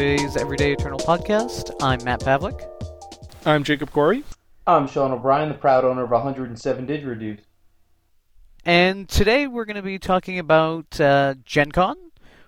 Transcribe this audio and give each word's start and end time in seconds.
today's 0.00 0.34
Everyday 0.34 0.72
Eternal 0.72 0.98
podcast. 0.98 1.76
I'm 1.82 2.02
Matt 2.04 2.20
Pavlic. 2.20 2.66
I'm 3.44 3.62
Jacob 3.62 3.90
Kory. 3.90 4.24
I'm 4.66 4.88
Sean 4.88 5.12
O'Brien, 5.12 5.50
the 5.50 5.54
proud 5.54 5.84
owner 5.84 6.04
of 6.04 6.10
107 6.10 6.86
Didgeridoos. 6.86 7.40
And 8.64 9.06
today 9.10 9.46
we're 9.46 9.66
going 9.66 9.76
to 9.76 9.82
be 9.82 9.98
talking 9.98 10.38
about 10.38 10.98
uh, 10.98 11.34
Gen 11.44 11.70
Con. 11.70 11.98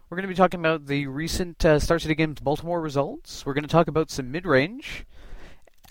We're 0.08 0.16
going 0.16 0.22
to 0.22 0.28
be 0.28 0.34
talking 0.34 0.60
about 0.60 0.86
the 0.86 1.06
recent 1.08 1.62
uh, 1.62 1.78
Star 1.78 1.98
City 1.98 2.14
Games 2.14 2.40
Baltimore 2.40 2.80
results. 2.80 3.44
We're 3.44 3.52
going 3.52 3.64
to 3.64 3.68
talk 3.68 3.86
about 3.86 4.10
some 4.10 4.32
mid 4.32 4.46
range. 4.46 5.04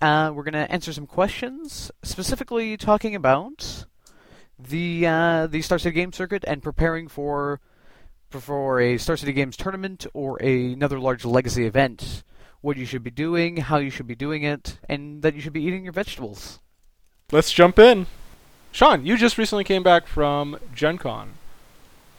Uh, 0.01 0.31
we're 0.33 0.43
going 0.43 0.53
to 0.53 0.71
answer 0.71 0.91
some 0.91 1.05
questions, 1.05 1.91
specifically 2.01 2.75
talking 2.75 3.13
about 3.13 3.85
the 4.57 5.05
uh, 5.05 5.45
the 5.45 5.61
Star 5.61 5.77
City 5.77 5.93
Games 5.93 6.15
circuit 6.15 6.43
and 6.47 6.63
preparing 6.63 7.07
for 7.07 7.61
for 8.39 8.79
a 8.79 8.97
Star 8.97 9.17
City 9.17 9.33
Games 9.33 9.57
tournament 9.57 10.05
or 10.13 10.41
a, 10.41 10.73
another 10.73 10.99
large 10.99 11.25
legacy 11.25 11.65
event. 11.65 12.23
What 12.61 12.77
you 12.77 12.85
should 12.85 13.03
be 13.03 13.11
doing, 13.11 13.57
how 13.57 13.77
you 13.77 13.89
should 13.89 14.07
be 14.07 14.15
doing 14.15 14.43
it, 14.43 14.77
and 14.87 15.23
that 15.23 15.33
you 15.33 15.41
should 15.41 15.53
be 15.53 15.63
eating 15.63 15.83
your 15.83 15.93
vegetables. 15.93 16.59
Let's 17.31 17.51
jump 17.51 17.79
in. 17.79 18.05
Sean, 18.71 19.05
you 19.05 19.17
just 19.17 19.37
recently 19.37 19.63
came 19.63 19.83
back 19.83 20.07
from 20.07 20.57
Gen 20.73 20.97
Con. 20.97 21.33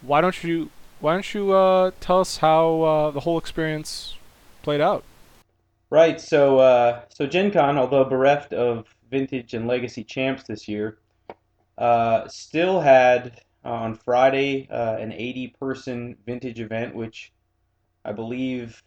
Why 0.01 0.21
don't 0.21 0.43
you 0.43 0.69
why 0.99 1.13
don't 1.13 1.33
you 1.33 1.51
uh, 1.51 1.91
tell 1.99 2.21
us 2.21 2.37
how 2.37 2.81
uh, 2.81 3.11
the 3.11 3.19
whole 3.19 3.37
experience 3.37 4.15
played 4.61 4.79
out? 4.79 5.03
Right. 5.89 6.19
So, 6.19 6.59
uh, 6.59 7.01
so 7.09 7.27
Gen 7.27 7.51
Con, 7.51 7.77
although 7.77 8.05
bereft 8.05 8.53
of 8.53 8.87
vintage 9.11 9.53
and 9.53 9.67
legacy 9.67 10.03
champs 10.03 10.43
this 10.43 10.67
year, 10.67 10.97
uh, 11.77 12.27
still 12.27 12.79
had 12.79 13.41
uh, 13.65 13.69
on 13.69 13.95
Friday 13.95 14.67
uh, 14.69 14.97
an 14.97 15.11
80-person 15.11 16.17
vintage 16.25 16.59
event, 16.59 16.95
which 16.95 17.31
I 18.05 18.11
believe, 18.11 18.83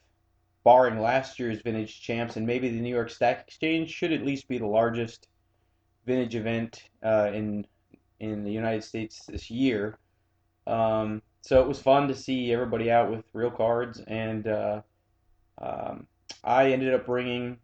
barring 0.65 1.01
last 1.01 1.39
year's 1.39 1.61
vintage 1.63 2.01
champs 2.01 2.37
and 2.37 2.47
maybe 2.47 2.69
the 2.69 2.81
New 2.81 2.95
York 2.95 3.11
Stack 3.11 3.45
Exchange, 3.47 3.91
should 3.91 4.13
at 4.13 4.25
least 4.25 4.49
be 4.49 4.59
the 4.59 4.67
largest 4.67 5.29
vintage 6.07 6.35
event 6.35 6.83
in 7.03 7.67
in 8.21 8.45
the 8.45 8.51
United 8.51 8.83
States 8.83 9.27
this 9.27 9.51
year. 9.51 9.99
Um, 10.67 11.23
so 11.43 11.61
it 11.61 11.69
was 11.69 11.81
fun 11.81 12.09
to 12.09 12.15
see 12.15 12.53
everybody 12.53 12.91
out 12.91 13.11
with 13.11 13.25
real 13.33 13.51
cards, 13.51 14.01
and 14.07 14.47
uh, 14.49 14.81
um, 15.59 16.07
I 16.43 16.73
ended 16.73 16.93
up 16.93 17.07
bringing 17.07 17.59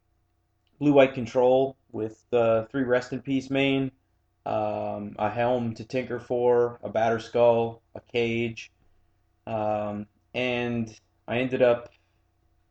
blue 0.78 0.92
white 0.92 1.14
control 1.14 1.76
with 1.90 2.22
the 2.30 2.68
three 2.70 2.84
rest 2.84 3.12
in 3.12 3.20
peace 3.20 3.50
main, 3.50 3.90
um, 4.46 5.14
a 5.18 5.30
helm 5.30 5.74
to 5.74 5.84
tinker 5.84 6.18
for, 6.18 6.78
a 6.82 6.90
Batterskull, 6.90 7.80
a 7.94 8.00
cage, 8.12 8.70
um, 9.46 10.06
and 10.34 10.94
I 11.28 11.38
ended 11.38 11.62
up 11.62 11.90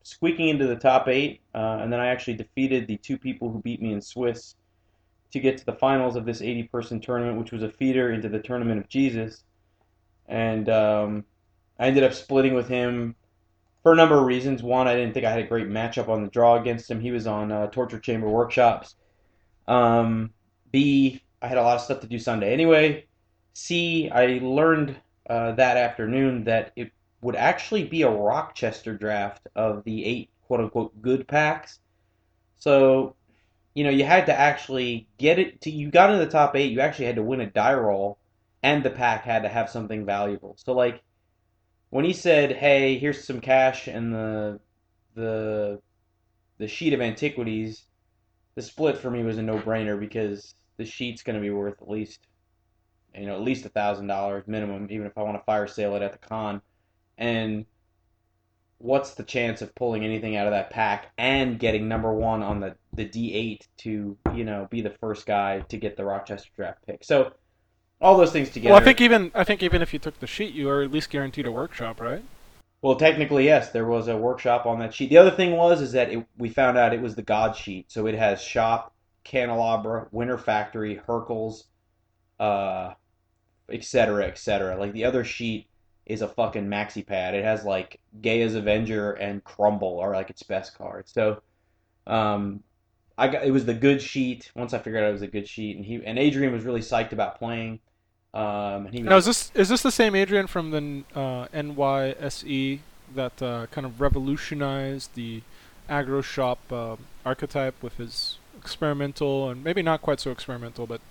squeaking 0.04 0.50
into 0.50 0.68
the 0.68 0.76
top 0.76 1.08
eight, 1.08 1.42
uh, 1.54 1.80
and 1.82 1.92
then 1.92 2.00
I 2.00 2.08
actually 2.08 2.36
defeated 2.36 2.88
the 2.88 2.98
two 2.98 3.18
people 3.18 3.52
who 3.52 3.62
beat 3.62 3.82
me 3.82 3.94
in 3.94 4.02
Swiss 4.02 4.56
to 5.32 5.40
get 5.40 5.58
to 5.60 5.66
the 5.66 5.74
finals 5.74 6.16
of 6.16 6.26
this 6.26 6.42
80 6.42 6.64
person 6.64 7.00
tournament, 7.00 7.38
which 7.38 7.52
was 7.52 7.64
a 7.64 7.70
feeder 7.70 8.12
into 8.12 8.28
the 8.28 8.40
Tournament 8.40 8.80
of 8.80 8.90
Jesus 8.90 9.44
and 10.32 10.70
um, 10.70 11.26
I 11.78 11.88
ended 11.88 12.04
up 12.04 12.14
splitting 12.14 12.54
with 12.54 12.68
him 12.68 13.16
for 13.84 13.92
a 13.92 13.96
number 13.96 14.18
of 14.18 14.26
reasons. 14.26 14.64
One, 14.64 14.88
I 14.88 14.96
didn't 14.96 15.14
think 15.14 15.26
I 15.26 15.32
had 15.32 15.42
a 15.42 15.48
great 15.48 15.68
matchup 15.68 16.08
on 16.08 16.24
the 16.24 16.30
draw 16.30 16.56
against 16.60 16.90
him. 16.90 17.02
He 17.02 17.12
was 17.12 17.28
on 17.28 17.52
uh, 17.52 17.68
Torture 17.68 18.00
Chamber 18.00 18.30
workshops. 18.30 18.96
Um, 19.68 20.32
B, 20.72 21.22
I 21.42 21.48
had 21.48 21.58
a 21.58 21.62
lot 21.62 21.76
of 21.76 21.82
stuff 21.82 22.02
to 22.02 22.08
do 22.08 22.20
Sunday 22.20 22.54
anyway. 22.54 23.06
C, 23.54 24.10
I 24.10 24.40
learned 24.42 24.96
uh, 25.30 25.54
that 25.54 25.78
afternoon 25.78 26.46
that 26.46 26.72
it 26.76 26.92
would 27.22 27.36
actually 27.36 27.86
be 27.86 28.04
a 28.04 28.10
Rochester 28.10 28.96
draft 28.96 29.48
of 29.56 29.84
the 29.84 30.06
eight 30.06 30.30
quote 30.42 30.60
unquote 30.60 31.02
good 31.02 31.28
packs. 31.28 31.80
So, 32.58 33.16
you 33.74 33.84
know, 33.84 33.90
you 33.90 34.04
had 34.04 34.28
to 34.28 34.38
actually 34.38 35.08
get 35.18 35.40
it 35.40 35.62
to 35.62 35.72
you 35.72 35.90
got 35.90 36.12
into 36.12 36.24
the 36.24 36.32
top 36.32 36.56
eight. 36.56 36.72
You 36.72 36.82
actually 36.82 37.06
had 37.06 37.16
to 37.16 37.24
win 37.24 37.42
a 37.42 37.50
die 37.50 37.74
roll 37.74 38.20
and 38.64 38.84
the 38.84 38.90
pack 38.90 39.24
had 39.24 39.44
to 39.44 39.50
have 39.50 39.70
something 39.70 40.06
valuable. 40.06 40.56
So 40.58 40.74
like 40.74 41.02
when 41.90 42.06
he 42.06 42.14
said, 42.14 42.54
"Hey, 42.54 42.98
here's 42.98 43.24
some 43.26 43.42
cash 43.42 43.88
and 43.88 44.14
the 44.14 44.60
the 45.16 45.82
the 46.58 46.68
sheet 46.68 46.94
of 46.94 47.02
antiquities," 47.02 47.86
the 48.56 48.62
split 48.62 48.98
for 48.98 49.10
me 49.10 49.24
was 49.24 49.38
a 49.38 49.42
no-brainer 49.42 50.00
because 50.00 50.56
the 50.78 50.86
sheet's 50.86 51.24
going 51.24 51.36
to 51.36 51.42
be 51.42 51.50
worth 51.50 51.82
at 51.82 51.90
least 51.90 52.20
you 53.16 53.26
know 53.26 53.36
at 53.36 53.42
least 53.42 53.66
a 53.66 53.70
thousand 53.70 54.08
dollars 54.08 54.44
minimum, 54.48 54.88
even 54.90 55.06
if 55.06 55.18
I 55.18 55.24
want 55.24 55.38
to 55.38 55.44
fire 55.44 55.68
sale 55.68 55.96
it 55.96 56.02
at 56.02 56.14
the 56.14 56.18
con. 56.18 56.62
And 57.18 57.66
what's 58.78 59.14
the 59.14 59.24
chance 59.24 59.62
of 59.62 59.74
pulling 59.76 60.04
anything 60.04 60.36
out 60.36 60.48
of 60.48 60.52
that 60.52 60.70
pack 60.70 61.12
and 61.18 61.60
getting 61.60 61.88
number 61.88 62.14
one 62.14 62.42
on 62.42 62.60
the 62.60 62.76
the 62.94 63.06
D8 63.06 63.68
to 63.80 64.18
you 64.34 64.44
know 64.44 64.68
be 64.70 64.82
the 64.82 64.90
first 64.90 65.26
guy 65.26 65.60
to 65.70 65.78
get 65.78 65.98
the 65.98 66.06
Rochester 66.06 66.50
draft 66.56 66.86
pick? 66.86 67.04
So 67.04 67.34
all 68.02 68.18
those 68.18 68.32
things 68.32 68.50
together. 68.50 68.74
Well, 68.74 68.82
I 68.82 68.86
think 68.86 69.02
even 69.02 69.32
I 69.36 69.44
think 69.44 69.62
even 69.62 69.82
if 69.82 69.94
you 69.94 70.00
took 70.00 70.20
the 70.20 70.28
sheet, 70.28 70.54
you 70.54 70.70
are 70.70 70.82
at 70.82 70.92
least 70.92 71.10
guaranteed 71.10 71.46
a 71.46 71.52
workshop, 71.52 72.02
right? 72.02 72.24
Well, 72.82 72.96
technically, 72.96 73.46
yes, 73.46 73.70
there 73.70 73.86
was 73.86 74.08
a 74.08 74.18
workshop 74.18 74.66
on 74.66 74.80
that 74.80 74.94
sheet. 74.94 75.12
The 75.12 75.18
other 75.18 75.30
thing 75.30 75.52
was 75.52 75.82
is 75.82 75.92
that 75.92 76.10
it, 76.10 76.26
we 76.38 76.50
found 76.50 76.80
out 76.80 76.94
it 76.94 77.02
was 77.02 77.14
the 77.14 77.22
God 77.22 77.56
sheet, 77.56 77.92
so 77.92 78.08
it 78.08 78.16
has 78.16 78.42
shop, 78.42 78.96
candelabra, 79.24 80.08
winter 80.12 80.38
factory, 80.38 81.02
Hurkyl's, 81.08 81.66
uh, 82.40 82.94
etc., 83.70 84.26
etc. 84.26 84.78
Like 84.78 84.94
the 84.94 85.06
other 85.06 85.24
sheet 85.24 85.68
is 86.06 86.22
a 86.22 86.28
fucking 86.28 86.68
maxi 86.68 87.06
pad. 87.06 87.36
It 87.36 87.44
has 87.44 87.64
like 87.64 88.00
Gaea's 88.22 88.56
Avenger 88.56 89.14
and 89.14 89.44
Crumble 89.44 90.00
are 90.00 90.14
like 90.14 90.30
its 90.30 90.44
best 90.44 90.78
cards. 90.78 91.12
So, 91.12 91.42
um, 92.08 92.64
I 93.18 93.28
got 93.28 93.44
it 93.44 93.52
was 93.52 93.66
the 93.66 93.74
good 93.74 94.02
sheet. 94.02 94.52
Once 94.56 94.74
I 94.74 94.80
figured 94.80 95.04
out 95.04 95.10
it 95.10 95.14
was 95.14 95.22
a 95.22 95.28
good 95.28 95.48
sheet, 95.48 95.78
and 95.78 95.86
he 95.86 96.02
and 96.04 96.18
Adrian 96.18 96.52
was 96.52 96.64
really 96.64 96.82
psyched 96.82 97.12
about 97.12 97.38
playing. 97.38 97.80
Um, 98.34 98.86
and 98.86 98.94
he 98.94 99.02
now 99.02 99.18
is 99.18 99.26
this 99.26 99.52
is 99.54 99.70
this 99.70 99.84
the 99.84 99.92
same 99.92 100.16
Adrian 100.16 100.48
from 100.48 100.72
the 100.72 101.04
uh, 101.20 101.48
NYSE 101.54 102.80
that 103.14 103.42
uh, 103.42 103.68
kind 103.68 103.86
of 103.86 104.02
revolutionized 104.02 105.14
the 105.16 105.42
agro 105.90 106.22
shop 106.22 106.60
uh, 106.72 106.96
archetype 107.26 107.76
with 107.84 107.98
his 107.98 108.38
experimental 108.62 109.50
and 109.50 109.64
maybe 109.64 109.82
not 109.82 110.02
quite 110.02 110.20
so 110.20 110.32
experimental, 110.32 110.88
but 110.88 111.02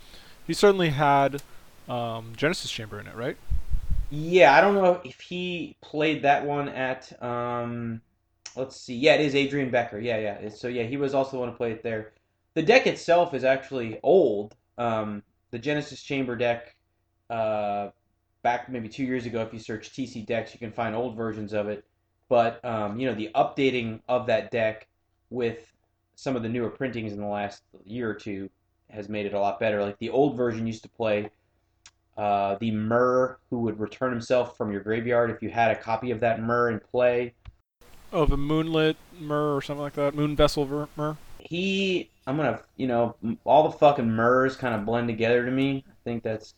he 0.47 0.55
certainly 0.55 0.91
had 0.91 1.43
um, 1.89 2.33
Genesis 2.37 2.71
Chamber 2.71 3.01
in 3.01 3.07
it, 3.07 3.15
right? 3.15 3.37
Yeah, 4.11 4.55
I 4.57 4.61
don't 4.61 4.75
know 4.75 5.01
if 5.05 5.21
he 5.21 5.77
played 5.81 6.23
that 6.23 6.45
one 6.45 6.69
at. 6.69 7.23
Um, 7.23 8.01
let's 8.57 8.77
see. 8.77 8.97
Yeah, 8.97 9.15
it 9.15 9.21
is 9.21 9.35
Adrian 9.35 9.71
Becker. 9.71 9.99
Yeah, 9.99 10.19
yeah. 10.19 10.49
So 10.49 10.69
yeah, 10.69 10.85
he 10.85 10.97
was 10.97 11.15
also 11.15 11.33
the 11.33 11.39
one 11.39 11.51
to 11.51 11.57
play 11.57 11.73
it 11.73 11.83
there. 11.83 12.13
The 12.55 12.63
deck 12.63 12.87
itself 12.87 13.35
is 13.35 13.45
actually 13.45 14.01
old. 14.03 14.57
Um, 14.79 15.23
the 15.51 15.59
Genesis 15.59 16.03
Chamber 16.03 16.37
deck 16.37 16.75
uh, 17.29 17.91
back 18.43 18.69
maybe 18.69 18.89
two 18.89 19.05
years 19.05 19.27
ago. 19.27 19.43
If 19.43 19.53
you 19.53 19.61
search 19.61 19.93
TC 19.93 20.27
decks, 20.27 20.53
you 20.53 20.59
can 20.59 20.73
find 20.73 20.95
old 20.95 21.17
versions 21.17 21.53
of 21.53 21.69
it. 21.69 21.85
But 22.29 22.65
um, 22.65 22.99
you 22.99 23.07
know 23.07 23.15
the 23.15 23.31
updating 23.35 24.01
of 24.09 24.27
that 24.27 24.51
deck 24.51 24.89
with 25.31 25.70
some 26.21 26.37
of 26.37 26.43
the 26.43 26.49
newer 26.49 26.69
printings 26.69 27.15
in 27.15 27.19
the 27.19 27.27
last 27.27 27.63
year 27.85 28.11
or 28.11 28.15
two 28.15 28.51
has 28.91 29.09
made 29.09 29.25
it 29.25 29.33
a 29.33 29.41
lot 29.41 29.59
better. 29.59 29.83
Like 29.83 29.99
the 29.99 30.11
old 30.11 30.37
version 30.37 30.67
used 30.67 30.83
to 30.83 30.89
play 30.91 31.31
uh, 32.19 32.57
the 32.61 32.71
Myr 32.71 33.39
who 33.49 33.61
would 33.61 33.81
return 33.81 34.13
himself 34.13 34.55
from 34.59 34.71
your 34.71 34.83
graveyard 34.83 35.31
if 35.31 35.41
you 35.41 35.49
had 35.49 35.71
a 35.71 35.77
copy 35.77 36.11
of 36.11 36.21
that 36.21 36.43
Myr 36.43 36.69
in 36.69 36.79
play. 36.79 37.33
Oh, 38.13 38.27
the 38.27 38.37
Moonlit 38.37 38.97
Myr 39.19 39.57
or 39.57 39.63
something 39.63 39.83
like 39.83 39.95
that. 39.95 40.15
Moon 40.15 40.37
Vessel 40.37 40.89
Myr. 40.95 41.17
He, 41.39 42.11
I'm 42.27 42.37
gonna, 42.37 42.61
you 42.77 42.87
know, 42.87 43.17
all 43.45 43.71
the 43.71 43.79
fucking 43.79 44.15
Myrs 44.15 44.57
kind 44.57 44.75
of 44.75 44.85
blend 44.85 45.09
together 45.09 45.47
to 45.47 45.51
me. 45.51 45.85
I 45.89 45.95
think 46.05 46.23
that's 46.23 46.55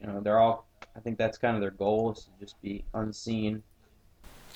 you 0.00 0.08
know, 0.08 0.20
they're 0.20 0.38
all. 0.38 0.66
I 0.96 1.00
think 1.00 1.16
that's 1.16 1.38
kind 1.38 1.54
of 1.54 1.60
their 1.60 1.70
goal 1.70 2.12
is 2.12 2.24
to 2.24 2.30
just 2.40 2.60
be 2.60 2.84
unseen. 2.94 3.62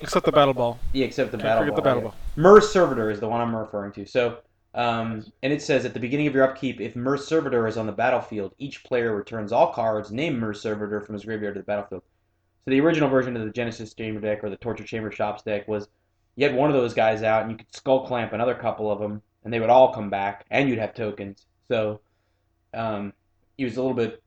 Except 0.01 0.25
the 0.25 0.33
battle 0.33 0.55
ball. 0.55 0.79
Yeah, 0.93 1.05
except 1.05 1.31
the 1.31 1.37
Can't 1.37 1.47
battle 1.47 1.63
forget 1.63 1.75
ball. 1.75 1.77
the 1.77 1.83
battle 1.83 2.03
yeah. 2.03 2.43
ball. 2.43 2.53
Myr 2.55 2.61
Servitor 2.61 3.11
is 3.11 3.21
the 3.21 3.29
one 3.29 3.41
I'm 3.41 3.55
referring 3.55 3.93
to. 3.93 4.07
So, 4.07 4.39
um, 4.75 5.25
and 5.43 5.53
it 5.53 5.63
says 5.63 5.85
at 5.85 5.95
the 5.95 6.01
beginning 6.01 6.27
of 6.27 6.35
your 6.35 6.45
upkeep, 6.45 6.81
if 6.81 6.95
Myr 6.95 7.17
Servitor 7.17 7.67
is 7.67 7.77
on 7.77 7.87
the 7.87 7.93
battlefield, 7.93 8.55
each 8.59 8.85
player 8.85 9.15
returns 9.15 9.53
all 9.53 9.73
cards 9.73 10.13
named 10.13 10.39
Myr 10.39 10.55
Servitor 10.55 11.01
from 11.01 11.15
his 11.15 11.25
graveyard 11.25 11.55
to 11.55 11.61
the 11.61 11.65
battlefield. 11.65 12.03
So 12.65 12.71
the 12.71 12.81
original 12.81 13.09
version 13.09 13.37
of 13.37 13.45
the 13.45 13.51
Genesis 13.51 13.95
Chamber 13.95 14.21
deck 14.21 14.45
or 14.45 14.51
the 14.51 14.57
Torture 14.57 14.85
Chamber 14.85 15.11
Shops 15.11 15.43
deck 15.43 15.67
was 15.67 15.89
you 16.37 16.47
had 16.47 16.55
one 16.55 16.71
of 16.71 16.77
those 16.77 16.95
guys 16.95 17.23
out 17.23 17.43
and 17.43 17.51
you 17.51 17.57
could 17.57 17.73
Skullclamp 17.73 18.33
another 18.33 18.55
couple 18.55 18.91
of 18.91 19.01
them 19.01 19.23
and 19.43 19.53
they 19.53 19.59
would 19.59 19.71
all 19.71 19.93
come 19.93 20.11
back 20.11 20.45
and 20.51 20.69
you'd 20.69 20.79
have 20.79 20.95
tokens. 20.95 21.47
So 21.69 22.01
um, 22.73 23.13
he 23.57 23.65
was 23.65 23.77
a 23.77 23.83
little 23.83 23.97
bit 23.97 24.23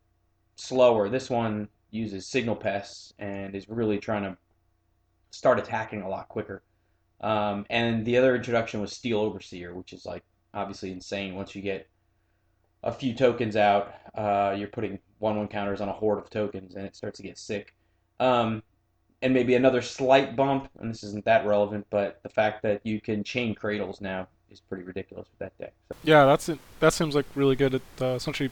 slower. 0.55 1.07
This 1.07 1.29
one 1.29 1.69
uses 1.91 2.29
signal 2.29 2.55
pests 2.55 3.13
and 3.19 3.55
is 3.55 3.69
really 3.69 3.99
trying 3.99 4.23
to 4.23 4.37
start 5.31 5.59
attacking 5.59 6.01
a 6.01 6.09
lot 6.09 6.27
quicker. 6.27 6.63
Um, 7.21 7.65
and 7.69 8.05
the 8.05 8.17
other 8.17 8.35
introduction 8.35 8.81
was 8.81 8.91
Steel 8.91 9.19
Overseer, 9.19 9.73
which 9.73 9.93
is 9.93 10.05
like 10.05 10.23
obviously 10.53 10.91
insane. 10.91 11.35
Once 11.35 11.55
you 11.55 11.61
get 11.61 11.87
a 12.83 12.91
few 12.91 13.13
tokens 13.13 13.55
out, 13.55 13.93
uh, 14.15 14.55
you're 14.57 14.67
putting 14.67 14.99
one 15.19 15.37
one 15.37 15.47
counters 15.47 15.81
on 15.81 15.89
a 15.89 15.93
horde 15.93 16.19
of 16.19 16.29
tokens, 16.29 16.75
and 16.75 16.85
it 16.85 16.95
starts 16.95 17.17
to 17.17 17.23
get 17.23 17.37
sick. 17.37 17.73
Um, 18.19 18.63
and 19.21 19.33
maybe 19.33 19.55
another 19.55 19.81
slight 19.81 20.35
bump, 20.35 20.69
and 20.79 20.89
this 20.89 21.03
isn't 21.03 21.23
that 21.25 21.45
relevant, 21.45 21.87
but 21.89 22.19
the 22.23 22.29
fact 22.29 22.61
that 22.63 22.81
you 22.83 22.99
can 22.99 23.23
chain 23.23 23.55
cradles 23.55 24.01
now 24.01 24.27
is 24.51 24.59
pretty 24.59 24.83
ridiculous 24.83 25.27
with 25.31 25.39
that 25.39 25.57
deck. 25.57 25.73
So, 25.89 25.97
Yeah, 26.03 26.25
that's 26.25 26.49
it. 26.49 26.59
That 26.81 26.93
seems 26.93 27.15
like 27.15 27.25
really 27.33 27.55
good. 27.55 27.75
It 27.75 27.81
uh, 28.01 28.07
essentially, 28.07 28.51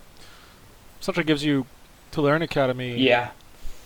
essentially 1.01 1.25
gives 1.25 1.43
you 1.43 1.65
Tolarian 2.11 2.41
Academy 2.41 2.95
yeah, 2.95 3.31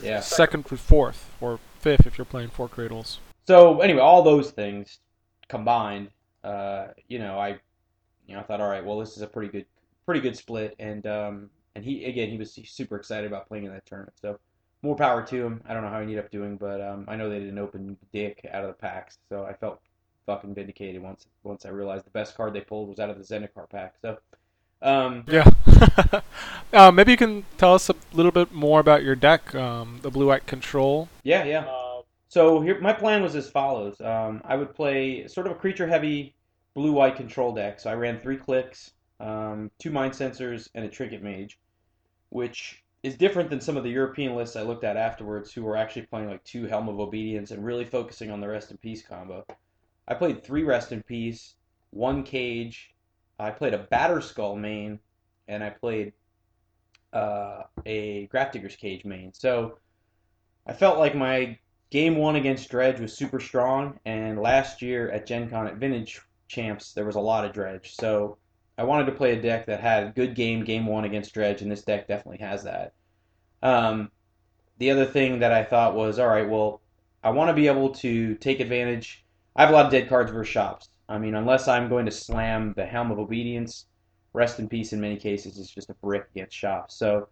yeah. 0.01 0.19
second 0.19 0.65
through 0.67 0.77
fourth 0.77 1.31
or 1.41 1.59
fifth 1.79 2.05
if 2.05 2.17
you're 2.17 2.25
playing 2.25 2.49
four 2.49 2.67
cradles. 2.69 3.19
So 3.47 3.81
anyway, 3.81 3.99
all 3.99 4.23
those 4.23 4.51
things 4.51 4.99
combined, 5.47 6.09
uh, 6.43 6.87
you 7.07 7.19
know, 7.19 7.39
I, 7.39 7.59
you 8.27 8.35
know, 8.35 8.41
I 8.41 8.43
thought, 8.43 8.61
all 8.61 8.69
right, 8.69 8.83
well, 8.83 8.99
this 8.99 9.15
is 9.15 9.21
a 9.21 9.27
pretty 9.27 9.51
good, 9.51 9.65
pretty 10.05 10.21
good 10.21 10.35
split, 10.35 10.75
and 10.79 11.05
um, 11.07 11.49
and 11.75 11.83
he 11.83 12.05
again, 12.05 12.29
he 12.29 12.37
was 12.37 12.57
super 12.65 12.95
excited 12.95 13.27
about 13.27 13.47
playing 13.47 13.65
in 13.65 13.71
that 13.71 13.85
tournament. 13.85 14.13
So 14.21 14.39
more 14.81 14.95
power 14.95 15.23
to 15.23 15.45
him. 15.45 15.61
I 15.67 15.73
don't 15.73 15.83
know 15.83 15.89
how 15.89 15.97
he 15.97 16.03
ended 16.03 16.19
up 16.19 16.31
doing, 16.31 16.57
but 16.57 16.81
um, 16.81 17.05
I 17.07 17.15
know 17.15 17.29
they 17.29 17.39
didn't 17.39 17.57
open 17.57 17.97
dick 18.13 18.45
out 18.51 18.63
of 18.63 18.67
the 18.69 18.73
packs, 18.73 19.17
so 19.29 19.45
I 19.45 19.53
felt 19.53 19.81
fucking 20.25 20.55
vindicated 20.55 21.01
once 21.01 21.27
once 21.43 21.65
I 21.65 21.69
realized 21.69 22.05
the 22.05 22.11
best 22.11 22.35
card 22.35 22.53
they 22.53 22.61
pulled 22.61 22.89
was 22.89 22.99
out 22.99 23.09
of 23.09 23.17
the 23.17 23.23
Zendikar 23.23 23.69
pack. 23.69 23.95
So. 24.01 24.17
Um, 24.81 25.23
Yeah. 25.27 25.49
uh, 26.73 26.91
maybe 26.91 27.11
you 27.11 27.17
can 27.17 27.45
tell 27.57 27.73
us 27.73 27.89
a 27.89 27.95
little 28.13 28.31
bit 28.31 28.53
more 28.53 28.79
about 28.79 29.03
your 29.03 29.15
deck, 29.15 29.55
um, 29.55 29.99
the 30.03 30.11
blue 30.11 30.27
white 30.27 30.45
control. 30.45 31.09
yeah, 31.23 31.43
yeah. 31.43 31.65
So 32.35 32.59
here, 32.59 32.79
my 32.81 32.91
plan 32.91 33.23
was 33.23 33.33
as 33.35 33.49
follows. 33.49 33.99
Um, 34.01 34.41
I 34.43 34.57
would 34.57 34.75
play 34.75 35.25
sort 35.27 35.47
of 35.47 35.53
a 35.53 35.55
creature-heavy 36.75 36.91
blue-white 36.91 37.15
control 37.15 37.53
deck. 37.53 37.79
So 37.79 37.89
I 37.89 37.93
ran 37.93 38.19
three 38.19 38.37
Cliques, 38.37 38.91
um, 39.19 39.71
two 39.79 39.91
Mindcensors, 39.91 40.69
and 40.75 40.85
a 40.85 40.89
trinket 40.89 41.23
mage, 41.23 41.59
which 42.29 42.83
is 43.03 43.15
different 43.15 43.49
than 43.49 43.61
some 43.61 43.77
of 43.77 43.83
the 43.83 43.89
European 43.89 44.35
lists 44.35 44.55
I 44.55 44.61
looked 44.63 44.83
at 44.83 44.97
afterwards, 44.97 45.53
who 45.53 45.63
were 45.63 45.77
actually 45.77 46.07
playing 46.07 46.29
like 46.29 46.43
two 46.43 46.65
Helm 46.65 46.89
of 46.89 46.99
Obedience 46.99 47.51
and 47.51 47.63
really 47.63 47.85
focusing 47.85 48.31
on 48.31 48.41
the 48.41 48.47
Rest 48.47 48.71
in 48.71 48.77
Peace 48.77 49.05
combo. 49.05 49.45
I 50.07 50.15
played 50.15 50.43
three 50.43 50.63
Rest 50.63 50.91
in 50.91 51.03
Peace, 51.03 51.55
one 51.91 52.23
Cage. 52.23 52.93
I 53.39 53.51
played 53.51 53.73
a 53.73 53.87
Batterskull 53.91 54.57
main, 54.57 54.99
and 55.47 55.63
I 55.63 55.69
played 55.69 56.13
uh, 57.13 57.63
a 57.85 58.27
Grafdigger's 58.27 58.75
Cage 58.75 59.05
main. 59.05 59.33
So 59.33 59.77
I 60.67 60.73
felt 60.73 60.99
like 60.99 61.15
my 61.15 61.57
game 61.91 62.17
one 62.17 62.35
against 62.35 62.69
Dredge 62.69 62.99
was 62.99 63.15
super 63.15 63.39
strong, 63.39 63.99
and 64.05 64.41
last 64.41 64.81
year 64.81 65.09
at 65.11 65.27
Gen 65.27 65.49
Con 65.49 65.67
at 65.67 65.75
Vintage 65.75 66.21
Champs, 66.47 66.93
there 66.93 67.05
was 67.05 67.15
a 67.15 67.19
lot 67.19 67.45
of 67.45 67.53
Dredge. 67.53 67.95
So 67.95 68.37
I 68.77 68.83
wanted 68.83 69.05
to 69.05 69.13
play 69.13 69.33
a 69.33 69.41
deck 69.41 69.65
that 69.67 69.79
had 69.79 70.15
good 70.15 70.35
game, 70.35 70.63
game 70.63 70.85
one 70.85 71.05
against 71.05 71.33
Dredge, 71.33 71.61
and 71.61 71.71
this 71.71 71.83
deck 71.83 72.07
definitely 72.07 72.45
has 72.45 72.63
that. 72.63 72.93
Um, 73.63 74.11
the 74.77 74.91
other 74.91 75.05
thing 75.05 75.39
that 75.39 75.51
I 75.51 75.63
thought 75.63 75.95
was, 75.95 76.19
all 76.19 76.27
right, 76.27 76.49
well, 76.49 76.81
I 77.23 77.29
want 77.29 77.49
to 77.49 77.53
be 77.53 77.67
able 77.67 77.89
to 77.95 78.35
take 78.35 78.59
advantage. 78.59 79.25
I 79.55 79.61
have 79.61 79.69
a 79.69 79.73
lot 79.73 79.85
of 79.85 79.91
dead 79.91 80.09
cards 80.09 80.31
versus 80.31 80.51
shops. 80.51 80.89
I 81.07 81.17
mean, 81.17 81.35
unless 81.35 81.67
I'm 81.67 81.89
going 81.89 82.05
to 82.05 82.11
slam 82.11 82.73
the 82.75 82.85
Helm 82.85 83.11
of 83.11 83.19
Obedience, 83.19 83.85
Rest 84.33 84.59
in 84.59 84.67
Peace 84.67 84.91
in 84.91 84.99
many 84.99 85.15
cases 85.15 85.57
is 85.57 85.69
just 85.69 85.89
a 85.89 85.93
brick 85.95 86.27
against 86.35 86.55
shops. 86.55 86.95
So 86.95 87.29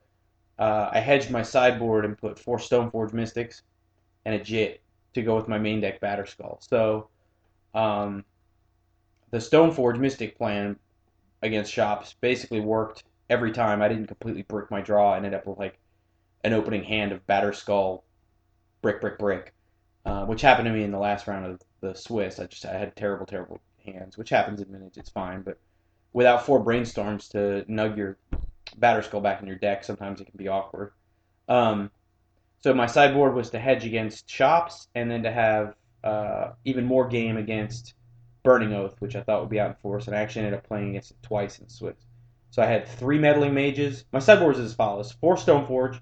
uh, 0.58 0.90
I 0.92 1.00
hedged 1.00 1.30
my 1.30 1.42
sideboard 1.42 2.06
and 2.06 2.18
put 2.18 2.40
four 2.40 2.58
Stoneforge 2.58 3.14
Mystics 3.14 3.64
and 4.26 4.36
a 4.36 4.40
Jit 4.44 4.82
to 5.14 5.22
go 5.22 5.36
with 5.36 5.48
my 5.48 5.58
main 5.58 5.82
deck 5.82 6.00
Batterskull. 6.00 6.64
So 6.64 7.10
um, 7.74 8.24
the 9.34 9.40
Stoneforge 9.40 9.98
Mystic 9.98 10.38
plan 10.38 10.78
against 11.42 11.74
shops 11.74 12.16
basically 12.22 12.60
worked 12.60 13.04
every 13.32 13.52
time. 13.52 13.82
I 13.82 13.88
didn't 13.88 14.06
completely 14.06 14.44
brick 14.44 14.70
my 14.70 14.80
draw. 14.80 15.14
I 15.14 15.18
ended 15.18 15.34
up 15.34 15.48
with 15.48 15.58
like 15.58 15.80
an 16.44 16.54
opening 16.54 16.84
hand 16.84 17.12
of 17.12 17.26
Batterskull, 17.26 18.04
brick, 18.84 19.02
brick, 19.02 19.18
brick, 19.18 19.56
uh, 20.06 20.26
which 20.26 20.42
happened 20.42 20.68
to 20.68 20.72
me 20.72 20.84
in 20.84 20.92
the 20.92 21.00
last 21.00 21.26
round 21.26 21.48
of 21.48 21.60
the 21.82 21.96
Swiss. 21.96 22.38
I 22.38 22.46
just 22.46 22.64
I 22.68 22.78
had 22.78 22.96
terrible, 22.96 23.26
terrible 23.26 23.60
hands, 23.84 24.20
which 24.20 24.30
happens 24.30 24.62
in 24.62 24.72
minutes. 24.72 25.00
It's 25.00 25.10
fine, 25.10 25.42
but 25.42 25.58
without 26.14 26.46
four 26.46 26.64
brainstorms 26.64 27.28
to 27.30 27.66
nug 27.68 27.98
your 27.98 28.20
Batterskull 28.80 29.24
back 29.24 29.42
in 29.42 29.48
your 29.48 29.58
deck, 29.58 29.84
sometimes 29.84 30.22
it 30.22 30.26
can 30.26 30.38
be 30.38 30.48
awkward. 30.48 30.92
Um, 31.50 31.90
so 32.62 32.72
my 32.72 32.86
sideboard 32.86 33.34
was 33.34 33.50
to 33.50 33.58
hedge 33.58 33.84
against 33.84 34.30
shops, 34.30 34.90
and 34.94 35.10
then 35.10 35.24
to 35.24 35.32
have 35.32 35.74
uh, 36.04 36.52
even 36.66 36.86
more 36.86 37.08
game 37.08 37.38
against 37.38 37.96
Burning 38.44 38.74
Oath, 38.74 38.96
which 39.00 39.16
I 39.16 39.24
thought 39.24 39.42
would 39.42 39.50
be 39.50 39.60
out 39.60 39.70
in 39.70 39.76
force, 39.76 40.08
and 40.08 40.16
I 40.16 40.20
actually 40.20 40.46
ended 40.46 40.60
up 40.60 40.68
playing 40.68 40.90
against 40.90 41.12
it 41.12 41.18
twice 41.24 41.60
in 41.60 41.70
Swiss. 41.70 41.96
So 42.52 42.62
I 42.62 42.68
had 42.68 42.88
three 42.88 43.18
meddling 43.18 43.54
mages. 43.54 44.06
My 44.12 44.20
sideboard 44.20 44.56
is 44.56 44.62
as 44.62 44.74
follows: 44.74 45.12
four 45.14 45.36
Stoneforge, 45.36 46.00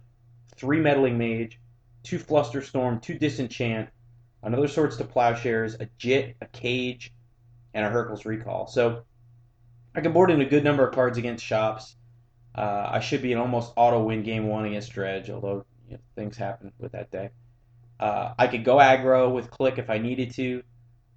three 0.55 0.79
meddling 0.79 1.17
mage, 1.17 1.59
two 2.03 2.19
Flusterstorm, 2.19 3.01
two 3.01 3.17
Disenchant, 3.17 3.89
another 4.43 4.67
Swords 4.67 4.97
to 4.97 5.03
Plowshares, 5.03 5.75
a 5.79 5.87
Jit, 5.97 6.35
a 6.41 6.47
Cage, 6.47 7.13
and 7.73 7.85
a 7.85 7.89
Hurkyl's 7.89 8.25
Recall. 8.25 8.67
So 8.67 9.03
I 9.95 10.01
can 10.01 10.13
board 10.13 10.31
in 10.31 10.41
a 10.41 10.45
good 10.45 10.63
number 10.63 10.87
of 10.87 10.93
cards 10.93 11.17
against 11.17 11.45
shops. 11.45 11.95
Uh, 12.53 12.89
I 12.91 12.99
should 12.99 13.21
be 13.21 13.31
an 13.33 13.39
almost 13.39 13.71
auto 13.75 14.03
win 14.03 14.23
game 14.23 14.47
one 14.47 14.65
against 14.65 14.91
Dredge, 14.91 15.29
although 15.29 15.65
you 15.87 15.93
know, 15.93 15.99
things 16.15 16.35
happen 16.35 16.73
with 16.79 16.93
that 16.93 17.11
deck. 17.11 17.33
Uh, 17.99 18.33
I 18.37 18.47
could 18.47 18.65
go 18.65 18.77
aggro 18.77 19.33
with 19.33 19.51
Clique 19.51 19.77
if 19.77 19.89
I 19.89 19.99
needed 19.99 20.33
to. 20.35 20.63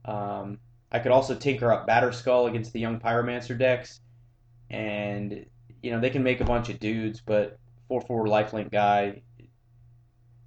Um, 0.05 0.59
I 0.94 1.00
could 1.00 1.11
also 1.11 1.35
tinker 1.35 1.73
up 1.73 1.88
Batterskull 1.88 2.49
against 2.49 2.73
the 2.73 2.79
Young 2.79 3.00
Pyromancer 3.00 3.58
decks, 3.58 4.00
and 4.70 5.44
you 5.82 5.91
know 5.91 5.99
they 5.99 6.08
can 6.08 6.23
make 6.23 6.41
a 6.41 6.44
bunch 6.44 6.69
of 6.69 6.79
dudes, 6.79 7.20
but 7.20 7.58
four 7.88 8.00
four 8.00 8.26
lifelink 8.26 8.70
guy, 8.70 9.23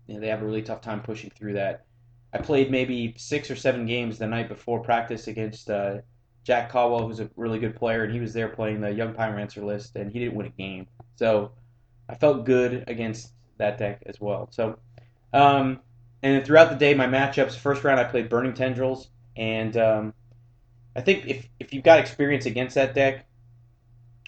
you 0.07 0.13
know, 0.13 0.21
they 0.21 0.29
have 0.29 0.41
a 0.41 0.45
really 0.45 0.61
tough 0.61 0.79
time 0.79 1.01
pushing 1.01 1.29
through 1.31 1.53
that. 1.53 1.85
I 2.33 2.38
played 2.38 2.71
maybe 2.71 3.13
six 3.17 3.51
or 3.51 3.57
seven 3.57 3.85
games 3.85 4.19
the 4.19 4.27
night 4.27 4.47
before 4.47 4.79
practice 4.79 5.27
against 5.27 5.69
uh, 5.69 5.97
Jack 6.45 6.69
Caldwell, 6.69 7.05
who's 7.05 7.19
a 7.19 7.29
really 7.35 7.59
good 7.59 7.75
player, 7.75 8.05
and 8.05 8.13
he 8.13 8.21
was 8.21 8.31
there 8.31 8.47
playing 8.47 8.79
the 8.79 8.91
Young 8.91 9.13
Pyromancer 9.13 9.61
list, 9.65 9.97
and 9.97 10.09
he 10.09 10.19
didn't 10.19 10.35
win 10.35 10.45
a 10.45 10.49
game. 10.49 10.88
So 11.17 11.51
I 12.07 12.15
felt 12.15 12.45
good 12.45 12.85
against 12.88 13.33
that 13.57 13.77
deck 13.77 14.03
as 14.05 14.21
well. 14.21 14.47
So, 14.51 14.79
um, 15.33 15.81
and 16.23 16.45
throughout 16.45 16.69
the 16.69 16.77
day, 16.77 16.94
my 16.94 17.05
matchups. 17.05 17.57
First 17.57 17.83
round, 17.83 17.99
I 17.99 18.05
played 18.05 18.29
Burning 18.29 18.53
Tendrils, 18.53 19.09
and 19.35 19.75
um, 19.75 20.13
I 20.97 21.01
think 21.01 21.27
if 21.27 21.47
if 21.59 21.73
you've 21.73 21.83
got 21.83 21.99
experience 21.99 22.47
against 22.47 22.73
that 22.73 22.95
deck, 22.95 23.27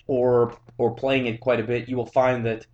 or 0.05 0.55
or 0.77 0.93
playing 0.93 1.25
it 1.25 1.39
quite 1.39 1.59
a 1.59 1.63
bit, 1.63 1.89
you 1.89 1.97
will 1.97 2.05
find 2.05 2.45
that 2.45 2.67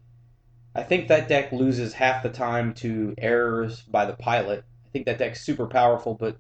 I 0.75 0.83
think 0.83 1.07
that 1.07 1.29
deck 1.29 1.53
loses 1.53 1.93
half 1.93 2.21
the 2.21 2.29
time 2.29 2.73
to 2.75 3.15
errors 3.17 3.81
by 3.83 4.05
the 4.05 4.13
pilot. 4.13 4.65
I 4.85 4.89
think 4.89 5.05
that 5.05 5.17
deck's 5.17 5.45
super 5.45 5.65
powerful, 5.65 6.13
but 6.13 6.37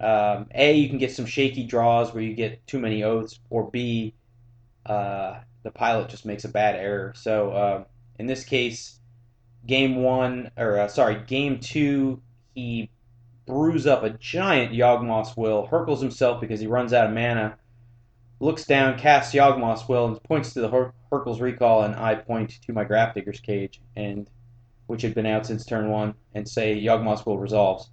um, 0.00 0.46
a 0.54 0.72
you 0.74 0.88
can 0.88 0.98
get 0.98 1.10
some 1.10 1.26
shaky 1.26 1.64
draws 1.66 2.14
where 2.14 2.22
you 2.22 2.34
get 2.34 2.64
too 2.68 2.78
many 2.78 3.02
oaths, 3.02 3.40
or 3.50 3.68
b 3.68 4.14
uh, 4.86 5.40
the 5.64 5.72
pilot 5.72 6.08
just 6.08 6.24
makes 6.24 6.44
a 6.44 6.48
bad 6.48 6.76
error. 6.76 7.12
So 7.16 7.50
uh, 7.50 7.84
in 8.20 8.26
this 8.26 8.44
case, 8.44 9.00
game 9.66 10.04
one 10.04 10.52
or 10.56 10.78
uh, 10.78 10.88
sorry, 10.88 11.20
game 11.26 11.58
two, 11.58 12.22
he 12.54 12.90
brews 13.46 13.86
up 13.86 14.02
a 14.02 14.10
giant 14.10 14.72
Yawgmoth's 14.72 15.36
Will, 15.36 15.66
Hurkyl's 15.66 16.00
himself 16.00 16.40
because 16.40 16.60
he 16.60 16.66
runs 16.66 16.92
out 16.92 17.06
of 17.08 17.12
mana, 17.14 17.56
looks 18.40 18.64
down, 18.64 18.98
casts 18.98 19.34
Yawgmoth's 19.34 19.88
Will, 19.88 20.06
and 20.06 20.22
points 20.22 20.52
to 20.54 20.60
the 20.60 20.68
Her- 20.68 20.92
Hurkyl's 21.12 21.40
Recall, 21.40 21.82
and 21.82 21.94
I 21.94 22.14
point 22.14 22.60
to 22.66 22.72
my 22.72 22.84
Grafdigger's 22.84 23.40
Cage, 23.40 23.80
and 23.96 24.28
which 24.86 25.02
had 25.02 25.14
been 25.14 25.26
out 25.26 25.46
since 25.46 25.64
turn 25.64 25.88
one, 25.90 26.14
and 26.34 26.48
say 26.48 26.78
Yawgmoth's 26.80 27.24
Will 27.26 27.38
resolves. 27.38 27.90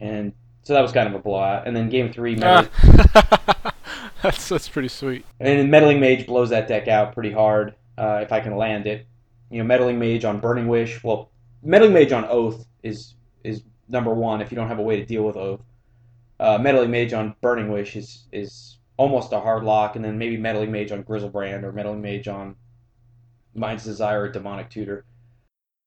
And 0.00 0.32
so 0.62 0.74
that 0.74 0.80
was 0.82 0.92
kind 0.92 1.08
of 1.08 1.14
a 1.14 1.18
blowout. 1.20 1.66
And 1.66 1.76
then 1.76 1.88
game 1.88 2.12
three, 2.12 2.34
Meddling, 2.36 2.70
Ah. 3.14 3.72
that's 4.22 4.48
that's 4.48 4.68
pretty 4.68 4.88
sweet. 4.88 5.24
and 5.40 5.48
then 5.48 5.70
Meddling 5.70 6.00
Mage 6.00 6.26
blows 6.26 6.50
that 6.50 6.66
deck 6.68 6.88
out 6.88 7.12
pretty 7.14 7.30
hard 7.32 7.74
uh, 7.98 8.20
if 8.22 8.32
I 8.32 8.40
can 8.40 8.56
land 8.56 8.86
it. 8.86 9.06
You 9.50 9.58
know, 9.58 9.64
Meddling 9.64 9.98
Mage 9.98 10.24
on 10.24 10.40
Burning 10.40 10.66
Wish. 10.66 11.02
Well, 11.04 11.30
Meddling 11.62 11.92
Mage 11.92 12.10
on 12.12 12.24
Oath 12.24 12.66
is 12.82 13.14
is 13.44 13.62
number 13.88 14.12
one 14.12 14.40
if 14.40 14.50
you 14.50 14.56
don't 14.56 14.68
have 14.68 14.78
a 14.78 14.82
way 14.82 14.96
to 14.96 15.06
deal 15.06 15.22
with 15.22 15.36
Oath. 15.36 15.62
Uh, 16.38 16.58
Meddling 16.58 16.90
Mage 16.90 17.12
on 17.12 17.34
Burning 17.40 17.70
Wish 17.70 17.96
is 17.96 18.24
is 18.32 18.78
almost 18.96 19.32
a 19.32 19.40
hard 19.40 19.64
lock, 19.64 19.96
and 19.96 20.04
then 20.04 20.18
maybe 20.18 20.36
Meddling 20.36 20.72
Mage 20.72 20.92
on 20.92 21.04
Griselbrand 21.04 21.62
or 21.62 21.72
Meddling 21.72 22.02
Mage 22.02 22.28
on 22.28 22.56
Mind's 23.54 23.84
Desire 23.84 24.22
or 24.22 24.28
Demonic 24.28 24.70
Tutor. 24.70 25.04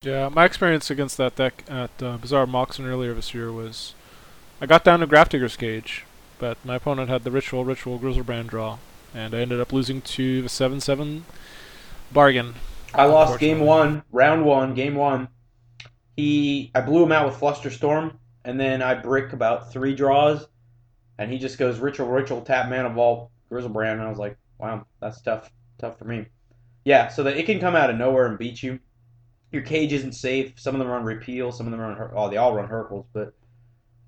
Yeah, 0.02 0.28
my 0.28 0.44
experience 0.44 0.90
against 0.90 1.16
that 1.18 1.36
deck 1.36 1.64
at 1.68 2.02
uh, 2.02 2.16
Bazaar 2.16 2.46
Moxen 2.46 2.86
earlier 2.86 3.12
this 3.14 3.34
year 3.34 3.52
was 3.52 3.94
I 4.60 4.66
got 4.66 4.82
down 4.82 5.00
to 5.00 5.06
Grafdigger's 5.06 5.56
Cage, 5.56 6.04
but 6.38 6.56
my 6.64 6.76
opponent 6.76 7.10
had 7.10 7.22
the 7.22 7.30
Ritual, 7.30 7.64
Ritual, 7.64 7.98
Griselbrand 7.98 8.48
draw, 8.48 8.78
and 9.14 9.34
I 9.34 9.40
ended 9.40 9.60
up 9.60 9.72
losing 9.72 10.00
to 10.02 10.42
the 10.42 10.48
7 10.48 10.80
7 10.80 11.24
bargain. 12.12 12.54
I 12.94 13.04
lost 13.04 13.38
game 13.38 13.60
one, 13.60 14.02
round 14.10 14.44
one, 14.44 14.74
game 14.74 14.94
one. 14.94 15.28
He, 16.20 16.70
I 16.74 16.82
blew 16.82 17.02
him 17.02 17.12
out 17.12 17.24
with 17.24 17.40
Flusterstorm, 17.40 18.14
and 18.44 18.60
then 18.60 18.82
I 18.82 18.92
brick 18.92 19.32
about 19.32 19.72
three 19.72 19.94
draws, 19.94 20.46
and 21.16 21.32
he 21.32 21.38
just 21.38 21.56
goes 21.56 21.78
ritual, 21.78 22.08
ritual, 22.08 22.42
tap 22.42 22.68
mana 22.68 22.90
vault, 22.90 23.30
Griselbrand, 23.50 23.94
and 23.94 24.02
I 24.02 24.08
was 24.10 24.18
like, 24.18 24.36
wow, 24.58 24.84
that's 25.00 25.22
tough, 25.22 25.50
tough 25.78 25.98
for 25.98 26.04
me. 26.04 26.26
Yeah, 26.84 27.08
so 27.08 27.22
that 27.22 27.38
it 27.38 27.46
can 27.46 27.58
come 27.58 27.74
out 27.74 27.88
of 27.88 27.96
nowhere 27.96 28.26
and 28.26 28.38
beat 28.38 28.62
you. 28.62 28.78
your 29.52 29.62
cage 29.62 29.92
isn't 29.92 30.12
safe. 30.12 30.52
Some 30.56 30.74
of 30.74 30.78
them 30.78 30.88
run 30.88 31.04
repeal, 31.04 31.52
some 31.52 31.66
of 31.66 31.72
them 31.72 31.80
run 31.80 32.10
oh 32.14 32.28
they 32.28 32.36
all 32.36 32.54
run 32.54 32.68
Hurkyl's, 32.68 33.06
but 33.12 33.32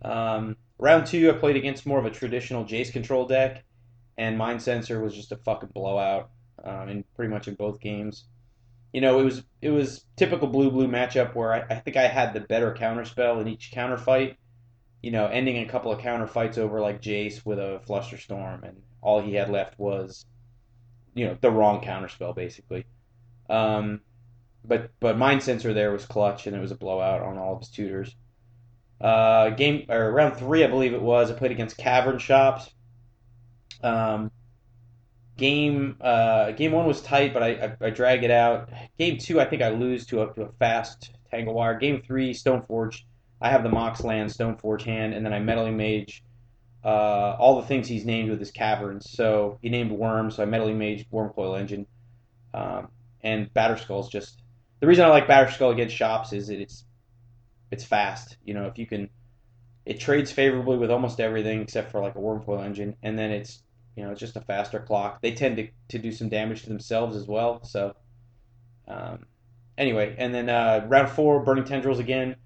um, 0.02 0.56
round 0.78 1.06
two 1.06 1.30
I 1.30 1.34
played 1.34 1.56
against 1.56 1.86
more 1.86 1.98
of 1.98 2.04
a 2.04 2.10
traditional 2.10 2.64
Jace 2.64 2.92
control 2.92 3.26
deck, 3.26 3.64
and 4.18 4.38
Mindcensor 4.38 5.02
was 5.02 5.14
just 5.14 5.32
a 5.32 5.36
fucking 5.36 5.70
blowout 5.72 6.30
um, 6.64 6.88
in 6.88 7.04
pretty 7.16 7.32
much 7.32 7.48
in 7.48 7.54
both 7.54 7.80
games. 7.80 8.26
You 8.92 9.00
know, 9.00 9.18
it 9.18 9.24
was 9.24 9.42
it 9.60 9.70
was 9.70 10.04
typical 10.16 10.48
blue 10.48 10.70
blue 10.70 10.88
matchup 10.88 11.34
where 11.34 11.52
I, 11.52 11.60
I 11.70 11.74
think 11.76 11.96
I 11.96 12.06
had 12.08 12.34
the 12.34 12.40
better 12.40 12.74
counter 12.74 13.04
spell 13.04 13.40
in 13.40 13.48
each 13.48 13.70
counter 13.72 13.96
fight. 13.96 14.36
You 15.02 15.10
know, 15.10 15.26
ending 15.26 15.58
a 15.58 15.68
couple 15.68 15.90
of 15.90 16.00
counter 16.00 16.26
fights 16.26 16.58
over 16.58 16.80
like 16.80 17.02
Jace 17.02 17.44
with 17.44 17.58
a 17.58 17.80
Flusterstorm, 17.88 18.62
and 18.62 18.82
all 19.00 19.20
he 19.20 19.34
had 19.34 19.50
left 19.50 19.78
was, 19.78 20.26
you 21.14 21.26
know, 21.26 21.36
the 21.40 21.50
wrong 21.50 21.82
counter 21.82 22.08
spell 22.08 22.32
basically. 22.32 22.84
Um, 23.50 24.02
but 24.64 24.90
but 25.00 25.16
Mindcensor 25.16 25.74
there 25.74 25.92
was 25.92 26.04
clutch, 26.06 26.46
and 26.46 26.56
it 26.56 26.60
was 26.60 26.70
a 26.70 26.76
blowout 26.76 27.22
on 27.22 27.38
all 27.38 27.54
of 27.54 27.60
his 27.60 27.70
tutors. 27.70 28.14
Uh, 29.00 29.50
game 29.50 29.86
or 29.88 30.12
round 30.12 30.36
three, 30.36 30.62
I 30.62 30.68
believe 30.68 30.92
it 30.92 31.02
was. 31.02 31.30
I 31.30 31.34
played 31.34 31.50
against 31.50 31.76
Cavern 31.76 32.18
Shops. 32.18 32.70
Um, 33.82 34.30
game 35.36 35.96
uh, 36.00 36.52
game 36.52 36.72
one 36.72 36.86
was 36.86 37.00
tight, 37.02 37.32
but 37.32 37.42
I, 37.42 37.48
I, 37.48 37.86
I 37.86 37.90
drag 37.90 38.24
it 38.24 38.30
out. 38.30 38.70
Game 38.98 39.18
two, 39.18 39.40
I 39.40 39.44
think 39.44 39.62
I 39.62 39.70
lose 39.70 40.06
to 40.06 40.22
a, 40.22 40.32
to 40.34 40.42
a 40.42 40.52
fast 40.58 41.10
Tangle 41.30 41.54
Wire. 41.54 41.78
Game 41.78 42.02
three, 42.02 42.32
Stoneforge. 42.32 43.02
I 43.40 43.50
have 43.50 43.62
the 43.62 43.68
Mox 43.68 44.04
Land 44.04 44.30
Stoneforge 44.30 44.82
hand, 44.82 45.14
and 45.14 45.24
then 45.24 45.32
I 45.32 45.40
Meddling 45.40 45.76
Mage. 45.76 46.22
Uh, 46.84 47.36
all 47.38 47.60
the 47.60 47.66
things 47.66 47.86
he's 47.86 48.04
named 48.04 48.30
with 48.30 48.40
his 48.40 48.50
caverns. 48.50 49.10
So 49.10 49.58
he 49.62 49.68
named 49.68 49.92
Worm, 49.92 50.30
so 50.30 50.42
I 50.42 50.46
Meddling 50.46 50.78
Mage 50.78 51.08
Wurmcoil 51.10 51.58
Engine. 51.58 51.86
Um, 52.54 52.88
and 53.22 53.52
Batterskull's 53.54 54.08
just 54.08 54.42
the 54.80 54.86
reason 54.86 55.04
I 55.04 55.08
like 55.08 55.28
Batterskull 55.28 55.72
against 55.72 55.94
shops 55.94 56.32
is 56.32 56.48
that 56.48 56.60
it's 56.60 56.84
it's 57.70 57.84
fast. 57.84 58.36
You 58.44 58.54
know, 58.54 58.66
if 58.66 58.78
you 58.78 58.86
can, 58.86 59.08
it 59.86 60.00
trades 60.00 60.32
favorably 60.32 60.76
with 60.76 60.90
almost 60.90 61.20
everything 61.20 61.62
except 61.62 61.92
for 61.92 62.00
like 62.00 62.16
a 62.16 62.18
Wurmcoil 62.18 62.64
Engine, 62.64 62.96
and 63.02 63.18
then 63.18 63.30
it's 63.30 63.62
you 63.96 64.04
know 64.04 64.10
it's 64.10 64.20
just 64.20 64.36
a 64.36 64.40
faster 64.40 64.80
clock. 64.80 65.20
They 65.22 65.32
tend 65.32 65.56
to, 65.56 65.68
to 65.88 65.98
do 65.98 66.12
some 66.12 66.28
damage 66.28 66.62
to 66.62 66.68
themselves 66.68 67.16
as 67.16 67.26
well. 67.26 67.62
So 67.64 67.94
um, 68.88 69.26
anyway, 69.76 70.14
and 70.18 70.34
then 70.34 70.48
uh, 70.48 70.86
round 70.88 71.10
four, 71.10 71.42
Burning 71.44 71.64
Tendrils 71.64 71.98
again. 71.98 72.36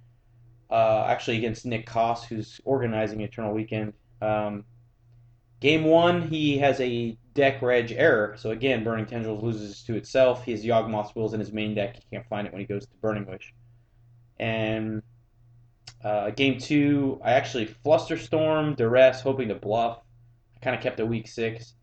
Uh, 0.69 1.07
actually 1.09 1.37
against 1.37 1.65
Nick 1.65 1.87
Coss, 1.87 2.27
who's 2.27 2.61
organizing 2.65 3.21
Eternal 3.21 3.55
Weekend. 3.55 3.93
Um, 4.21 4.65
game 5.61 5.85
one, 5.85 6.23
he 6.23 6.59
has 6.59 6.81
a 6.81 7.17
deck 7.35 7.63
reg 7.63 7.93
error. 7.93 8.35
So 8.37 8.51
again, 8.51 8.83
Burning 8.83 9.07
Tendrils 9.07 9.45
loses 9.45 9.85
to 9.85 9.95
itself. 9.95 10.45
He 10.45 10.51
has 10.51 10.65
Yawgmoth's 10.65 11.15
Wills 11.15 11.35
in 11.35 11.41
his 11.41 11.53
main 11.53 11.75
deck. 11.75 11.95
He 11.95 12.03
can't 12.11 12.27
find 12.27 12.49
it 12.49 12.53
when 12.53 12.61
he 12.61 12.67
goes 12.67 12.85
to 12.87 12.97
Burning 13.01 13.27
Wish. 13.27 13.55
And 14.41 15.03
uh, 16.03 16.31
game 16.31 16.59
two, 16.59 17.21
I 17.25 17.33
actually 17.33 17.67
Flusterstorm, 17.67 18.77
Duress, 18.77 19.21
hoping 19.21 19.49
to 19.49 19.55
bluff. 19.55 20.01
I 20.57 20.65
kind 20.65 20.77
of 20.77 20.83
kept 20.83 21.01
a 21.01 21.07
weak 21.07 21.29
six, 21.29 21.75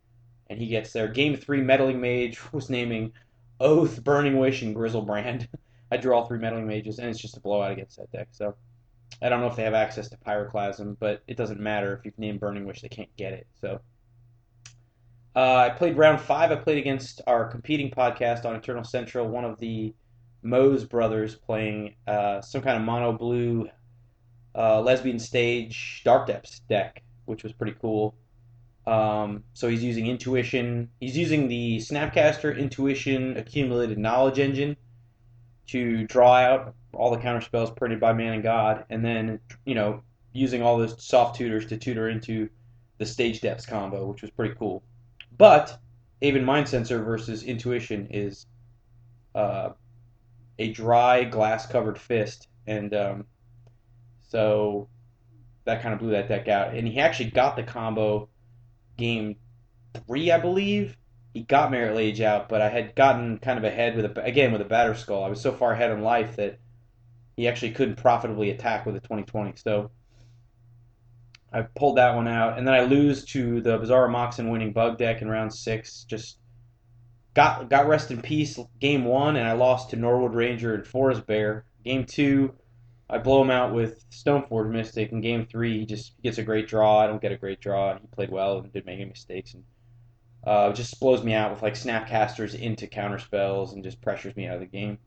and 0.50 0.60
he 0.60 0.68
gets 0.68 0.92
there. 0.92 1.08
Game 1.08 1.36
three, 1.36 1.62
Meddling 1.62 2.02
Mage 2.02 2.40
was 2.54 2.70
naming 2.70 3.14
Oath, 3.60 4.04
Burning 4.04 4.38
Wish, 4.38 4.62
and 4.62 4.76
Griselbrand. 4.76 5.48
I 5.92 5.98
drew 5.98 6.14
all 6.14 6.26
three 6.26 6.40
Meddling 6.40 6.68
Mages, 6.68 6.98
and 7.00 7.08
it's 7.10 7.20
just 7.20 7.38
a 7.38 7.40
blowout 7.40 7.72
against 7.72 7.98
that 7.98 8.12
deck. 8.12 8.30
So 8.32 8.56
I 9.22 9.30
don't 9.30 9.42
know 9.42 9.48
if 9.48 9.56
they 9.56 9.64
have 9.64 9.76
access 9.76 10.10
to 10.10 10.18
Pyroclasm, 10.18 10.98
but 11.00 11.22
it 11.28 11.38
doesn't 11.38 11.60
matter. 11.60 11.98
If 11.98 12.06
you 12.06 12.12
name 12.18 12.40
Burning 12.40 12.66
Wish, 12.66 12.82
they 12.82 12.90
can't 12.90 13.16
get 13.16 13.34
it. 13.34 13.48
So 13.62 13.80
uh, 15.36 15.56
I 15.56 15.70
played 15.70 15.98
round 15.98 16.20
five. 16.20 16.52
I 16.52 16.56
played 16.56 16.78
against 16.78 17.22
our 17.28 17.46
competing 17.46 17.92
podcast 17.92 18.46
on 18.46 18.56
Eternal 18.56 18.84
Central, 18.84 19.28
one 19.28 19.46
of 19.46 19.60
the 19.60 19.94
Mose 20.42 20.84
brothers 20.84 21.36
playing 21.36 21.96
uh, 22.08 22.42
some 22.42 22.62
kind 22.62 22.78
of 22.78 22.84
mono 22.84 23.14
blue 23.14 23.70
uh, 24.56 24.82
lesbian 24.82 25.20
stage 25.20 26.02
Dark 26.04 26.28
Depths 26.28 26.60
deck, 26.70 27.02
which 27.26 27.44
was 27.44 27.54
pretty 27.54 27.76
cool. 27.82 28.16
Um, 28.86 29.44
so 29.54 29.70
he's 29.70 29.84
using 29.84 30.08
intuition. 30.08 30.90
He's 31.00 31.18
using 31.18 31.48
the 31.48 31.78
Snapcaster 31.78 32.58
Intuition 32.58 33.38
Accumulated 33.38 33.98
Knowledge 33.98 34.40
Engine 34.40 34.76
to 35.68 36.06
draw 36.06 36.36
out 36.36 36.76
all 36.94 37.12
the 37.12 37.18
counter 37.18 37.42
spells 37.42 37.72
printed 37.72 38.00
by 38.00 38.14
Man 38.14 38.34
and 38.34 38.44
God, 38.44 38.86
and 38.90 39.04
then 39.04 39.40
you 39.66 39.76
know 39.76 40.02
using 40.34 40.62
all 40.62 40.78
those 40.78 41.02
soft 41.04 41.38
tutors 41.38 41.66
to 41.68 41.78
tutor 41.78 42.10
into 42.10 42.50
the 42.98 43.06
Stage 43.06 43.42
Depths 43.42 43.66
combo, 43.66 44.06
which 44.06 44.22
was 44.22 44.32
pretty 44.32 44.56
cool. 44.56 44.84
But 45.38 45.80
Aven 46.22 46.46
Mindcensor 46.46 47.04
versus 47.04 47.44
Intuition 47.44 48.08
is 48.12 48.46
uh, 49.34 49.70
a 50.60 50.72
dry 50.72 51.24
glass 51.24 51.66
covered 51.66 51.98
fist, 51.98 52.48
and 52.68 52.94
um, 52.94 53.26
so 54.28 54.90
that 55.66 55.82
kind 55.82 55.94
of 55.94 56.00
blew 56.00 56.12
that 56.12 56.28
deck 56.28 56.48
out. 56.48 56.76
And 56.76 56.88
he 56.88 57.00
actually 57.00 57.32
got 57.32 57.56
the 57.56 57.64
combo 57.64 58.30
game 58.98 59.36
three, 60.08 60.32
I 60.32 60.40
believe. 60.40 60.98
He 61.34 61.42
got 61.42 61.72
Marit 61.72 61.96
Lage 61.96 62.22
out, 62.22 62.48
but 62.48 62.62
I 62.62 62.70
had 62.70 62.96
gotten 62.96 63.40
kind 63.40 63.58
of 63.58 63.64
ahead 63.64 63.96
with 63.96 64.06
a 64.06 64.24
again 64.24 64.52
with 64.52 64.62
a 64.62 64.66
Batterskull. 64.66 65.26
I 65.26 65.30
was 65.30 65.42
so 65.42 65.52
far 65.52 65.74
ahead 65.74 65.92
in 65.92 66.02
life 66.02 66.36
that 66.36 66.60
he 67.36 67.48
actually 67.48 67.72
couldn't 67.72 67.96
profitably 67.96 68.52
attack 68.52 68.86
with 68.86 68.96
a 68.96 69.00
2020. 69.00 69.54
So 69.56 69.90
I 71.52 71.62
pulled 71.62 71.98
that 71.98 72.16
one 72.16 72.28
out, 72.28 72.58
and 72.58 72.68
then 72.68 72.74
I 72.74 72.82
lose 72.82 73.26
to 73.26 73.62
the 73.62 73.78
Bazaar 73.78 74.08
Moxen 74.08 74.50
winning 74.50 74.74
bug 74.74 74.98
deck 74.98 75.22
in 75.22 75.30
round 75.30 75.54
six. 75.54 76.04
Just 76.04 76.38
got 77.34 77.70
got 77.70 77.88
rest 77.88 78.12
in 78.12 78.22
peace 78.22 78.60
game 78.80 79.06
one, 79.06 79.36
and 79.36 79.48
I 79.48 79.54
lost 79.54 79.90
to 79.92 79.96
Norwood 79.96 80.34
Ranger 80.34 80.74
and 80.76 80.86
Forest 80.86 81.26
Bear. 81.26 81.66
Game 81.84 82.06
two, 82.06 82.54
I 83.14 83.20
blow 83.20 83.44
him 83.44 83.52
out 83.52 83.76
with 83.76 84.10
Stoneforge 84.10 84.72
Mystic. 84.72 85.12
In 85.12 85.22
game 85.22 85.46
three, 85.46 85.80
he 85.80 85.86
just 85.86 86.20
gets 86.24 86.40
a 86.40 86.44
great 86.44 86.68
draw. 86.68 87.00
I 87.00 87.06
don't 87.06 87.22
get 87.22 87.32
a 87.32 87.38
great 87.38 87.62
draw. 87.62 87.92
and 87.92 88.00
He 88.02 88.08
played 88.08 88.32
well 88.32 88.58
and 88.58 88.74
didn't 88.74 88.88
make 88.88 89.00
any 89.00 89.06
mistakes, 89.06 89.54
and 89.54 89.64
uh, 90.46 90.74
just 90.74 91.00
blows 91.00 91.24
me 91.24 91.34
out 91.36 91.52
with 91.52 91.62
like 91.62 91.76
Snapcasters 91.76 92.60
into 92.60 92.88
counter 92.88 93.20
spells 93.20 93.74
and 93.74 93.84
just 93.84 94.02
pressures 94.02 94.36
me 94.36 94.48
out 94.48 94.56
of 94.56 94.62
the 94.62 94.66
game. 94.66 94.98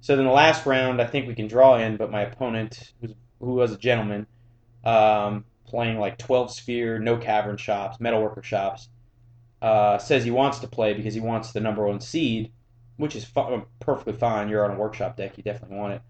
So 0.00 0.16
then 0.16 0.24
the 0.24 0.32
last 0.32 0.66
round, 0.66 1.00
I 1.00 1.06
think 1.06 1.28
we 1.28 1.34
can 1.36 1.46
draw 1.46 1.78
in, 1.78 1.96
but 1.96 2.10
my 2.10 2.22
opponent, 2.22 2.92
who 3.00 3.54
was 3.54 3.72
a 3.72 3.78
gentleman, 3.78 4.26
um, 4.84 5.44
playing 5.64 6.00
like 6.00 6.18
12 6.18 6.52
sphere, 6.52 6.98
no 6.98 7.16
cavern 7.18 7.56
shops, 7.56 7.98
metalworker 7.98 8.42
shops, 8.42 8.88
uh, 9.62 9.98
says 9.98 10.24
he 10.24 10.30
wants 10.32 10.58
to 10.60 10.66
play 10.66 10.92
because 10.92 11.14
he 11.14 11.20
wants 11.20 11.52
the 11.52 11.60
number 11.60 11.86
one 11.86 12.00
seed, 12.00 12.52
which 12.96 13.14
is 13.14 13.24
fu- 13.24 13.64
perfectly 13.78 14.12
fine. 14.12 14.48
You're 14.48 14.64
on 14.64 14.76
a 14.76 14.78
workshop 14.78 15.16
deck, 15.16 15.36
you 15.36 15.44
definitely 15.44 15.76
want 15.76 15.92
it. 15.94 16.02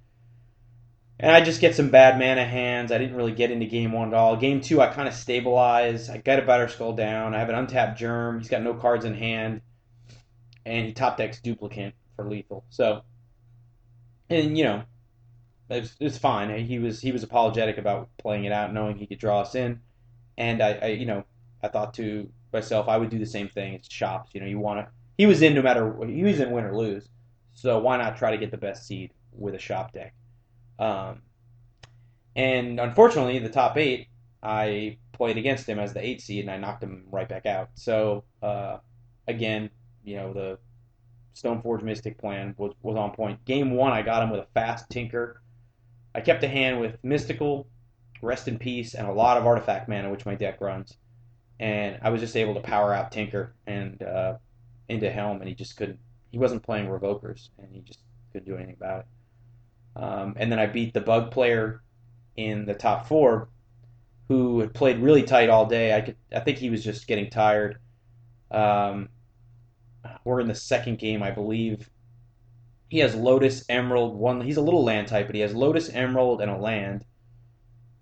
And 1.20 1.32
I 1.32 1.40
just 1.40 1.60
get 1.60 1.74
some 1.74 1.90
bad 1.90 2.18
mana 2.18 2.44
hands. 2.44 2.92
I 2.92 2.98
didn't 2.98 3.16
really 3.16 3.32
get 3.32 3.50
into 3.50 3.66
game 3.66 3.92
one 3.92 4.08
at 4.08 4.14
all. 4.14 4.36
Game 4.36 4.60
two, 4.60 4.80
I 4.80 4.86
kind 4.86 5.08
of 5.08 5.14
stabilize. 5.14 6.08
I 6.08 6.18
get 6.18 6.38
a 6.38 6.42
Batterskull 6.42 6.96
down. 6.96 7.34
I 7.34 7.40
have 7.40 7.48
an 7.48 7.56
untapped 7.56 7.98
Germ. 7.98 8.38
He's 8.38 8.48
got 8.48 8.62
no 8.62 8.74
cards 8.74 9.04
in 9.04 9.14
hand. 9.14 9.62
And 10.64 10.86
he 10.86 10.92
top 10.92 11.16
decks 11.16 11.40
duplicate 11.40 11.94
for 12.14 12.24
lethal. 12.24 12.64
So, 12.70 13.02
and 14.30 14.56
you 14.56 14.64
know, 14.64 14.82
it's 15.70 15.94
it's 16.00 16.18
fine. 16.18 16.64
He 16.64 16.78
was 16.78 17.00
he 17.00 17.12
was 17.12 17.22
apologetic 17.22 17.78
about 17.78 18.08
playing 18.18 18.44
it 18.44 18.52
out, 18.52 18.72
knowing 18.72 18.96
he 18.96 19.06
could 19.06 19.18
draw 19.18 19.40
us 19.40 19.54
in, 19.54 19.80
and 20.36 20.62
I, 20.62 20.72
I 20.82 20.86
you 20.88 21.06
know 21.06 21.24
I 21.62 21.68
thought 21.68 21.94
to 21.94 22.28
myself 22.52 22.88
I 22.88 22.96
would 22.96 23.10
do 23.10 23.18
the 23.18 23.26
same 23.26 23.48
thing. 23.48 23.74
It's 23.74 23.92
shops, 23.92 24.30
you 24.34 24.40
know. 24.40 24.46
You 24.46 24.58
want 24.58 24.80
to. 24.80 24.92
He 25.16 25.26
was 25.26 25.42
in 25.42 25.54
no 25.54 25.62
matter 25.62 25.94
he 26.06 26.22
was 26.22 26.40
in 26.40 26.50
win 26.50 26.64
or 26.64 26.76
lose, 26.76 27.08
so 27.52 27.78
why 27.78 27.96
not 27.96 28.16
try 28.16 28.30
to 28.30 28.38
get 28.38 28.50
the 28.50 28.56
best 28.56 28.86
seed 28.86 29.12
with 29.32 29.54
a 29.54 29.58
shop 29.58 29.92
deck? 29.92 30.14
Um, 30.78 31.22
and 32.36 32.78
unfortunately, 32.78 33.38
the 33.40 33.48
top 33.48 33.76
eight 33.76 34.08
I 34.42 34.98
played 35.12 35.36
against 35.36 35.68
him 35.68 35.78
as 35.78 35.92
the 35.92 36.04
eight 36.04 36.20
seed, 36.20 36.44
and 36.44 36.50
I 36.50 36.56
knocked 36.56 36.82
him 36.82 37.06
right 37.10 37.28
back 37.28 37.46
out. 37.46 37.70
So 37.74 38.24
uh, 38.42 38.78
again, 39.26 39.70
you 40.04 40.16
know 40.16 40.32
the 40.32 40.58
Stoneforge 41.34 41.82
Mystic 41.82 42.18
plan 42.18 42.54
was, 42.56 42.72
was 42.82 42.96
on 42.96 43.12
point. 43.12 43.44
Game 43.44 43.72
one, 43.72 43.92
I 43.92 44.02
got 44.02 44.22
him 44.22 44.30
with 44.30 44.40
a 44.40 44.46
fast 44.54 44.88
Tinker. 44.90 45.42
I 46.14 46.20
kept 46.20 46.42
a 46.42 46.48
hand 46.48 46.80
with 46.80 46.96
Mystical, 47.02 47.68
Rest 48.22 48.48
in 48.48 48.58
Peace, 48.58 48.94
and 48.94 49.06
a 49.06 49.12
lot 49.12 49.36
of 49.36 49.46
Artifact 49.46 49.88
mana, 49.88 50.10
which 50.10 50.26
my 50.26 50.34
deck 50.34 50.60
runs. 50.60 50.96
And 51.60 51.98
I 52.02 52.10
was 52.10 52.20
just 52.20 52.36
able 52.36 52.54
to 52.54 52.60
power 52.60 52.94
out 52.94 53.12
Tinker 53.12 53.54
and 53.66 54.00
uh, 54.02 54.36
into 54.88 55.10
Helm, 55.10 55.40
and 55.40 55.48
he 55.48 55.54
just 55.54 55.76
couldn't. 55.76 55.98
He 56.30 56.38
wasn't 56.38 56.62
playing 56.62 56.86
Revokers, 56.86 57.48
and 57.58 57.68
he 57.72 57.80
just 57.80 58.00
couldn't 58.32 58.46
do 58.46 58.56
anything 58.56 58.74
about 58.74 59.00
it. 59.00 59.06
Um, 59.98 60.34
and 60.36 60.50
then 60.50 60.60
I 60.60 60.66
beat 60.66 60.94
the 60.94 61.00
Bug 61.00 61.30
player 61.32 61.82
in 62.36 62.66
the 62.66 62.74
top 62.74 63.08
four, 63.08 63.48
who 64.28 64.60
had 64.60 64.72
played 64.72 65.00
really 65.00 65.24
tight 65.24 65.50
all 65.50 65.66
day. 65.66 65.94
I 65.94 66.00
could, 66.00 66.16
I 66.32 66.40
think 66.40 66.58
he 66.58 66.70
was 66.70 66.84
just 66.84 67.08
getting 67.08 67.30
tired. 67.30 67.78
Um, 68.50 69.08
we're 70.24 70.40
in 70.40 70.48
the 70.48 70.54
second 70.54 70.98
game, 70.98 71.22
I 71.22 71.32
believe. 71.32 71.90
He 72.88 72.98
has 73.00 73.14
Lotus, 73.14 73.64
Emerald, 73.68 74.16
one. 74.16 74.40
He's 74.40 74.56
a 74.56 74.62
little 74.62 74.84
land 74.84 75.08
type, 75.08 75.26
but 75.26 75.34
he 75.34 75.42
has 75.42 75.54
Lotus, 75.54 75.90
Emerald, 75.90 76.40
and 76.40 76.50
a 76.50 76.56
land. 76.56 77.04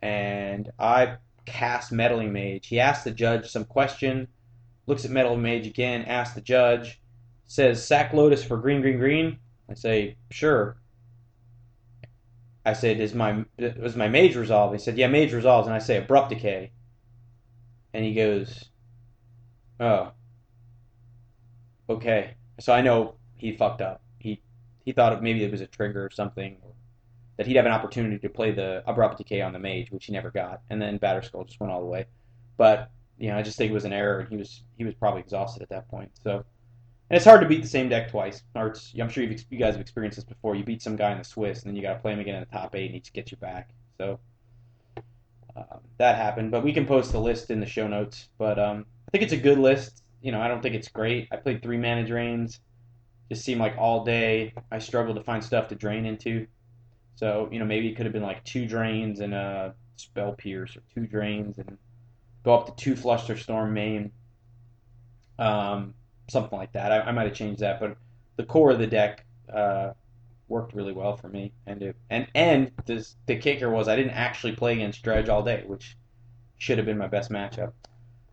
And 0.02 0.70
I 0.78 1.16
cast 1.46 1.90
Meddling 1.90 2.32
Mage. 2.32 2.66
He 2.66 2.78
asks 2.78 3.04
the 3.04 3.10
judge 3.10 3.48
some 3.48 3.64
question, 3.64 4.28
looks 4.86 5.04
at 5.04 5.10
Meddling 5.10 5.42
Mage 5.42 5.66
again, 5.66 6.02
asks 6.02 6.34
the 6.34 6.40
judge, 6.40 7.00
says, 7.46 7.84
sack 7.84 8.12
Lotus 8.12 8.44
for 8.44 8.58
green, 8.58 8.82
green, 8.82 8.98
green. 8.98 9.38
I 9.68 9.74
say, 9.74 10.16
sure. 10.30 10.76
I 12.66 12.72
said, 12.72 13.00
"Is 13.00 13.14
my 13.14 13.44
was 13.80 13.96
my 13.96 14.08
mage 14.08 14.36
resolve?" 14.36 14.72
He 14.72 14.78
said, 14.78 14.98
"Yeah, 14.98 15.06
mage 15.06 15.32
resolves." 15.32 15.68
And 15.68 15.74
I 15.74 15.78
say, 15.78 15.98
"Abrupt 15.98 16.30
decay." 16.30 16.72
And 17.94 18.04
he 18.04 18.12
goes, 18.12 18.70
"Oh, 19.80 20.12
okay." 21.88 22.34
So 22.60 22.72
I 22.74 22.82
know 22.82 23.14
he 23.36 23.56
fucked 23.56 23.80
up. 23.80 24.02
He 24.18 24.42
he 24.84 24.92
thought 24.92 25.22
maybe 25.22 25.44
it 25.44 25.52
was 25.52 25.60
a 25.60 25.66
trigger 25.66 26.04
or 26.04 26.10
something, 26.10 26.58
that 27.36 27.46
he'd 27.46 27.56
have 27.56 27.66
an 27.66 27.72
opportunity 27.72 28.18
to 28.18 28.28
play 28.28 28.50
the 28.50 28.82
abrupt 28.86 29.18
decay 29.18 29.40
on 29.42 29.52
the 29.52 29.58
mage, 29.58 29.90
which 29.90 30.06
he 30.06 30.12
never 30.12 30.30
got, 30.30 30.62
and 30.70 30.82
then 30.82 30.98
Batterskull 30.98 31.46
just 31.46 31.60
went 31.60 31.72
all 31.72 31.80
the 31.80 31.86
way. 31.86 32.06
But 32.56 32.90
you 33.18 33.30
know, 33.30 33.38
I 33.38 33.42
just 33.42 33.56
think 33.58 33.70
it 33.70 33.74
was 33.74 33.84
an 33.84 33.92
error, 33.92 34.20
and 34.20 34.28
he 34.28 34.36
was 34.36 34.62
he 34.76 34.84
was 34.84 34.94
probably 34.94 35.20
exhausted 35.20 35.62
at 35.62 35.68
that 35.68 35.88
point. 35.88 36.10
So, 36.24 36.44
and 37.08 37.16
it's 37.16 37.24
hard 37.24 37.40
to 37.40 37.46
beat 37.46 37.62
the 37.62 37.68
same 37.68 37.88
deck 37.88 38.10
twice. 38.10 38.42
Or 38.54 38.74
I'm 39.00 39.08
sure 39.08 39.24
you've, 39.24 39.44
you 39.50 39.58
guys 39.58 39.74
have 39.74 39.80
experienced 39.80 40.16
this 40.16 40.24
before. 40.24 40.54
You 40.54 40.64
beat 40.64 40.82
some 40.82 40.96
guy 40.96 41.12
in 41.12 41.18
the 41.18 41.24
Swiss, 41.24 41.62
and 41.62 41.70
then 41.70 41.76
you 41.76 41.82
got 41.82 41.94
to 41.94 42.00
play 42.00 42.12
him 42.12 42.20
again 42.20 42.34
in 42.34 42.40
the 42.40 42.58
top 42.58 42.74
eight, 42.74 42.86
and 42.86 42.94
he 42.94 43.00
just 43.00 43.12
gets 43.12 43.30
you 43.30 43.36
back. 43.38 43.70
So 43.98 44.18
um, 45.56 45.80
that 45.98 46.16
happened. 46.16 46.50
But 46.50 46.64
we 46.64 46.72
can 46.72 46.86
post 46.86 47.12
the 47.12 47.20
list 47.20 47.50
in 47.50 47.60
the 47.60 47.66
show 47.66 47.86
notes. 47.86 48.28
But 48.38 48.58
um, 48.58 48.86
I 49.06 49.10
think 49.10 49.22
it's 49.22 49.32
a 49.32 49.38
good 49.38 49.58
list. 49.58 50.02
You 50.20 50.32
know, 50.32 50.40
I 50.40 50.48
don't 50.48 50.62
think 50.62 50.74
it's 50.74 50.88
great. 50.88 51.28
I 51.30 51.36
played 51.36 51.62
three 51.62 51.78
mana 51.78 52.04
drains. 52.04 52.60
Just 53.30 53.44
seemed 53.44 53.60
like 53.60 53.76
all 53.78 54.04
day 54.04 54.54
I 54.70 54.78
struggled 54.78 55.16
to 55.16 55.22
find 55.22 55.42
stuff 55.42 55.68
to 55.68 55.74
drain 55.74 56.06
into. 56.06 56.46
So 57.14 57.48
you 57.52 57.58
know, 57.58 57.64
maybe 57.64 57.88
it 57.88 57.96
could 57.96 58.06
have 58.06 58.12
been 58.12 58.22
like 58.22 58.44
two 58.44 58.66
drains 58.66 59.20
and 59.20 59.32
a 59.32 59.74
spell 59.96 60.32
pierce, 60.32 60.76
or 60.76 60.82
two 60.94 61.06
drains 61.06 61.58
and 61.58 61.78
go 62.44 62.54
up 62.54 62.66
to 62.66 62.84
two 62.84 62.94
fluster 62.94 63.36
storm 63.36 63.74
main, 63.74 64.12
um, 65.38 65.94
something 66.28 66.58
like 66.58 66.72
that. 66.72 66.92
I, 66.92 67.00
I 67.00 67.12
might 67.12 67.26
have 67.26 67.34
changed 67.34 67.60
that, 67.60 67.80
but 67.80 67.96
the 68.36 68.44
core 68.44 68.72
of 68.72 68.78
the 68.78 68.86
deck 68.86 69.24
uh, 69.52 69.92
worked 70.48 70.74
really 70.74 70.92
well 70.92 71.16
for 71.16 71.28
me. 71.28 71.52
And 71.66 71.82
it, 71.82 71.96
and 72.10 72.26
and 72.34 72.72
this, 72.84 73.16
the 73.26 73.36
kicker 73.36 73.70
was 73.70 73.88
I 73.88 73.96
didn't 73.96 74.12
actually 74.12 74.56
play 74.56 74.74
against 74.74 75.02
Dredge 75.02 75.28
all 75.28 75.42
day, 75.42 75.64
which 75.66 75.96
should 76.58 76.78
have 76.78 76.86
been 76.86 76.98
my 76.98 77.08
best 77.08 77.30
matchup. 77.30 77.72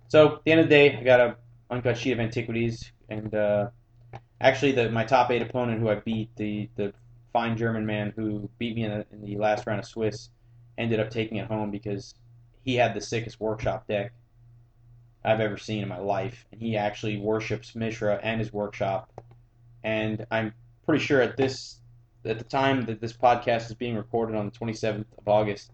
So 0.07 0.35
at 0.35 0.43
the 0.45 0.51
end 0.51 0.61
of 0.61 0.67
the 0.67 0.75
day, 0.75 0.97
I 0.97 1.03
got 1.03 1.19
a 1.19 1.35
uncut 1.69 1.97
sheet 1.97 2.11
of 2.13 2.19
antiquities, 2.19 2.91
and 3.09 3.33
uh, 3.33 3.69
actually 4.39 4.73
the 4.73 4.89
my 4.89 5.03
top 5.03 5.31
eight 5.31 5.41
opponent 5.41 5.79
who 5.79 5.89
I 5.89 5.95
beat, 5.95 6.35
the 6.35 6.69
the 6.75 6.93
fine 7.31 7.57
German 7.57 7.85
man 7.85 8.13
who 8.15 8.49
beat 8.59 8.75
me 8.75 8.83
in, 8.83 8.91
the 8.91 9.05
in 9.11 9.21
the 9.21 9.37
last 9.37 9.65
round 9.65 9.79
of 9.79 9.85
Swiss, 9.85 10.29
ended 10.77 10.99
up 10.99 11.09
taking 11.09 11.37
it 11.37 11.47
home 11.47 11.71
because 11.71 12.13
he 12.63 12.75
had 12.75 12.93
the 12.93 13.01
sickest 13.01 13.39
workshop 13.39 13.87
deck 13.87 14.13
I've 15.25 15.39
ever 15.39 15.57
seen 15.57 15.83
in 15.83 15.89
my 15.89 15.99
life, 15.99 16.45
and 16.51 16.61
he 16.61 16.77
actually 16.77 17.17
worships 17.17 17.75
Mishra 17.75 18.19
and 18.21 18.39
his 18.39 18.51
workshop. 18.51 19.11
And 19.83 20.25
I'm 20.31 20.53
pretty 20.85 21.03
sure 21.03 21.21
at 21.21 21.37
this 21.37 21.79
at 22.25 22.37
the 22.37 22.43
time 22.43 22.85
that 22.85 23.01
this 23.01 23.13
podcast 23.13 23.67
is 23.67 23.73
being 23.73 23.95
recorded 23.95 24.35
on 24.35 24.45
the 24.45 24.51
27th 24.51 25.05
of 25.17 25.27
August, 25.27 25.71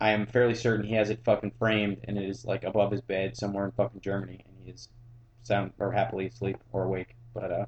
I 0.00 0.10
am 0.10 0.26
fairly 0.26 0.54
certain 0.54 0.84
he 0.84 0.94
has 0.94 1.10
it 1.10 1.24
fucking 1.24 1.52
framed 1.58 1.98
and 2.04 2.18
it 2.18 2.28
is 2.28 2.44
like 2.44 2.64
above 2.64 2.90
his 2.90 3.00
bed 3.00 3.36
somewhere 3.36 3.64
in 3.64 3.72
fucking 3.72 4.00
Germany, 4.00 4.44
and 4.46 4.56
he 4.64 4.70
is 4.70 4.88
sound 5.42 5.72
or 5.78 5.92
happily 5.92 6.26
asleep 6.26 6.58
or 6.72 6.84
awake. 6.84 7.14
But 7.32 7.50
uh, 7.50 7.66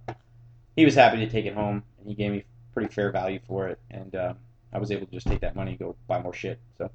he 0.77 0.85
was 0.85 0.95
happy 0.95 1.19
to 1.19 1.29
take 1.29 1.47
it 1.47 1.55
home, 1.55 1.85
and 1.99 2.09
he 2.09 2.15
gave 2.15 2.33
me 2.33 2.45
pretty 2.75 2.93
fair 2.93 3.11
value 3.11 3.41
for 3.47 3.69
it, 3.69 3.79
and 3.91 4.15
uh, 4.15 4.35
I 4.73 4.79
was 4.79 4.91
able 4.91 5.07
to 5.07 5.13
just 5.13 5.27
take 5.27 5.41
that 5.41 5.57
money 5.57 5.73
and 5.73 5.79
go 5.79 5.97
buy 6.07 6.21
more 6.21 6.35
shit. 6.35 6.61
So 6.77 6.91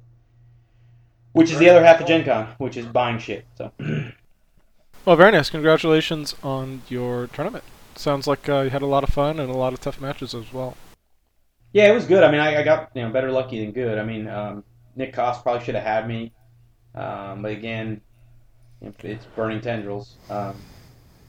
which 1.34 1.50
is 1.50 1.58
the 1.58 1.68
other 1.68 1.84
half 1.84 2.00
of 2.00 2.06
Gen 2.06 2.24
Con, 2.24 2.54
which 2.58 2.76
is 2.76 2.86
buying 2.86 3.18
shit. 3.18 3.44
So. 3.56 3.70
Well, 5.04 5.16
very 5.16 5.32
nice. 5.32 5.50
Congratulations 5.50 6.34
on 6.42 6.80
your 6.88 7.26
tournament. 7.26 7.62
Sounds 7.94 8.26
like 8.26 8.48
uh, 8.48 8.60
you 8.60 8.70
had 8.70 8.80
a 8.80 8.86
lot 8.86 9.04
of 9.04 9.10
fun 9.10 9.38
and 9.38 9.50
a 9.50 9.54
lot 9.54 9.74
of 9.74 9.80
tough 9.80 10.00
matches 10.00 10.34
as 10.34 10.50
well. 10.50 10.78
Yeah, 11.74 11.90
it 11.90 11.94
was 11.94 12.06
good. 12.06 12.24
I 12.24 12.30
mean, 12.30 12.40
I, 12.40 12.60
I 12.60 12.62
got 12.62 12.90
you 12.94 13.02
know 13.02 13.10
better 13.10 13.30
lucky 13.30 13.62
than 13.62 13.72
good. 13.72 13.98
I 13.98 14.02
mean, 14.02 14.26
um, 14.28 14.64
Nick 14.96 15.12
Coss 15.12 15.42
probably 15.42 15.62
should 15.62 15.74
have 15.74 15.84
had 15.84 16.08
me, 16.08 16.32
um, 16.94 17.42
but 17.42 17.52
again, 17.52 18.00
it's 18.80 19.26
burning 19.36 19.60
tendrils. 19.60 20.16
Um, 20.30 20.56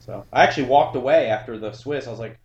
so 0.00 0.24
I 0.32 0.44
actually 0.44 0.68
walked 0.68 0.96
away 0.96 1.28
after 1.28 1.58
the 1.58 1.72
Swiss. 1.72 2.06
I 2.06 2.10
was 2.10 2.20
like, 2.20 2.38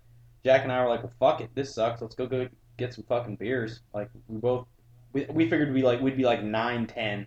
Jack 0.43 0.63
and 0.63 0.71
I 0.71 0.83
were 0.83 0.89
like, 0.89 1.01
well, 1.01 1.13
fuck 1.17 1.39
it, 1.39 1.49
this 1.55 1.73
sucks. 1.73 2.01
Let's 2.01 2.15
go 2.15 2.27
go 2.27 2.49
get 2.77 2.93
some 2.93 3.05
fucking 3.05 3.37
beers. 3.37 3.79
Like 3.93 4.09
we 4.27 4.37
both, 4.37 4.67
we, 5.13 5.25
we 5.29 5.49
figured 5.49 5.73
we 5.73 5.81
like 5.81 6.01
we'd 6.01 6.17
be 6.17 6.25
like 6.25 6.43
nine 6.43 6.87
ten 6.87 7.25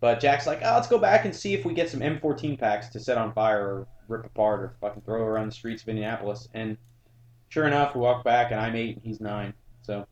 but 0.00 0.20
Jack's 0.20 0.46
like, 0.46 0.60
oh, 0.62 0.74
let's 0.74 0.88
go 0.88 0.98
back 0.98 1.24
and 1.24 1.34
see 1.34 1.54
if 1.54 1.64
we 1.64 1.72
get 1.72 1.88
some 1.88 2.00
M14 2.00 2.58
packs 2.58 2.88
to 2.90 3.00
set 3.00 3.16
on 3.16 3.32
fire 3.32 3.60
or 3.60 3.88
rip 4.08 4.26
apart 4.26 4.60
or 4.60 4.74
fucking 4.80 5.02
throw 5.02 5.22
around 5.22 5.48
the 5.48 5.54
streets 5.54 5.82
of 5.82 5.88
Indianapolis. 5.88 6.48
And 6.54 6.76
sure 7.48 7.66
enough, 7.66 7.94
we 7.94 8.00
walk 8.00 8.24
back 8.24 8.50
and 8.50 8.60
I'm 8.60 8.76
eight 8.76 8.96
and 8.96 9.04
he's 9.04 9.20
nine. 9.20 9.54
So. 9.82 10.06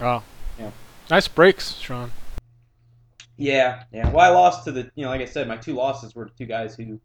Oh. 0.00 0.22
Yeah. 0.58 0.70
Nice 1.10 1.28
breaks, 1.28 1.74
Sean. 1.74 2.10
Yeah, 3.36 3.84
yeah. 3.92 4.10
Well, 4.10 4.24
I 4.24 4.28
lost 4.28 4.64
to 4.64 4.72
the, 4.72 4.90
you 4.94 5.04
know, 5.04 5.10
like 5.10 5.20
I 5.20 5.26
said, 5.26 5.48
my 5.48 5.56
two 5.56 5.74
losses 5.74 6.14
were 6.14 6.26
to 6.26 6.34
two 6.34 6.46
guys 6.46 6.74
who, 6.74 6.98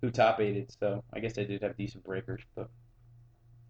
who 0.00 0.10
top 0.10 0.40
aided. 0.40 0.74
So 0.80 1.04
I 1.12 1.20
guess 1.20 1.36
I 1.36 1.44
did 1.44 1.62
have 1.62 1.76
decent 1.76 2.04
breakers. 2.04 2.42
But 2.54 2.70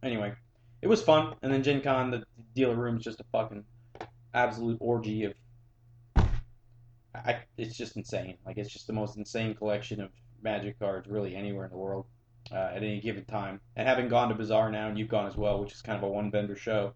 anyway, 0.02 0.35
it 0.81 0.88
was 0.88 1.02
fun. 1.02 1.35
And 1.42 1.52
then 1.52 1.62
Gen 1.62 1.81
Con, 1.81 2.11
the 2.11 2.22
dealer 2.55 2.76
room 2.76 2.98
is 2.98 3.05
just 3.05 3.20
a 3.20 3.24
fucking 3.33 3.64
absolute 4.35 4.78
orgy 4.81 5.24
of 5.24 5.35
I, 7.14 7.40
it's 7.57 7.77
just 7.77 7.96
insane. 7.96 8.37
Like 8.46 8.59
it's 8.59 8.70
just 8.70 8.87
the 8.87 8.92
most 8.92 9.16
insane 9.16 9.55
collection 9.55 10.01
of 10.01 10.11
Magic 10.42 10.79
cards 10.79 11.09
really 11.09 11.37
anywhere 11.37 11.64
in 11.66 11.70
the 11.70 11.77
world 11.77 12.07
uh, 12.51 12.70
at 12.75 12.79
any 12.79 13.01
given 13.01 13.25
time. 13.25 13.61
And 13.77 13.87
having 13.87 14.09
gone 14.09 14.29
to 14.29 14.35
Bazaar 14.35 14.70
now, 14.70 14.88
and 14.88 14.98
you've 14.98 15.09
gone 15.09 15.27
as 15.27 15.37
well, 15.37 15.61
which 15.61 15.72
is 15.72 15.83
kind 15.83 15.96
of 15.96 16.03
a 16.03 16.09
one 16.09 16.31
vendor 16.31 16.57
show, 16.57 16.94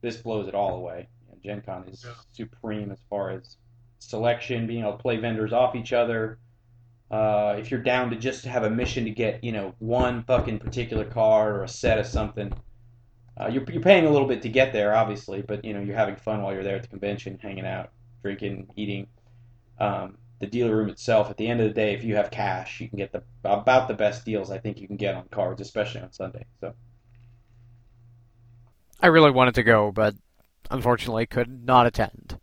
this 0.00 0.16
blows 0.16 0.48
it 0.48 0.54
all 0.54 0.76
away. 0.76 1.08
And 1.30 1.42
Gen 1.42 1.62
Con 1.62 1.88
is 1.88 2.04
yeah. 2.04 2.14
supreme 2.32 2.90
as 2.92 2.98
far 3.10 3.30
as 3.30 3.56
selection, 3.98 4.66
being 4.66 4.82
able 4.82 4.92
to 4.92 4.98
play 4.98 5.16
vendors 5.16 5.52
off 5.52 5.74
each 5.74 5.92
other. 5.92 6.38
Uh, 7.10 7.56
if 7.58 7.70
you're 7.70 7.82
down 7.82 8.10
to 8.10 8.16
just 8.16 8.44
have 8.44 8.64
a 8.64 8.70
mission 8.70 9.04
to 9.04 9.10
get, 9.10 9.44
you 9.44 9.52
know, 9.52 9.74
one 9.78 10.22
fucking 10.24 10.58
particular 10.58 11.04
card 11.04 11.54
or 11.54 11.62
a 11.62 11.68
set 11.68 11.98
of 11.98 12.06
something, 12.06 12.52
uh, 13.38 13.48
you're, 13.48 13.64
you're 13.70 13.82
paying 13.82 14.06
a 14.06 14.10
little 14.10 14.28
bit 14.28 14.42
to 14.42 14.48
get 14.48 14.72
there, 14.72 14.94
obviously, 14.94 15.42
but 15.42 15.64
you 15.64 15.72
know 15.72 15.80
you're 15.80 15.96
having 15.96 16.16
fun 16.16 16.42
while 16.42 16.52
you're 16.52 16.62
there 16.62 16.76
at 16.76 16.82
the 16.82 16.88
convention, 16.88 17.38
hanging 17.40 17.66
out, 17.66 17.90
drinking, 18.22 18.68
eating 18.76 19.06
um, 19.78 20.18
the 20.40 20.46
dealer 20.46 20.76
room 20.76 20.88
itself. 20.88 21.30
At 21.30 21.36
the 21.36 21.46
end 21.46 21.60
of 21.60 21.68
the 21.68 21.74
day, 21.74 21.94
if 21.94 22.04
you 22.04 22.16
have 22.16 22.30
cash, 22.30 22.80
you 22.80 22.88
can 22.88 22.98
get 22.98 23.12
the 23.12 23.22
about 23.44 23.88
the 23.88 23.94
best 23.94 24.24
deals 24.24 24.50
I 24.50 24.58
think 24.58 24.80
you 24.80 24.86
can 24.86 24.96
get 24.96 25.14
on 25.14 25.28
cards, 25.30 25.60
especially 25.60 26.00
on 26.00 26.12
Sunday. 26.12 26.46
So. 26.60 26.74
I 29.00 29.06
really 29.08 29.30
wanted 29.30 29.54
to 29.56 29.62
go, 29.62 29.90
but 29.90 30.14
unfortunately 30.70 31.26
could 31.26 31.64
not 31.64 31.86
attend. 31.86 32.38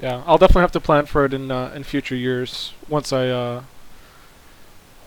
Yeah, 0.00 0.22
I'll 0.26 0.38
definitely 0.38 0.62
have 0.62 0.72
to 0.72 0.80
plan 0.80 1.06
for 1.06 1.24
it 1.24 1.32
in 1.32 1.50
uh, 1.50 1.72
in 1.74 1.84
future 1.84 2.16
years 2.16 2.72
once 2.88 3.12
I 3.12 3.28
uh, 3.28 3.62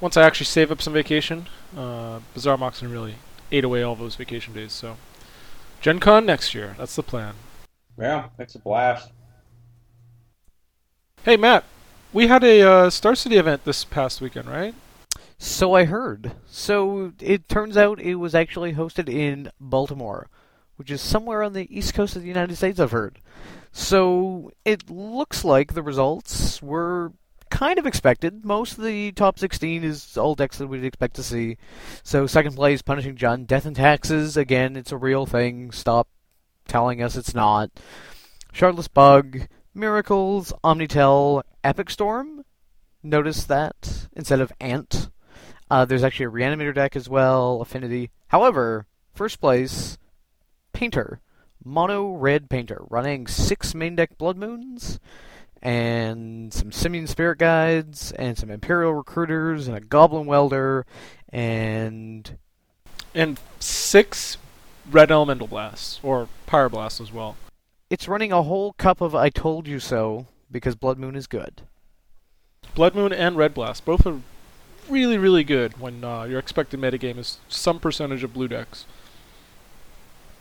once 0.02 0.18
I 0.18 0.24
actually 0.24 0.46
save 0.46 0.72
up 0.72 0.82
some 0.82 0.94
vacation. 0.94 1.48
Uh, 1.76 2.20
Bazaar 2.34 2.58
Moxen 2.58 2.92
really 2.92 3.16
ate 3.52 3.64
away 3.64 3.84
all 3.84 3.96
those 3.96 4.16
vacation 4.16 4.54
days, 4.54 4.72
so 4.72 4.98
Gen 5.82 6.00
Con 6.00 6.26
next 6.26 6.56
year. 6.56 6.76
That's 6.78 6.96
the 6.96 7.04
plan. 7.04 7.36
Yeah, 7.98 8.30
it's 8.40 8.56
a 8.56 8.60
blast. 8.60 9.12
Hey 11.26 11.36
Matt, 11.36 11.66
we 12.14 12.28
had 12.28 12.46
a 12.46 12.62
uh, 12.62 12.90
Star 12.90 13.14
City 13.14 13.36
event 13.36 13.66
this 13.66 13.84
past 13.84 14.22
weekend, 14.22 14.48
right? 14.48 14.74
So 15.38 15.74
I 15.74 15.84
heard. 15.84 16.32
So 16.48 17.12
it 17.20 17.50
turns 17.50 17.76
out 17.76 18.00
it 18.00 18.16
was 18.16 18.34
actually 18.34 18.74
hosted 18.74 19.10
in 19.10 19.52
Baltimore, 19.60 20.30
which 20.78 20.90
is 20.90 21.02
somewhere 21.02 21.44
on 21.44 21.52
the 21.52 21.68
east 21.78 21.94
coast 21.94 22.16
of 22.16 22.22
the 22.22 22.28
United 22.30 22.56
States, 22.56 22.80
I've 22.80 22.92
heard. 22.92 23.20
So 23.74 24.54
it 24.64 24.90
looks 24.90 25.44
like 25.44 25.74
the 25.74 25.84
results 25.84 26.62
were 26.62 27.12
kind 27.50 27.78
of 27.78 27.86
expected. 27.86 28.46
Most 28.46 28.78
of 28.78 28.86
the 28.86 29.12
top 29.12 29.40
16 29.40 29.84
is 29.84 30.16
all 30.16 30.36
decks 30.36 30.58
that 30.60 30.68
we'd 30.68 30.86
expect 30.86 31.18
to 31.18 31.24
see. 31.24 31.58
So 32.02 32.28
second 32.28 32.56
place, 32.56 32.82
Punishing 32.82 33.18
Jund, 33.18 33.46
Death 33.46 33.66
and 33.66 33.76
Taxes. 33.76 34.38
Again, 34.38 34.78
it's 34.78 34.94
a 34.94 34.98
real 34.98 35.26
thing. 35.26 35.72
Stop 35.72 36.08
telling 36.70 37.02
us 37.02 37.18
it's 37.18 37.36
not. 37.36 37.72
Shardless 38.54 38.92
Bug, 38.92 39.48
Miracles, 39.80 40.54
Omnitel, 40.64 41.42
Epic 41.64 41.90
Storm. 41.90 42.44
Notice 43.02 43.46
that 43.46 44.08
instead 44.14 44.42
of 44.42 44.52
Ant. 44.60 45.10
Uh, 45.72 45.86
there's 45.86 46.04
actually 46.04 46.26
a 46.26 46.32
Reanimator 46.32 46.76
deck 46.76 46.96
as 46.96 47.08
well, 47.08 47.62
Affinity. 47.62 48.12
However, 48.28 48.88
first 49.14 49.40
place, 49.40 49.98
Painter. 50.74 51.22
Mono 51.64 52.14
Red 52.14 52.50
Painter, 52.50 52.84
running 52.90 53.28
six 53.28 53.76
main 53.76 53.96
deck 53.96 54.18
Blood 54.18 54.38
Moons, 54.38 55.00
and 55.62 56.54
some 56.54 56.72
Simian 56.72 57.06
Spirit 57.06 57.38
Guides, 57.38 58.12
and 58.14 58.38
some 58.38 58.50
Imperial 58.50 58.94
Recruiters, 58.94 59.68
and 59.68 59.76
a 59.76 59.82
Goblin 59.82 60.26
Welder, 60.26 60.86
and. 61.30 62.38
And 63.14 63.40
six 63.60 64.38
Red 64.90 65.12
Elemental 65.12 65.48
Blasts, 65.48 66.00
or 66.02 66.30
Pyroblast 66.48 67.02
as 67.02 67.12
well 67.12 67.36
it's 67.90 68.08
running 68.08 68.32
a 68.32 68.44
whole 68.44 68.74
cup 68.74 69.02
of 69.02 69.16
I 69.16 69.30
told 69.30 69.68
you 69.68 69.80
so 69.80 70.28
because 70.52 70.76
Blood 70.76 70.98
Moon 70.98 71.16
is 71.16 71.28
good. 71.28 71.64
Blood 72.76 72.96
Moon 72.96 73.12
and 73.12 73.36
Red 73.36 73.54
Blast 73.54 73.86
both 73.86 74.06
are 74.06 74.22
really 74.88 75.18
really 75.18 75.44
good 75.44 75.80
when 75.80 76.04
uh, 76.04 76.24
your 76.24 76.40
expected 76.40 76.80
metagame 76.80 77.18
is 77.18 77.40
some 77.48 77.80
percentage 77.80 78.24
of 78.24 78.34
blue 78.34 78.48
decks. 78.48 78.86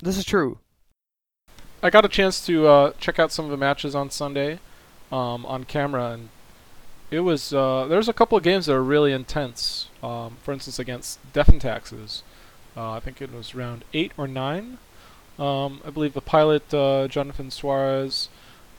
This 0.01 0.17
is 0.17 0.25
true. 0.25 0.59
I 1.83 1.91
got 1.91 2.05
a 2.05 2.09
chance 2.09 2.45
to 2.47 2.67
uh, 2.67 2.93
check 2.99 3.19
out 3.19 3.31
some 3.31 3.45
of 3.45 3.51
the 3.51 3.57
matches 3.57 3.95
on 3.95 4.11
Sunday 4.11 4.59
um, 5.13 5.47
on 5.47 5.65
camera, 5.65 6.11
and 6.11 6.29
it 7.11 7.21
was 7.21 7.53
uh, 7.53 7.87
there's 7.89 8.09
a 8.09 8.13
couple 8.13 8.37
of 8.37 8.45
games 8.45 8.67
that 8.67 8.75
are 8.75 8.83
really 8.83 9.13
intense. 9.13 9.89
Um, 10.03 10.37
for 10.43 10.53
instance, 10.53 10.79
against 10.79 11.19
Death 11.33 11.49
and 11.49 11.61
Taxes, 11.61 12.23
uh, 12.77 12.93
I 12.93 13.01
think 13.01 13.23
it 13.23 13.33
was 13.33 13.55
round 13.55 13.85
eight 13.93 14.13
or 14.17 14.27
nine. 14.27 14.79
Um, 15.38 15.81
I 15.87 15.90
believe 15.90 16.14
the 16.14 16.20
pilot 16.20 16.72
uh, 16.74 17.07
Jonathan 17.09 17.51
Suarez 17.51 18.29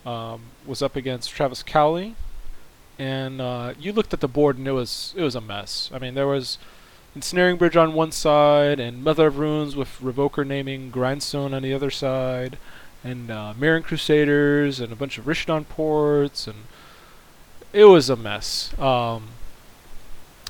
um, 0.06 0.42
was 0.66 0.82
up 0.82 0.96
against 0.96 1.32
Travis 1.32 1.64
Cowley, 1.64 2.16
and 2.98 3.40
uh, 3.40 3.74
you 3.80 3.94
looked 3.94 4.14
at 4.14 4.20
the 4.20 4.28
board 4.28 4.58
and 4.58 4.68
it 4.68 4.74
was 4.74 5.14
it 5.16 5.22
was 5.22 5.36
a 5.36 5.42
mess. 5.42 5.90
I 5.94 6.00
mean, 6.00 6.16
there 6.16 6.28
was 6.28 6.58
Ensnaring 7.16 7.58
Bridge 7.58 7.76
on 7.76 7.94
one 7.94 8.12
side, 8.12 8.80
and 8.80 9.04
Mother 9.04 9.28
of 9.28 9.38
Runes 9.40 9.76
with 9.76 10.00
Revoker 10.02 10.46
naming 10.46 10.92
Grindstone 10.92 11.54
on 11.54 11.64
the 11.64 11.74
other 11.74 11.90
side, 11.90 12.58
and 13.04 13.32
uh, 13.32 13.54
Crusaders, 13.84 14.80
and 14.80 14.92
a 14.92 14.96
bunch 14.96 15.18
of 15.18 15.26
Rishadan 15.26 15.68
ports, 15.68 16.46
and 16.46 16.66
it 17.74 17.86
was 17.86 18.10
a 18.10 18.16
mess. 18.16 18.78
Um, 18.78 19.30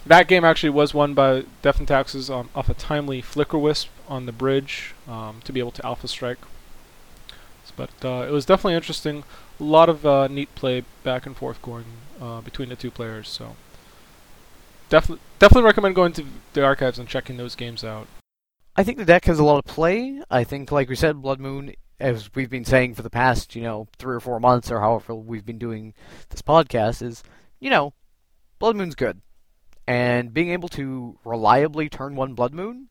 that 0.06 0.28
game 0.28 0.44
actually 0.44 0.72
was 0.72 0.94
won 0.94 1.14
by 1.14 1.46
Death 1.62 1.80
and 1.80 1.88
Taxes 1.88 2.30
on, 2.30 2.50
off 2.56 2.70
a 2.70 2.74
timely 2.74 3.22
Flickerwisp 3.22 3.88
on 4.10 4.26
the 4.26 4.32
bridge 4.32 4.94
um, 5.08 5.40
to 5.46 5.54
be 5.54 5.60
able 5.60 5.72
to 5.72 5.86
Alpha 5.86 6.08
Strike. 6.08 6.40
But 7.80 7.92
uh, 8.04 8.26
it 8.28 8.32
was 8.32 8.46
definitely 8.46 8.76
interesting. 8.76 9.24
A 9.58 9.64
lot 9.64 9.88
of 9.88 10.06
uh, 10.06 10.28
neat 10.28 10.54
play 10.54 10.84
back 11.04 11.26
and 11.26 11.38
forth 11.38 11.62
going 11.62 11.86
uh, 12.22 12.42
between 12.42 12.68
the 12.68 12.76
two 12.76 12.92
players. 12.92 13.30
So 13.30 13.56
definitely, 14.90 15.24
definitely 15.40 15.64
recommend 15.64 15.96
going 15.96 16.12
to 16.14 16.26
the 16.52 16.66
archives 16.66 17.00
and 17.00 17.08
checking 17.08 17.38
those 17.38 17.56
games 17.56 17.86
out. 17.86 18.08
I 18.76 18.84
think 18.84 18.98
the 18.98 19.06
deck 19.06 19.24
has 19.26 19.40
a 19.40 19.46
lot 19.46 19.60
of 19.60 19.66
play. 19.66 20.22
I 20.30 20.44
think, 20.44 20.74
like 20.74 20.90
we 20.90 20.96
said, 20.96 21.22
Blood 21.22 21.40
Moon, 21.40 21.74
as 22.02 22.30
we've 22.36 22.50
been 22.50 22.66
saying 22.66 22.96
for 22.96 23.02
the 23.02 23.10
past, 23.10 23.56
you 23.56 23.62
know, 23.62 23.88
three 23.98 24.16
or 24.16 24.20
four 24.20 24.42
months 24.42 24.70
or 24.70 24.82
however 24.82 25.16
we've 25.16 25.46
been 25.46 25.58
doing 25.58 25.94
this 26.32 26.42
podcast, 26.42 27.02
is, 27.02 27.24
you 27.62 27.70
know, 27.70 27.94
Blood 28.58 28.76
Moon's 28.76 28.96
good. 28.96 29.22
And 29.88 30.34
being 30.34 30.50
able 30.50 30.68
to 30.70 31.18
reliably 31.24 31.88
turn 31.88 32.18
one 32.18 32.34
Blood 32.34 32.54
Moon 32.54 32.90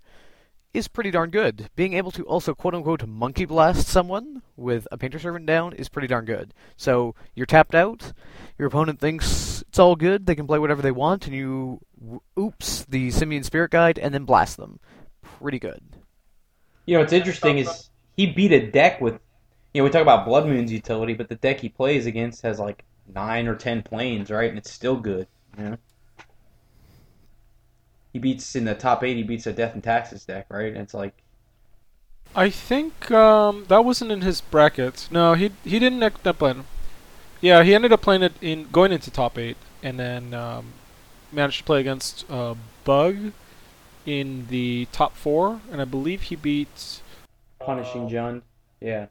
is 0.78 0.88
pretty 0.88 1.10
darn 1.10 1.30
good. 1.30 1.68
Being 1.74 1.94
able 1.94 2.12
to 2.12 2.22
also 2.22 2.54
quote 2.54 2.74
unquote 2.74 3.06
monkey 3.06 3.44
blast 3.44 3.88
someone 3.88 4.42
with 4.56 4.86
a 4.92 4.96
painter 4.96 5.18
servant 5.18 5.44
down 5.44 5.72
is 5.72 5.88
pretty 5.88 6.08
darn 6.08 6.24
good. 6.24 6.54
So 6.76 7.14
you're 7.34 7.46
tapped 7.46 7.74
out, 7.74 8.12
your 8.56 8.68
opponent 8.68 9.00
thinks 9.00 9.62
it's 9.68 9.78
all 9.78 9.96
good, 9.96 10.26
they 10.26 10.36
can 10.36 10.46
play 10.46 10.58
whatever 10.58 10.80
they 10.80 10.92
want, 10.92 11.26
and 11.26 11.34
you 11.34 11.80
oops 12.38 12.84
the 12.88 13.10
Simian 13.10 13.42
Spirit 13.42 13.72
Guide 13.72 13.98
and 13.98 14.14
then 14.14 14.24
blast 14.24 14.56
them. 14.56 14.78
Pretty 15.20 15.58
good. 15.58 15.82
You 16.86 16.94
know, 16.94 17.00
what's 17.00 17.12
interesting 17.12 17.58
is 17.58 17.90
he 18.16 18.26
beat 18.26 18.52
a 18.52 18.70
deck 18.70 19.00
with, 19.00 19.20
you 19.74 19.80
know, 19.80 19.84
we 19.84 19.90
talk 19.90 20.02
about 20.02 20.24
Blood 20.24 20.46
Moon's 20.46 20.72
utility, 20.72 21.12
but 21.12 21.28
the 21.28 21.34
deck 21.34 21.60
he 21.60 21.68
plays 21.68 22.06
against 22.06 22.42
has 22.42 22.58
like 22.58 22.84
nine 23.12 23.48
or 23.48 23.56
ten 23.56 23.82
planes, 23.82 24.30
right? 24.30 24.48
And 24.48 24.56
it's 24.56 24.70
still 24.70 24.96
good. 24.96 25.26
You 25.58 25.64
know? 25.64 25.76
He 28.12 28.18
beats 28.18 28.54
in 28.56 28.64
the 28.64 28.74
top 28.74 29.02
eight. 29.04 29.16
He 29.16 29.22
beats 29.22 29.46
a 29.46 29.52
Death 29.52 29.74
and 29.74 29.82
Taxes 29.84 30.24
deck, 30.24 30.46
right? 30.50 30.68
And 30.72 30.78
it's 30.78 30.94
like 30.94 31.14
I 32.36 32.50
think 32.50 33.10
um, 33.10 33.64
that 33.68 33.84
wasn't 33.84 34.12
in 34.12 34.20
his 34.22 34.40
bracket. 34.40 35.08
No, 35.10 35.34
he 35.34 35.50
he 35.64 35.78
didn't 35.78 36.02
end 36.02 36.26
up 36.26 36.38
playing. 36.38 36.64
Yeah, 37.40 37.62
he 37.62 37.74
ended 37.74 37.92
up 37.92 38.02
playing 38.02 38.22
it 38.22 38.32
in 38.40 38.68
going 38.70 38.92
into 38.92 39.10
top 39.10 39.38
eight, 39.38 39.56
and 39.82 39.98
then 39.98 40.34
um, 40.34 40.74
managed 41.32 41.58
to 41.58 41.64
play 41.64 41.80
against 41.80 42.28
uh, 42.30 42.54
Bug 42.84 43.32
in 44.04 44.46
the 44.48 44.88
top 44.92 45.16
four, 45.16 45.60
and 45.70 45.80
I 45.80 45.84
believe 45.84 46.22
he 46.22 46.36
beat 46.36 47.00
Punishing 47.60 48.08
Jund. 48.08 48.42
Yeah. 48.80 49.06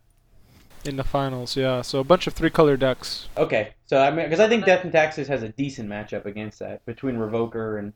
in 0.85 0.95
the 0.95 1.03
finals. 1.03 1.55
Yeah, 1.57 1.81
so 1.81 1.99
a 1.99 2.03
bunch 2.03 2.27
of 2.27 2.33
three 2.33 2.49
color 2.49 2.77
decks. 2.77 3.29
Okay, 3.37 3.73
so 3.85 3.97
I 3.99 4.09
mean, 4.11 4.25
because 4.25 4.39
I 4.39 4.47
think 4.47 4.65
Death 4.65 4.83
and 4.83 4.91
Taxes 4.91 5.27
has 5.27 5.43
a 5.43 5.49
decent 5.49 5.89
matchup 5.89 6.25
against 6.25 6.59
that 6.59 6.85
between 6.85 7.15
Revoker 7.17 7.79
and 7.79 7.93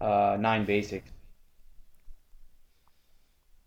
uh, 0.00 0.36
Nine 0.40 0.64
Basics. 0.64 1.10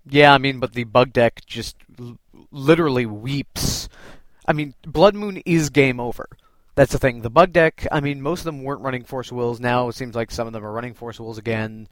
Yeah, 0.06 0.34
I 0.34 0.38
mean, 0.38 0.60
but 0.60 0.74
the 0.74 0.84
bug 0.84 1.14
deck 1.14 1.42
just 1.46 1.78
l- 2.00 2.18
literally 2.52 3.06
weeps. 3.06 3.88
I 4.46 4.54
mean, 4.54 4.74
Blood 4.86 5.16
Moon 5.16 5.42
is 5.46 5.70
game 5.70 6.00
over. 6.00 6.28
That's 6.76 6.92
the 6.92 6.98
thing. 6.98 7.22
The 7.22 7.30
bug 7.30 7.54
deck, 7.54 7.86
I 7.92 8.00
mean, 8.00 8.22
most 8.22 8.40
of 8.40 8.46
them 8.46 8.64
weren't 8.64 8.82
running 8.82 9.04
Force 9.04 9.32
Wills. 9.32 9.60
Now 9.60 9.88
it 9.90 9.96
seems 9.96 10.16
like 10.16 10.32
some 10.32 10.48
of 10.48 10.54
them 10.54 10.66
are 10.66 10.72
running 10.72 10.96
Force 10.96 11.20
Wills 11.20 11.38
again. 11.38 11.88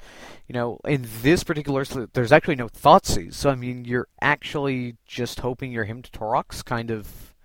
You 0.47 0.53
know, 0.53 0.79
in 0.85 1.07
this 1.21 1.43
particular, 1.43 1.85
there's 1.85 2.31
actually 2.31 2.55
no 2.55 2.67
Thoughtseize. 2.67 3.35
So, 3.35 3.51
I 3.51 3.55
mean, 3.55 3.85
you're 3.85 4.07
actually 4.21 4.97
just 5.05 5.41
hoping 5.41 5.71
your 5.71 5.83
Hymn 5.85 6.01
to 6.01 6.11
Tourach 6.11 6.65
kind 6.65 6.89
of, 6.89 7.35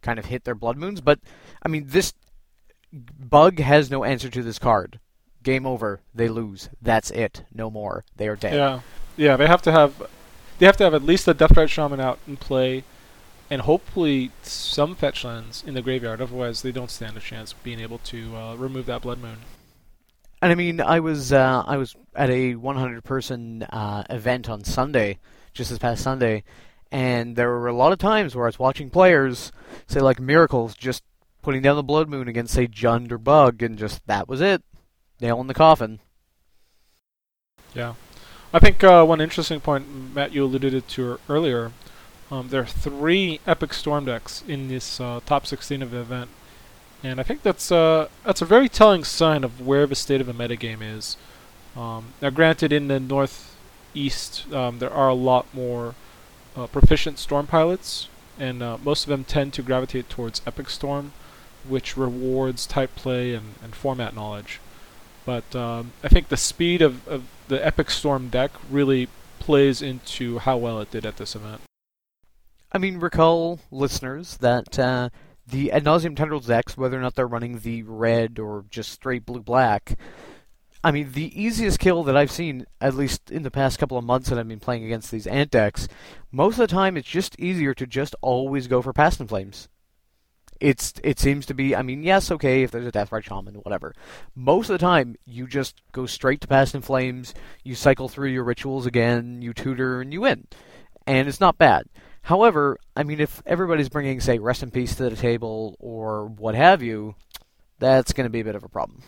kind 0.00 0.18
of 0.18 0.26
hit 0.26 0.44
their 0.44 0.54
Blood 0.54 0.76
Moons. 0.76 1.00
But, 1.00 1.18
I 1.62 1.68
mean, 1.68 1.86
this 1.88 2.14
bug 2.92 3.58
has 3.58 3.90
no 3.90 4.04
answer 4.04 4.30
to 4.30 4.42
this 4.42 4.60
card. 4.60 5.00
Game 5.46 5.64
over. 5.64 6.00
They 6.12 6.28
lose. 6.28 6.70
That's 6.82 7.12
it. 7.12 7.44
No 7.54 7.70
more. 7.70 8.04
They 8.16 8.26
are 8.26 8.34
dead. 8.34 8.54
Yeah, 8.54 8.80
yeah. 9.16 9.36
They 9.36 9.46
have 9.46 9.62
to 9.62 9.70
have 9.70 9.94
they 10.58 10.66
have 10.66 10.76
to 10.78 10.84
have 10.84 10.92
at 10.92 11.04
least 11.04 11.28
a 11.28 11.34
Deathrite 11.34 11.68
Shaman 11.68 12.00
out 12.00 12.18
in 12.26 12.36
play, 12.36 12.82
and 13.48 13.62
hopefully 13.62 14.32
some 14.42 14.96
fetch 14.96 15.22
lands 15.22 15.62
in 15.64 15.74
the 15.74 15.82
graveyard. 15.82 16.20
Otherwise, 16.20 16.62
they 16.62 16.72
don't 16.72 16.90
stand 16.90 17.16
a 17.16 17.20
chance 17.20 17.52
of 17.52 17.62
being 17.62 17.78
able 17.78 17.98
to 17.98 18.36
uh, 18.36 18.54
remove 18.56 18.86
that 18.86 19.02
Blood 19.02 19.20
Moon. 19.20 19.36
And 20.42 20.50
I 20.50 20.56
mean, 20.56 20.80
I 20.80 20.98
was 20.98 21.32
uh, 21.32 21.62
I 21.64 21.76
was 21.76 21.94
at 22.16 22.28
a 22.28 22.56
100 22.56 23.04
person 23.04 23.62
uh, 23.62 24.02
event 24.10 24.48
on 24.48 24.64
Sunday, 24.64 25.20
just 25.52 25.70
this 25.70 25.78
past 25.78 26.02
Sunday, 26.02 26.42
and 26.90 27.36
there 27.36 27.50
were 27.50 27.68
a 27.68 27.72
lot 27.72 27.92
of 27.92 28.00
times 28.00 28.34
where 28.34 28.46
I 28.46 28.48
was 28.48 28.58
watching 28.58 28.90
players 28.90 29.52
say 29.86 30.00
like 30.00 30.18
miracles, 30.18 30.74
just 30.74 31.04
putting 31.40 31.62
down 31.62 31.76
the 31.76 31.84
Blood 31.84 32.08
Moon 32.08 32.26
against 32.26 32.52
say 32.52 32.66
Jund 32.66 33.12
or 33.12 33.18
Bug, 33.18 33.62
and 33.62 33.78
just 33.78 34.04
that 34.08 34.26
was 34.26 34.40
it, 34.40 34.64
nail 35.20 35.40
in 35.40 35.46
the 35.46 35.54
coffin. 35.54 36.00
Yeah, 37.74 37.94
I 38.52 38.58
think 38.58 38.82
uh, 38.82 39.04
one 39.04 39.20
interesting 39.20 39.60
point, 39.60 40.14
Matt, 40.14 40.32
you 40.32 40.44
alluded 40.44 40.88
to 40.88 41.18
earlier. 41.28 41.72
Um, 42.30 42.48
there 42.48 42.62
are 42.62 42.66
three 42.66 43.40
Epic 43.46 43.72
Storm 43.72 44.06
decks 44.06 44.42
in 44.48 44.68
this 44.68 45.00
uh, 45.00 45.20
top 45.26 45.46
16 45.46 45.82
of 45.82 45.90
the 45.90 46.00
event, 46.00 46.30
and 47.02 47.20
I 47.20 47.22
think 47.22 47.42
that's 47.42 47.70
uh, 47.70 48.08
that's 48.24 48.42
a 48.42 48.46
very 48.46 48.68
telling 48.68 49.04
sign 49.04 49.44
of 49.44 49.60
where 49.60 49.86
the 49.86 49.94
state 49.94 50.20
of 50.20 50.26
the 50.26 50.32
metagame 50.32 50.78
is. 50.80 51.16
Um, 51.76 52.14
now, 52.22 52.30
granted, 52.30 52.72
in 52.72 52.88
the 52.88 52.98
northeast, 52.98 54.50
um, 54.52 54.78
there 54.78 54.92
are 54.92 55.08
a 55.08 55.14
lot 55.14 55.46
more 55.52 55.94
uh, 56.56 56.66
proficient 56.66 57.18
Storm 57.18 57.46
pilots, 57.46 58.08
and 58.38 58.62
uh, 58.62 58.78
most 58.82 59.04
of 59.04 59.10
them 59.10 59.24
tend 59.24 59.52
to 59.52 59.62
gravitate 59.62 60.08
towards 60.08 60.40
Epic 60.46 60.70
Storm, 60.70 61.12
which 61.68 61.96
rewards 61.96 62.66
type 62.66 62.94
play 62.94 63.34
and, 63.34 63.54
and 63.62 63.74
format 63.74 64.14
knowledge. 64.14 64.60
But 65.26 65.54
um, 65.54 65.92
I 66.02 66.08
think 66.08 66.28
the 66.28 66.36
speed 66.38 66.80
of, 66.80 67.06
of 67.06 67.24
the 67.48 67.64
Epic 67.64 67.90
Storm 67.90 68.28
deck 68.28 68.52
really 68.70 69.08
plays 69.40 69.82
into 69.82 70.38
how 70.38 70.56
well 70.56 70.80
it 70.80 70.90
did 70.90 71.04
at 71.04 71.18
this 71.18 71.34
event. 71.34 71.60
I 72.72 72.78
mean, 72.78 72.98
recall 72.98 73.58
listeners 73.70 74.38
that 74.38 74.78
uh, 74.78 75.10
the 75.46 75.72
Ad 75.72 75.84
Nauseam 75.84 76.14
Tendrils 76.14 76.46
decks, 76.46 76.76
whether 76.76 76.96
or 76.96 77.02
not 77.02 77.16
they're 77.16 77.26
running 77.26 77.58
the 77.58 77.82
red 77.82 78.38
or 78.38 78.64
just 78.70 78.92
straight 78.92 79.26
blue 79.26 79.40
black, 79.40 79.98
I 80.84 80.92
mean, 80.92 81.12
the 81.12 81.40
easiest 81.40 81.80
kill 81.80 82.04
that 82.04 82.16
I've 82.16 82.30
seen, 82.30 82.64
at 82.80 82.94
least 82.94 83.30
in 83.30 83.42
the 83.42 83.50
past 83.50 83.78
couple 83.78 83.98
of 83.98 84.04
months 84.04 84.28
that 84.28 84.38
I've 84.38 84.46
been 84.46 84.60
playing 84.60 84.84
against 84.84 85.10
these 85.10 85.26
ant 85.26 85.50
decks, 85.50 85.88
most 86.30 86.54
of 86.54 86.68
the 86.68 86.74
time 86.74 86.96
it's 86.96 87.08
just 87.08 87.38
easier 87.40 87.74
to 87.74 87.86
just 87.86 88.14
always 88.20 88.68
go 88.68 88.80
for 88.80 88.92
Past 88.92 89.20
Flames. 89.26 89.68
It's 90.60 90.94
it 91.02 91.18
seems 91.18 91.46
to 91.46 91.54
be. 91.54 91.74
I 91.74 91.82
mean, 91.82 92.02
yes, 92.02 92.30
okay, 92.30 92.62
if 92.62 92.70
there's 92.70 92.86
a 92.86 92.92
Deathrite 92.92 93.24
Shaman, 93.24 93.54
whatever. 93.56 93.94
Most 94.34 94.70
of 94.70 94.74
the 94.74 94.84
time, 94.84 95.16
you 95.24 95.46
just 95.46 95.80
go 95.92 96.06
straight 96.06 96.40
to 96.42 96.48
Past 96.48 96.74
in 96.74 96.82
Flames. 96.82 97.34
You 97.64 97.74
cycle 97.74 98.08
through 98.08 98.30
your 98.30 98.44
rituals 98.44 98.86
again. 98.86 99.42
You 99.42 99.52
tutor 99.52 100.00
and 100.00 100.12
you 100.12 100.22
win, 100.22 100.46
and 101.06 101.28
it's 101.28 101.40
not 101.40 101.58
bad. 101.58 101.86
However, 102.22 102.78
I 102.96 103.04
mean, 103.04 103.20
if 103.20 103.40
everybody's 103.46 103.88
bringing, 103.88 104.20
say, 104.20 104.38
Rest 104.38 104.62
in 104.64 104.72
Peace 104.72 104.96
to 104.96 105.08
the 105.08 105.14
table 105.14 105.76
or 105.78 106.26
what 106.26 106.56
have 106.56 106.82
you, 106.82 107.14
that's 107.78 108.12
going 108.12 108.24
to 108.24 108.30
be 108.30 108.40
a 108.40 108.44
bit 108.44 108.56
of 108.56 108.64
a 108.64 108.68
problem. 108.68 109.02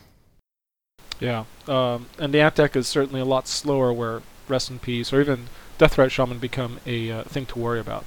Yeah, 1.19 1.45
um, 1.67 2.07
and 2.19 2.33
the 2.33 2.41
Ant 2.41 2.55
deck 2.55 2.77
is 2.77 2.87
certainly 2.87 3.21
a 3.21 3.25
lot 3.25 3.49
slower 3.49 3.93
where 3.93 4.23
Rest 4.47 4.71
in 4.71 4.79
Peace 4.79 5.13
or 5.13 5.21
even 5.21 5.49
Deathrite 5.79 6.13
Shaman 6.13 6.39
become 6.39 6.79
a 6.87 7.11
uh, 7.11 7.23
thing 7.25 7.47
to 7.47 7.59
worry 7.59 7.81
about. 7.81 8.05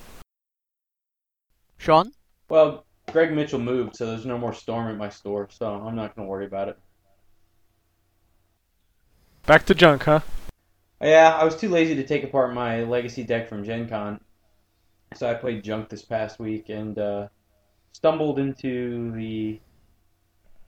Sean, 1.78 2.14
Well, 2.48 2.86
Greg 3.12 3.34
Mitchell 3.34 3.60
moved, 3.60 3.96
so 3.96 4.06
there's 4.08 4.26
no 4.26 4.38
more 4.38 4.54
storm 4.54 4.88
at 4.88 4.98
my 4.98 5.10
store, 5.10 5.48
so 5.52 5.74
I'm 5.74 5.96
not 5.96 6.16
going 6.16 6.26
to 6.26 6.30
worry 6.30 6.46
about 6.46 6.70
it. 6.70 6.78
Back 9.46 9.66
to 9.66 9.76
junk, 9.76 10.04
huh? 10.04 10.22
Yeah, 11.02 11.36
I 11.36 11.44
was 11.44 11.56
too 11.56 11.70
lazy 11.70 11.96
to 11.96 12.06
take 12.06 12.24
apart 12.24 12.54
my 12.54 12.84
legacy 12.84 13.24
deck 13.24 13.50
from 13.50 13.64
Gen 13.64 13.90
Con, 13.90 14.20
so 15.16 15.30
I 15.30 15.34
played 15.34 15.64
junk 15.64 15.90
this 15.90 16.04
past 16.04 16.40
week 16.40 16.70
and 16.70 16.98
uh, 16.98 17.28
stumbled 17.92 18.38
into 18.40 19.12
the. 19.12 19.60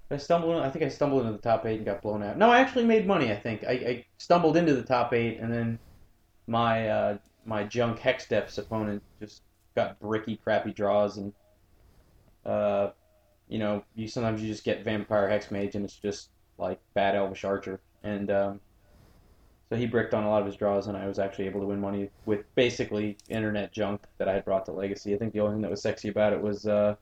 I 0.09 0.17
stumbled. 0.17 0.61
I 0.61 0.69
think 0.69 0.85
I 0.85 0.89
stumbled 0.89 1.21
into 1.21 1.33
the 1.33 1.41
top 1.41 1.65
eight 1.65 1.77
and 1.77 1.85
got 1.85 2.01
blown 2.01 2.23
out. 2.23 2.37
No, 2.37 2.49
I 2.49 2.59
actually 2.59 2.85
made 2.85 3.05
money. 3.05 3.31
I 3.31 3.35
think 3.35 3.63
I, 3.63 3.71
I 3.71 4.05
stumbled 4.17 4.57
into 4.57 4.73
the 4.73 4.83
top 4.83 5.13
eight, 5.13 5.39
and 5.39 5.53
then 5.53 5.79
my 6.47 6.87
uh, 6.87 7.17
my 7.45 7.63
junk 7.63 7.99
Hex 7.99 8.27
Depths 8.27 8.57
opponent 8.57 9.03
just 9.19 9.43
got 9.75 9.99
bricky, 9.99 10.37
crappy 10.37 10.71
draws, 10.71 11.17
and 11.17 11.31
uh, 12.45 12.89
you 13.47 13.59
know, 13.59 13.83
you 13.95 14.07
sometimes 14.07 14.41
you 14.41 14.47
just 14.47 14.63
get 14.63 14.83
Vampire 14.83 15.27
Hexmage, 15.27 15.75
and 15.75 15.85
it's 15.85 15.95
just 15.95 16.29
like 16.57 16.79
bad 16.93 17.15
Elvish 17.15 17.43
Archer, 17.43 17.79
and 18.03 18.31
um, 18.31 18.59
so 19.69 19.75
he 19.75 19.87
bricked 19.87 20.13
on 20.13 20.23
a 20.23 20.29
lot 20.29 20.41
of 20.41 20.45
his 20.45 20.55
draws, 20.55 20.87
and 20.87 20.95
I 20.95 21.07
was 21.07 21.19
actually 21.19 21.45
able 21.45 21.61
to 21.61 21.65
win 21.65 21.79
money 21.79 22.09
with 22.25 22.45
basically 22.55 23.17
internet 23.27 23.71
junk 23.71 24.01
that 24.17 24.27
I 24.27 24.33
had 24.33 24.45
brought 24.45 24.65
to 24.65 24.71
Legacy. 24.71 25.15
I 25.15 25.17
think 25.17 25.33
the 25.33 25.39
only 25.39 25.55
thing 25.55 25.61
that 25.61 25.71
was 25.71 25.81
sexy 25.81 26.09
about 26.09 26.33
it 26.33 26.41
was 26.41 26.67
uh, 26.67 26.95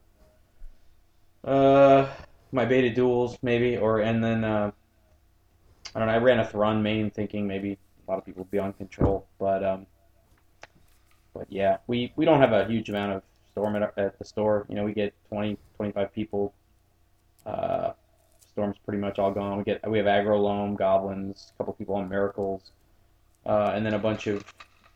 uh, 1.43 2.07
my 2.51 2.65
beta 2.65 2.89
duels, 2.89 3.37
maybe, 3.41 3.77
or 3.77 3.99
and 3.99 4.23
then 4.23 4.43
uh, 4.43 4.71
I 5.95 5.99
don't 5.99 6.07
know. 6.07 6.13
I 6.13 6.17
ran 6.17 6.39
a 6.39 6.45
Thrun 6.45 6.81
main, 6.81 7.11
thinking 7.11 7.47
maybe 7.47 7.77
a 8.07 8.11
lot 8.11 8.17
of 8.17 8.25
people 8.25 8.43
would 8.43 8.51
be 8.51 8.59
on 8.59 8.73
control, 8.73 9.27
but 9.37 9.63
um, 9.63 9.85
but 11.33 11.47
yeah, 11.49 11.77
we 11.87 12.13
we 12.15 12.25
don't 12.25 12.39
have 12.39 12.53
a 12.53 12.65
huge 12.65 12.89
amount 12.89 13.13
of 13.13 13.23
storm 13.51 13.75
at, 13.75 13.93
at 13.97 14.17
the 14.17 14.25
store. 14.25 14.65
You 14.69 14.75
know, 14.75 14.83
we 14.83 14.93
get 14.93 15.13
20, 15.29 15.57
25 15.77 16.13
people. 16.13 16.53
Uh, 17.45 17.91
storm's 18.51 18.77
pretty 18.85 18.99
much 18.99 19.19
all 19.19 19.31
gone. 19.31 19.57
We 19.57 19.63
get 19.63 19.89
we 19.89 19.97
have 19.97 20.07
aggro 20.07 20.41
loam, 20.41 20.75
goblins, 20.75 21.51
a 21.53 21.57
couple 21.57 21.73
people 21.73 21.95
on 21.95 22.09
miracles, 22.09 22.71
uh, 23.45 23.71
and 23.73 23.85
then 23.85 23.93
a 23.93 23.99
bunch 23.99 24.27
of 24.27 24.43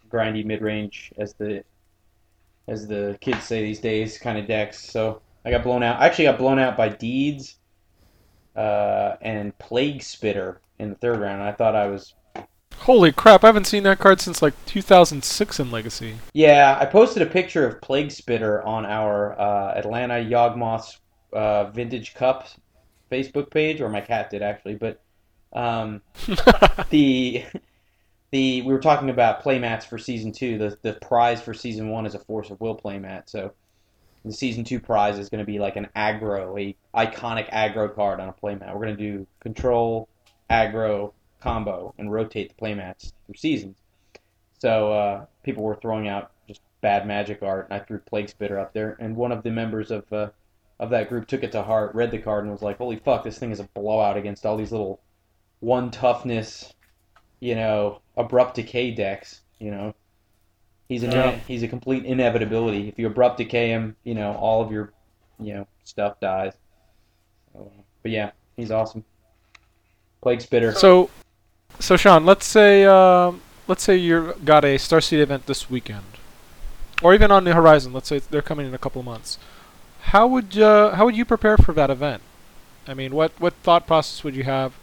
grindy 0.10 0.46
mid 0.46 0.62
range 0.62 1.12
as 1.18 1.34
the 1.34 1.64
as 2.68 2.88
the 2.88 3.18
kids 3.22 3.44
say 3.44 3.62
these 3.62 3.80
days 3.80 4.18
kind 4.18 4.38
of 4.38 4.48
decks. 4.48 4.84
So 4.90 5.22
I 5.44 5.52
got 5.52 5.64
blown 5.64 5.84
out. 5.84 6.00
I 6.00 6.06
actually 6.08 6.26
got 6.26 6.38
blown 6.38 6.60
out 6.60 6.76
by 6.76 6.90
Deeds 6.90 7.58
uh, 8.56 9.16
and 9.22 9.58
Plague 9.58 10.02
Spitter 10.02 10.62
in 10.80 10.90
the 10.90 10.96
third 10.96 11.20
round. 11.20 11.42
I 11.42 11.52
thought 11.52 11.76
I 11.76 11.88
was 11.88 12.14
Holy 12.86 13.12
crap! 13.12 13.44
I 13.44 13.48
haven't 13.48 13.66
seen 13.66 13.82
that 13.82 13.98
card 13.98 14.22
since 14.22 14.44
like 14.44 14.54
2006 14.68 15.60
in 15.60 15.72
Legacy. 15.72 16.18
Yeah, 16.34 16.78
I 16.80 16.86
posted 16.86 17.24
a 17.24 17.26
picture 17.26 17.66
of 17.66 17.82
Plague 17.82 18.12
Spitter 18.12 18.62
on 18.62 18.86
our 18.86 19.34
uh, 19.40 19.74
Atlanta 19.74 20.24
Yawgmoth's 20.24 21.00
uh, 21.34 21.72
Vintage 21.72 22.14
Cup 22.14 22.48
Facebook 23.12 23.50
page, 23.50 23.82
or 23.82 23.90
my 23.90 24.02
cat 24.02 24.30
did 24.30 24.44
actually. 24.44 24.76
But 24.76 25.02
um, 25.54 26.04
the 26.92 27.44
the 28.30 28.62
we 28.62 28.72
were 28.72 28.80
talking 28.80 29.10
about 29.10 29.44
playmats 29.44 29.84
for 29.84 29.98
season 29.98 30.32
two. 30.32 30.60
The 30.60 30.78
the 30.84 30.94
prize 30.94 31.42
for 31.42 31.56
season 31.56 31.90
one 31.90 32.06
is 32.06 32.14
a 32.14 32.20
Force 32.20 32.52
of 32.52 32.62
Will 32.62 32.78
playmat. 32.78 33.32
So 33.32 33.54
the 34.24 34.32
season 34.32 34.64
two 34.64 34.80
prize 34.80 35.18
is 35.18 35.30
going 35.30 35.44
to 35.44 35.52
be 35.52 35.58
like 35.58 35.76
an 35.76 35.90
aggro, 35.96 36.56
a 36.62 36.76
iconic 36.96 37.50
aggro 37.50 37.96
card 37.96 38.20
on 38.20 38.30
a 38.30 38.34
playmat. 38.34 38.76
We're 38.76 38.86
going 38.86 38.96
to 38.96 39.04
do 39.04 39.26
control, 39.40 40.08
aggro, 40.52 41.14
combo 41.46 41.94
and 41.98 42.12
rotate 42.12 42.50
the 42.50 42.56
playmats 42.56 43.14
through 43.26 43.36
seasons. 43.36 43.78
So 44.58 44.92
uh, 44.92 45.26
people 45.44 45.64
were 45.64 45.76
throwing 45.76 46.08
out 46.08 46.32
just 46.48 46.62
bad 46.82 47.06
magic 47.06 47.44
art, 47.44 47.70
and 47.70 47.80
I 47.80 47.86
threw 47.86 48.00
Plague 48.00 48.30
Spitter 48.30 48.60
up 48.60 48.74
there. 48.74 48.98
And 49.00 49.16
one 49.16 49.32
of 49.32 49.44
the 49.44 49.52
members 49.52 49.92
of 49.92 50.12
uh, 50.12 50.30
of 50.80 50.90
that 50.90 51.08
group 51.08 51.28
took 51.28 51.44
it 51.44 51.52
to 51.54 51.62
heart, 51.62 51.94
read 51.96 52.12
the 52.12 52.18
card, 52.18 52.44
and 52.44 52.52
was 52.52 52.62
like, 52.62 52.78
"Holy 52.78 52.98
fuck, 52.98 53.24
this 53.24 53.38
thing 53.38 53.52
is 53.52 53.60
a 53.60 53.70
blowout 53.76 54.18
against 54.18 54.46
all 54.46 54.58
these 54.58 54.72
little 54.72 55.00
one 55.60 55.92
toughness, 55.92 56.74
you 57.40 57.56
know, 57.56 58.02
abrupt 58.18 58.56
decay 58.56 58.92
decks." 58.92 59.42
You 59.60 59.72
know, 59.72 59.96
he's 60.90 61.04
an 61.04 61.12
Yeah. 61.12 61.38
he's 61.48 61.64
a 61.64 61.68
complete 61.68 62.06
inevitability. 62.06 62.90
If 62.90 62.98
you 62.98 63.08
abrupt 63.08 63.38
decay 63.38 63.70
him, 63.70 63.96
you 64.04 64.16
know, 64.16 64.34
all 64.34 64.62
of 64.62 64.72
your 64.72 64.94
you 65.40 65.54
know 65.54 65.68
stuff 65.84 66.20
dies. 66.20 66.54
So, 67.54 67.72
but 68.02 68.12
yeah, 68.12 68.32
he's 68.58 68.72
awesome. 68.72 69.04
Plague 70.22 70.42
Spitter. 70.42 70.72
So, 70.72 71.10
so 71.80 71.98
Sean, 71.98 72.26
let's 72.26 72.46
say 72.46 72.86
um, 72.86 73.42
let's 73.68 73.84
say 73.84 73.96
you 73.96 74.34
got 74.44 74.64
a 74.64 74.76
Starseed 74.76 75.20
event 75.20 75.46
this 75.46 75.70
weekend, 75.70 76.06
or 77.02 77.14
even 77.14 77.32
on 77.32 77.44
the 77.44 77.54
horizon. 77.54 77.94
Let's 77.94 78.08
say 78.08 78.20
they're 78.20 78.42
coming 78.42 78.68
in 78.68 78.74
a 78.74 78.78
couple 78.78 79.00
of 79.00 79.06
months. 79.06 79.38
How 80.00 80.28
would 80.28 80.58
uh, 80.58 80.96
how 80.96 81.06
would 81.06 81.16
you 81.16 81.26
prepare 81.26 81.58
for 81.58 81.74
that 81.74 81.90
event? 81.90 82.22
I 82.88 82.94
mean, 82.94 83.14
what 83.16 83.32
what 83.40 83.54
thought 83.54 83.88
process 83.88 84.24
would 84.24 84.36
you 84.36 84.44
have? 84.44 84.74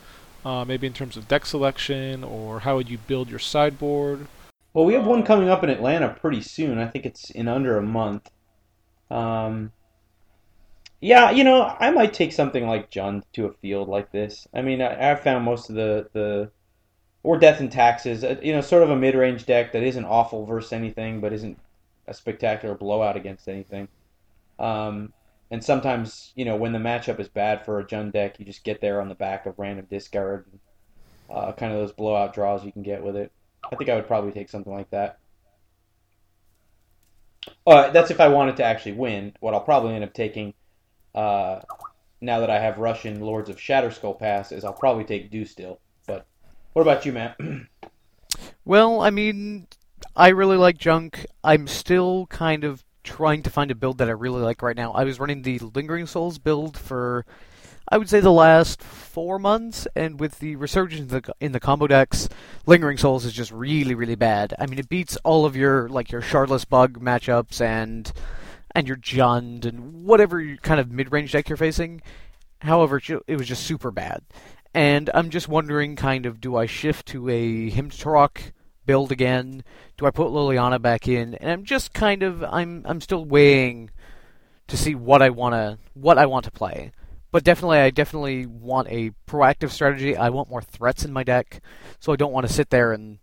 Uh, 0.44 0.64
maybe 0.64 0.88
in 0.88 0.92
terms 0.92 1.16
of 1.16 1.28
deck 1.28 1.46
selection, 1.46 2.24
or 2.24 2.60
how 2.60 2.74
would 2.74 2.90
you 2.90 2.98
build 2.98 3.30
your 3.30 3.38
sideboard? 3.38 4.26
Well, 4.74 4.84
we 4.84 4.94
have 4.94 5.06
one 5.06 5.22
coming 5.22 5.48
up 5.48 5.62
in 5.62 5.70
Atlanta 5.70 6.08
pretty 6.08 6.40
soon. 6.40 6.78
I 6.78 6.88
think 6.88 7.06
it's 7.06 7.30
in 7.30 7.46
under 7.46 7.76
a 7.76 7.82
month. 7.82 8.28
Um, 9.08 9.70
yeah, 11.00 11.30
you 11.30 11.44
know, 11.44 11.76
I 11.78 11.90
might 11.90 12.12
take 12.12 12.32
something 12.32 12.66
like 12.66 12.90
Jund 12.90 13.22
to 13.34 13.46
a 13.46 13.52
field 13.52 13.88
like 13.88 14.10
this. 14.10 14.48
I 14.54 14.62
mean, 14.62 14.80
I, 14.80 15.10
I've 15.10 15.20
found 15.20 15.44
most 15.44 15.68
of 15.68 15.76
the, 15.76 16.08
the 16.12 16.50
or 17.22 17.38
Death 17.38 17.60
and 17.60 17.70
Taxes, 17.70 18.24
uh, 18.24 18.36
you 18.42 18.52
know, 18.52 18.60
sort 18.60 18.82
of 18.82 18.90
a 18.90 18.96
mid-range 18.96 19.46
deck 19.46 19.72
that 19.72 19.82
isn't 19.82 20.04
awful 20.04 20.44
versus 20.44 20.72
anything, 20.72 21.20
but 21.20 21.32
isn't 21.32 21.58
a 22.06 22.14
spectacular 22.14 22.74
blowout 22.74 23.16
against 23.16 23.48
anything. 23.48 23.88
Um, 24.58 25.12
and 25.50 25.62
sometimes, 25.62 26.32
you 26.34 26.44
know, 26.44 26.56
when 26.56 26.72
the 26.72 26.78
matchup 26.78 27.20
is 27.20 27.28
bad 27.28 27.64
for 27.64 27.78
a 27.78 27.84
Jund 27.84 28.12
deck, 28.12 28.40
you 28.40 28.46
just 28.46 28.64
get 28.64 28.80
there 28.80 29.00
on 29.00 29.08
the 29.08 29.14
back 29.14 29.46
of 29.46 29.58
random 29.58 29.86
discard, 29.88 30.46
uh, 31.30 31.52
kind 31.52 31.72
of 31.72 31.78
those 31.78 31.92
blowout 31.92 32.34
draws 32.34 32.64
you 32.64 32.72
can 32.72 32.82
get 32.82 33.02
with 33.02 33.16
it. 33.16 33.30
I 33.70 33.76
think 33.76 33.90
I 33.90 33.94
would 33.94 34.08
probably 34.08 34.32
take 34.32 34.48
something 34.48 34.72
like 34.72 34.90
that. 34.90 35.18
Uh, 37.66 37.90
that's 37.90 38.10
if 38.10 38.20
I 38.20 38.28
wanted 38.28 38.56
to 38.56 38.64
actually 38.64 38.92
win. 38.92 39.34
What 39.40 39.54
I'll 39.54 39.60
probably 39.60 39.94
end 39.94 40.04
up 40.04 40.14
taking, 40.14 40.54
uh, 41.14 41.60
now 42.20 42.40
that 42.40 42.50
I 42.50 42.58
have 42.58 42.78
Russian 42.78 43.20
Lords 43.20 43.50
of 43.50 43.56
Shatterskull 43.56 44.18
Pass, 44.18 44.52
is 44.52 44.64
I'll 44.64 44.72
probably 44.72 45.04
take 45.04 45.30
Do 45.30 45.44
Still. 45.44 45.80
What 46.72 46.82
about 46.82 47.04
you, 47.04 47.12
Matt? 47.12 47.36
Well, 48.64 49.00
I 49.00 49.10
mean, 49.10 49.66
I 50.16 50.28
really 50.28 50.56
like 50.56 50.78
junk. 50.78 51.26
I'm 51.44 51.66
still 51.66 52.26
kind 52.26 52.64
of 52.64 52.82
trying 53.04 53.42
to 53.42 53.50
find 53.50 53.70
a 53.70 53.74
build 53.74 53.98
that 53.98 54.08
I 54.08 54.12
really 54.12 54.40
like 54.42 54.62
right 54.62 54.76
now. 54.76 54.92
I 54.92 55.04
was 55.04 55.20
running 55.20 55.42
the 55.42 55.58
Lingering 55.58 56.06
Souls 56.06 56.38
build 56.38 56.78
for, 56.78 57.26
I 57.88 57.98
would 57.98 58.08
say, 58.08 58.20
the 58.20 58.32
last 58.32 58.80
four 58.80 59.38
months, 59.38 59.86
and 59.94 60.18
with 60.20 60.38
the 60.38 60.56
resurgence 60.56 61.00
in 61.00 61.08
the, 61.08 61.34
in 61.40 61.52
the 61.52 61.60
combo 61.60 61.86
decks, 61.86 62.28
Lingering 62.64 62.96
Souls 62.96 63.24
is 63.24 63.32
just 63.32 63.52
really, 63.52 63.94
really 63.94 64.14
bad. 64.14 64.54
I 64.58 64.66
mean, 64.66 64.78
it 64.78 64.88
beats 64.88 65.16
all 65.24 65.44
of 65.44 65.56
your 65.56 65.88
like 65.88 66.10
your 66.10 66.22
Shardless 66.22 66.66
Bug 66.66 67.00
matchups 67.00 67.60
and 67.60 68.10
and 68.74 68.88
your 68.88 68.96
Jund 68.96 69.66
and 69.66 70.04
whatever 70.04 70.56
kind 70.62 70.80
of 70.80 70.90
mid-range 70.90 71.32
deck 71.32 71.48
you're 71.48 71.58
facing. 71.58 72.00
However, 72.60 73.02
it 73.26 73.36
was 73.36 73.48
just 73.48 73.64
super 73.64 73.90
bad. 73.90 74.22
And 74.74 75.10
I'm 75.12 75.30
just 75.30 75.48
wondering, 75.48 75.96
kind 75.96 76.26
of, 76.26 76.40
do 76.40 76.56
I 76.56 76.66
shift 76.66 77.06
to 77.08 77.28
a 77.28 77.70
to 77.70 78.28
build 78.86 79.12
again? 79.12 79.62
Do 79.96 80.06
I 80.06 80.10
put 80.10 80.28
Liliana 80.28 80.80
back 80.80 81.06
in? 81.06 81.34
And 81.34 81.50
I'm 81.50 81.64
just 81.64 81.92
kind 81.92 82.22
of, 82.22 82.42
I'm, 82.42 82.82
I'm 82.86 83.00
still 83.00 83.24
weighing 83.24 83.90
to 84.68 84.76
see 84.76 84.94
what 84.94 85.20
I 85.22 85.30
wanna, 85.30 85.78
what 85.94 86.18
I 86.18 86.26
want 86.26 86.44
to 86.46 86.50
play. 86.50 86.92
But 87.32 87.44
definitely, 87.44 87.78
I 87.78 87.90
definitely 87.90 88.44
want 88.44 88.88
a 88.88 89.12
proactive 89.26 89.70
strategy. 89.70 90.16
I 90.16 90.28
want 90.28 90.50
more 90.50 90.60
threats 90.60 91.04
in 91.04 91.14
my 91.14 91.24
deck, 91.24 91.62
so 91.98 92.12
I 92.12 92.16
don't 92.16 92.32
want 92.32 92.46
to 92.46 92.52
sit 92.52 92.70
there 92.70 92.92
and. 92.92 93.18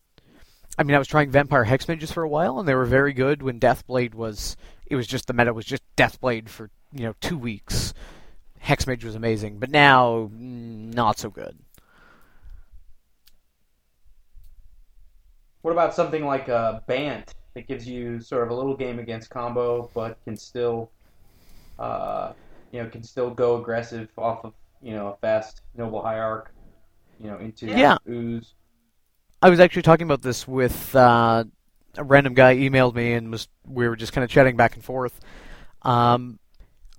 I 0.78 0.84
mean, 0.84 0.96
I 0.96 1.00
was 1.00 1.10
trying 1.10 1.30
Vampire 1.30 1.66
Hexmages 1.66 2.14
for 2.14 2.24
a 2.24 2.30
while, 2.30 2.58
and 2.58 2.68
they 2.68 2.74
were 2.74 2.86
very 2.86 3.12
good 3.12 3.44
when 3.44 3.60
Deathblade 3.60 4.16
was. 4.16 4.56
It 4.88 4.96
was 4.96 5.08
just 5.08 5.28
the 5.28 5.34
meta 5.34 5.54
was 5.54 5.66
just 5.66 5.84
Deathblade 5.96 6.50
for 6.50 6.72
you 6.92 7.04
know 7.04 7.14
two 7.22 7.38
weeks. 7.38 7.94
Hexmage 8.64 9.04
was 9.04 9.16
amazing, 9.16 9.60
but 9.60 9.70
now 9.70 10.30
mm, 10.34 10.94
not 10.94 11.18
so 11.20 11.30
good. 11.30 11.58
What 15.62 15.72
about 15.72 15.94
something 15.94 16.26
like 16.26 16.48
a 16.48 16.84
Bant 16.88 17.34
that 17.54 17.68
gives 17.68 17.88
you 17.88 18.20
sort 18.20 18.44
of 18.44 18.50
a 18.50 18.56
little 18.56 18.76
game 18.76 19.00
against 19.00 19.30
combo, 19.30 19.90
but 19.94 20.18
can 20.24 20.38
still, 20.38 20.92
uh, 21.78 22.34
you 22.72 22.82
know, 22.82 22.90
can 22.90 23.04
still 23.04 23.30
go 23.32 23.60
aggressive 23.62 24.10
off 24.18 24.46
of 24.46 24.54
you 24.82 24.94
know 24.94 25.08
a 25.08 25.18
fast 25.18 25.62
noble 25.76 26.02
hierarch, 26.02 26.50
you 27.20 27.30
know, 27.30 27.38
into 27.38 27.68
Yeah. 27.68 27.98
ooze. 28.10 28.56
I 29.42 29.50
was 29.50 29.60
actually 29.60 29.84
talking 29.84 30.06
about 30.06 30.22
this 30.22 30.48
with 30.48 30.96
uh, 30.96 31.46
a 31.98 32.04
random 32.04 32.34
guy 32.34 32.56
emailed 32.58 32.96
me 32.96 33.14
and 33.14 33.32
was 33.32 33.48
we 33.66 33.88
were 33.88 33.96
just 33.96 34.14
kind 34.14 34.24
of 34.24 34.30
chatting 34.30 34.58
back 34.58 34.76
and 34.76 34.84
forth. 34.84 35.20
Um, 35.84 36.39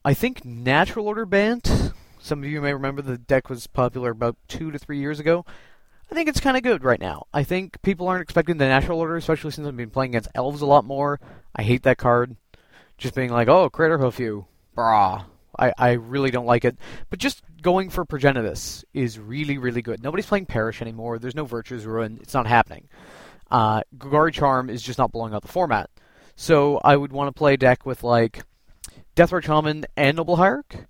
I 0.03 0.15
think 0.15 0.47
Natural 0.47 1.07
Order 1.07 1.27
Bant. 1.27 1.93
Some 2.21 2.43
of 2.43 2.49
you 2.49 2.63
may 2.63 2.73
remember 2.73 3.03
the 3.03 3.19
deck 3.19 3.51
was 3.51 3.67
popular 3.67 4.13
about 4.13 4.37
two 4.49 4.71
to 4.71 4.79
three 4.79 4.99
years 4.99 5.21
ago. 5.21 5.45
I 6.11 6.15
think 6.15 6.29
it's 6.29 6.41
kind 6.41 6.57
of 6.57 6.63
good 6.63 6.83
right 6.83 7.01
now. 7.01 7.27
I 7.35 7.45
think 7.45 7.81
people 7.83 8.09
aren't 8.09 8.23
expecting 8.23 8.57
the 8.57 8.67
Natural 8.67 8.99
Order, 8.99 9.17
especially 9.17 9.51
since 9.51 9.69
I've 9.69 9.77
been 9.77 9.91
playing 9.91 10.13
against 10.13 10.31
elves 10.35 10.63
a 10.63 10.67
lot 10.67 10.87
more. 10.87 11.21
I 11.55 11.63
hate 11.63 11.83
that 11.83 11.99
card. 11.99 12.37
Just 12.97 13.15
being 13.15 13.31
like, 13.31 13.49
oh, 13.49 13.69
Crater 13.69 13.99
Hoof 13.99 14.19
you. 14.19 14.47
Brah. 14.77 15.25
I, 15.59 15.73
I 15.77 15.93
really 15.93 16.31
don't 16.31 16.47
like 16.47 16.65
it. 16.65 16.79
But 17.11 17.19
just 17.19 17.43
going 17.61 17.91
for 17.91 18.07
Progenitus 18.07 18.85
is 18.95 19.19
really, 19.19 19.59
really 19.59 19.83
good. 19.83 20.03
Nobody's 20.03 20.27
playing 20.27 20.47
Perish 20.47 20.81
anymore. 20.81 21.19
There's 21.19 21.35
no 21.35 21.45
Virtue's 21.45 21.85
Ruin. 21.85 22.19
It's 22.23 22.35
not 22.35 22.47
happening. 22.47 22.89
Uh, 23.51 23.83
Golgari 23.99 24.33
Charm 24.33 24.71
is 24.71 24.83
just 24.83 24.99
not 24.99 25.13
blowing 25.13 25.35
out 25.35 25.43
the 25.43 25.49
format. 25.49 25.91
So 26.37 26.81
I 26.83 26.97
would 26.97 27.13
want 27.13 27.29
to 27.29 27.39
play 27.39 27.55
a 27.55 27.59
deck 27.59 27.85
with, 27.85 28.03
like, 28.03 28.45
Deathrite 29.17 29.45
Shaman 29.45 29.87
and 29.97 30.17
Noble 30.17 30.37
Hierarch. 30.37 30.87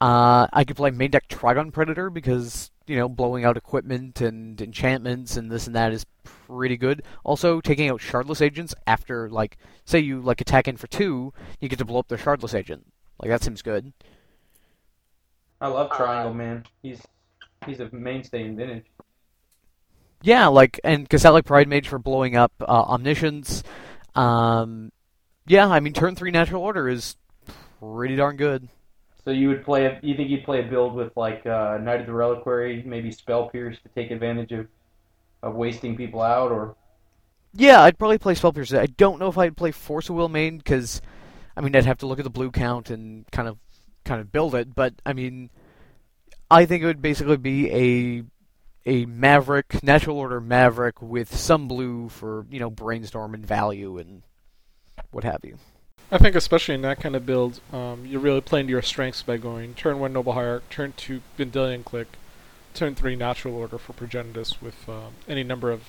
Uh, 0.00 0.46
I 0.52 0.64
could 0.64 0.76
play 0.76 0.90
main 0.90 1.10
deck 1.10 1.28
Trygon 1.28 1.72
Predator 1.72 2.08
because 2.08 2.70
you 2.90 2.96
know, 2.96 3.08
blowing 3.08 3.44
out 3.44 3.56
equipment 3.56 4.20
and 4.20 4.60
enchantments 4.60 5.36
and 5.36 5.48
this 5.48 5.68
and 5.68 5.76
that 5.76 5.92
is 5.92 6.04
pretty 6.24 6.76
good. 6.76 7.04
Also, 7.22 7.60
taking 7.60 7.88
out 7.88 8.00
shardless 8.00 8.42
agents 8.42 8.74
after, 8.84 9.30
like, 9.30 9.58
say 9.84 10.00
you 10.00 10.20
like 10.20 10.40
attack 10.40 10.66
in 10.66 10.76
for 10.76 10.88
two, 10.88 11.32
you 11.60 11.68
get 11.68 11.78
to 11.78 11.84
blow 11.84 12.00
up 12.00 12.08
their 12.08 12.18
shardless 12.18 12.52
agent. 12.52 12.84
Like 13.20 13.30
that 13.30 13.44
seems 13.44 13.62
good. 13.62 13.92
I 15.60 15.68
love 15.68 15.92
Triangle 15.92 16.34
Man. 16.34 16.64
He's 16.82 17.00
he's 17.64 17.78
a 17.78 17.88
mainstay 17.92 18.44
in 18.44 18.56
Vintage. 18.56 18.86
Yeah, 20.22 20.48
like 20.48 20.80
and 20.82 21.08
Qasali 21.08 21.44
Pridemage 21.44 21.86
for 21.86 22.00
blowing 22.00 22.34
up 22.34 22.52
uh, 22.60 22.64
Omniscience. 22.64 23.62
Um, 24.16 24.90
yeah, 25.46 25.68
I 25.68 25.78
mean 25.78 25.92
turn 25.92 26.16
three 26.16 26.32
Natural 26.32 26.60
Order 26.60 26.88
is 26.88 27.14
pretty 27.80 28.16
darn 28.16 28.36
good. 28.36 28.68
So 29.24 29.30
you 29.30 29.48
would 29.48 29.64
play 29.64 29.86
a, 29.86 29.98
you 30.02 30.14
think 30.14 30.30
you'd 30.30 30.44
play 30.44 30.60
a 30.60 30.68
build 30.68 30.94
with 30.94 31.16
like 31.16 31.44
uh, 31.46 31.78
Knight 31.80 32.00
of 32.00 32.06
the 32.06 32.12
Reliquary, 32.12 32.82
maybe 32.86 33.10
Spell 33.10 33.48
Pierce 33.48 33.76
to 33.82 33.88
take 33.90 34.10
advantage 34.10 34.52
of 34.52 34.66
of 35.42 35.54
wasting 35.54 35.96
people 35.96 36.22
out, 36.22 36.52
or 36.52 36.76
Yeah, 37.54 37.80
I'd 37.82 37.98
probably 37.98 38.18
play 38.18 38.34
Spell 38.34 38.52
Pierce. 38.52 38.72
I 38.72 38.86
don't 38.86 39.18
know 39.18 39.28
if 39.28 39.38
I'd 39.38 39.56
play 39.56 39.72
Force 39.72 40.08
of 40.08 40.16
Will 40.16 40.28
main 40.28 40.58
because, 40.58 41.00
I 41.56 41.60
mean, 41.60 41.74
I'd 41.74 41.86
have 41.86 41.98
to 41.98 42.06
look 42.06 42.18
at 42.18 42.24
the 42.24 42.30
blue 42.30 42.50
count 42.50 42.90
and 42.90 43.30
kind 43.30 43.48
of 43.48 43.58
kind 44.04 44.20
of 44.20 44.32
build 44.32 44.54
it. 44.54 44.74
But 44.74 44.94
I 45.04 45.12
mean, 45.12 45.50
I 46.50 46.66
think 46.66 46.82
it 46.82 46.86
would 46.86 47.02
basically 47.02 47.36
be 47.36 47.70
a 47.70 48.24
a 48.86 49.04
Maverick 49.06 49.82
Natural 49.82 50.16
Order 50.16 50.40
Maverick 50.40 51.02
with 51.02 51.36
some 51.36 51.68
blue 51.68 52.08
for 52.08 52.46
you 52.50 52.58
know 52.58 52.70
brainstorm 52.70 53.34
and 53.34 53.46
value 53.46 53.98
and 53.98 54.22
what 55.10 55.24
have 55.24 55.40
you. 55.44 55.58
I 56.12 56.18
think 56.18 56.34
especially 56.34 56.74
in 56.74 56.82
that 56.82 56.98
kind 57.00 57.14
of 57.14 57.24
build, 57.24 57.60
um, 57.72 58.04
you're 58.04 58.20
really 58.20 58.40
playing 58.40 58.66
to 58.66 58.70
your 58.72 58.82
strengths 58.82 59.22
by 59.22 59.36
going 59.36 59.74
turn 59.74 60.00
one 60.00 60.12
Noble 60.12 60.32
Hierarch, 60.32 60.68
turn 60.68 60.92
two 60.96 61.20
Vendilion 61.38 61.84
Clique, 61.84 62.16
turn 62.74 62.96
three 62.96 63.14
Natural 63.14 63.54
Order 63.54 63.78
for 63.78 63.92
Progenitus 63.92 64.60
with 64.60 64.88
um, 64.88 65.12
any 65.28 65.44
number 65.44 65.70
of 65.70 65.84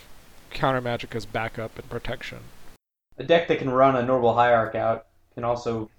counter 0.51 0.81
magic 0.81 1.15
as 1.15 1.25
backup 1.25 1.79
and 1.79 1.89
protection. 1.89 2.39
a 3.17 3.23
deck 3.23 3.47
that 3.47 3.59
can 3.59 3.69
run 3.69 3.95
a 3.95 4.03
Noble 4.03 4.33
Hierarch 4.33 4.75
out 4.75 5.07
can 5.33 5.43
also 5.43 5.89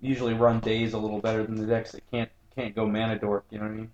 usually 0.00 0.34
run 0.34 0.60
Daze 0.60 0.92
a 0.92 0.98
little 0.98 1.20
better 1.20 1.44
than 1.44 1.56
the 1.56 1.66
decks 1.66 1.92
that 1.92 2.02
can't 2.10 2.30
can't 2.54 2.74
go 2.74 2.86
Mana 2.86 3.18
Dork. 3.18 3.44
You 3.50 3.58
know 3.58 3.64
what 3.64 3.72
I 3.72 3.76
mean? 3.76 3.90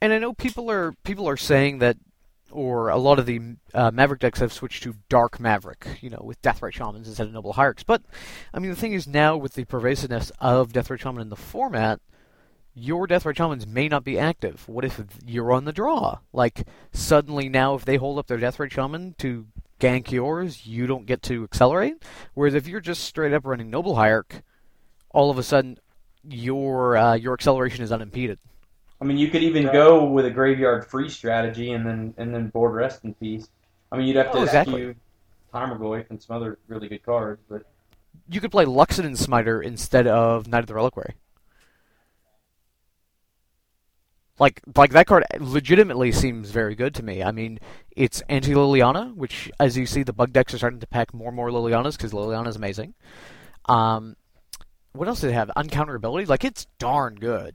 And 0.00 0.12
I 0.12 0.18
know 0.18 0.32
people 0.32 0.70
are 0.70 0.92
people 1.04 1.28
are 1.28 1.36
saying 1.36 1.78
that, 1.78 1.96
or 2.54 2.88
a 2.88 2.96
lot 2.96 3.18
of 3.18 3.26
the 3.26 3.56
uh, 3.74 3.90
Maverick 3.90 4.20
decks 4.20 4.38
have 4.38 4.52
switched 4.52 4.82
to 4.84 4.94
Dark 5.08 5.40
Maverick, 5.40 5.86
you 6.00 6.08
know, 6.08 6.22
with 6.22 6.40
Deathrite 6.40 6.72
Shamans 6.72 7.08
instead 7.08 7.26
of 7.26 7.32
Noble 7.32 7.54
Hierarchs. 7.54 7.82
But 7.82 8.02
I 8.52 8.60
mean, 8.60 8.70
the 8.70 8.76
thing 8.76 8.92
is 8.92 9.06
now 9.06 9.36
with 9.36 9.54
the 9.54 9.64
pervasiveness 9.64 10.30
of 10.40 10.72
Deathrite 10.72 11.00
Shaman 11.00 11.20
in 11.20 11.28
the 11.28 11.36
format, 11.36 12.00
your 12.74 13.06
Deathrite 13.06 13.36
Shamans 13.36 13.66
may 13.66 13.88
not 13.88 14.04
be 14.04 14.18
active. 14.18 14.68
What 14.68 14.84
if 14.84 15.00
you're 15.26 15.52
on 15.52 15.64
the 15.64 15.72
draw? 15.72 16.18
Like 16.32 16.66
suddenly 16.92 17.48
now, 17.48 17.74
if 17.74 17.84
they 17.84 17.96
hold 17.96 18.18
up 18.18 18.28
their 18.28 18.38
Deathrite 18.38 18.72
Shaman 18.72 19.14
to 19.18 19.46
gank 19.80 20.10
yours, 20.10 20.66
you 20.66 20.86
don't 20.86 21.06
get 21.06 21.22
to 21.24 21.44
accelerate. 21.44 22.02
Whereas 22.34 22.54
if 22.54 22.66
you're 22.66 22.80
just 22.80 23.04
straight 23.04 23.32
up 23.32 23.44
running 23.44 23.70
Noble 23.70 23.96
Hierarch, 23.96 24.42
all 25.10 25.30
of 25.30 25.38
a 25.38 25.42
sudden 25.42 25.78
your 26.22 26.96
uh, 26.96 27.14
your 27.14 27.34
acceleration 27.34 27.84
is 27.84 27.92
unimpeded. 27.92 28.38
I 29.00 29.04
mean, 29.04 29.18
you 29.18 29.28
could 29.28 29.42
even 29.42 29.64
go 29.64 30.04
with 30.04 30.24
a 30.24 30.30
graveyard 30.30 30.86
free 30.86 31.08
strategy 31.08 31.72
and 31.72 31.86
then 31.86 32.14
and 32.16 32.34
then 32.34 32.48
board 32.48 32.74
rest 32.74 33.04
in 33.04 33.14
peace. 33.14 33.48
I 33.92 33.96
mean, 33.96 34.06
you'd 34.06 34.16
have 34.16 34.32
to 34.32 34.38
Oh, 34.38 34.42
exactly. 34.42 34.74
skew 34.74 34.94
Tarmogoyf 35.52 36.10
and 36.10 36.22
some 36.22 36.36
other 36.36 36.58
really 36.68 36.88
good 36.88 37.04
cards, 37.04 37.42
but 37.48 37.64
you 38.28 38.40
could 38.40 38.50
play 38.50 38.64
Loxodon 38.64 39.16
Smiter 39.16 39.62
instead 39.62 40.06
of 40.06 40.48
Knight 40.48 40.60
of 40.60 40.66
the 40.66 40.74
Reliquary. 40.74 41.14
Like, 44.38 44.60
like 44.74 44.90
that 44.90 45.06
card 45.06 45.24
legitimately 45.38 46.10
seems 46.10 46.50
very 46.50 46.74
good 46.74 46.92
to 46.96 47.04
me. 47.04 47.22
I 47.22 47.30
mean, 47.30 47.60
it's 47.92 48.20
anti 48.28 48.52
Liliana, 48.52 49.14
which, 49.14 49.48
as 49.60 49.76
you 49.76 49.86
see, 49.86 50.02
the 50.02 50.12
bug 50.12 50.32
decks 50.32 50.52
are 50.52 50.58
starting 50.58 50.80
to 50.80 50.88
pack 50.88 51.14
more 51.14 51.28
and 51.28 51.36
more 51.36 51.50
Lilianas 51.50 51.96
because 51.96 52.12
Liliana 52.12 52.48
is 52.48 52.56
amazing. 52.56 52.94
Um, 53.66 54.16
what 54.92 55.06
else 55.06 55.20
did 55.20 55.30
it 55.30 55.34
have? 55.34 55.52
Uncounterability, 55.56 56.26
like 56.26 56.44
it's 56.44 56.66
darn 56.78 57.14
good. 57.14 57.54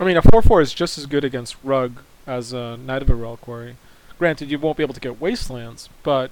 I 0.00 0.04
mean, 0.04 0.16
a 0.16 0.22
4-4 0.22 0.62
is 0.62 0.72
just 0.72 0.96
as 0.96 1.06
good 1.06 1.24
against 1.24 1.56
Rug 1.64 2.02
as 2.24 2.52
a 2.52 2.76
Knight 2.76 3.02
of 3.02 3.10
a 3.10 3.16
Reliquary. 3.16 3.76
Granted, 4.16 4.48
you 4.48 4.58
won't 4.58 4.76
be 4.76 4.84
able 4.84 4.94
to 4.94 5.00
get 5.00 5.20
Wastelands, 5.20 5.88
but 6.04 6.30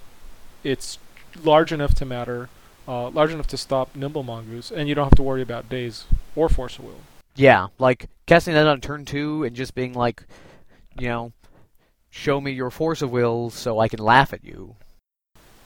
it's 0.63 0.99
large 1.43 1.73
enough 1.73 1.93
to 1.97 2.05
matter, 2.05 2.49
uh, 2.87 3.09
large 3.11 3.33
enough 3.33 3.49
to 3.49 3.57
stop 3.57 3.95
Nimble 3.97 4.23
Mongoose, 4.23 4.71
and 4.71 4.89
you 4.89 4.95
don't 4.95 5.07
have 5.07 5.17
to 5.17 5.23
worry 5.23 5.43
about 5.43 5.69
Daze 5.69 6.05
or 6.37 6.49
Force 6.49 6.79
of 6.79 6.85
Will. 6.85 7.01
Yeah, 7.35 7.69
like 7.79 8.09
casting 8.27 8.55
that 8.55 8.69
on 8.69 8.81
turn 8.81 9.05
two 9.05 9.43
and 9.43 9.57
just 9.57 9.75
being 9.75 9.95
like, 9.95 10.23
you 10.99 11.09
know, 11.09 11.33
show 12.09 12.41
me 12.41 12.53
your 12.53 12.71
force 12.71 13.03
of 13.03 13.11
will 13.11 13.51
so 13.51 13.81
I 13.81 13.89
can 13.89 13.99
laugh 13.99 14.33
at 14.33 14.45
you. 14.45 14.77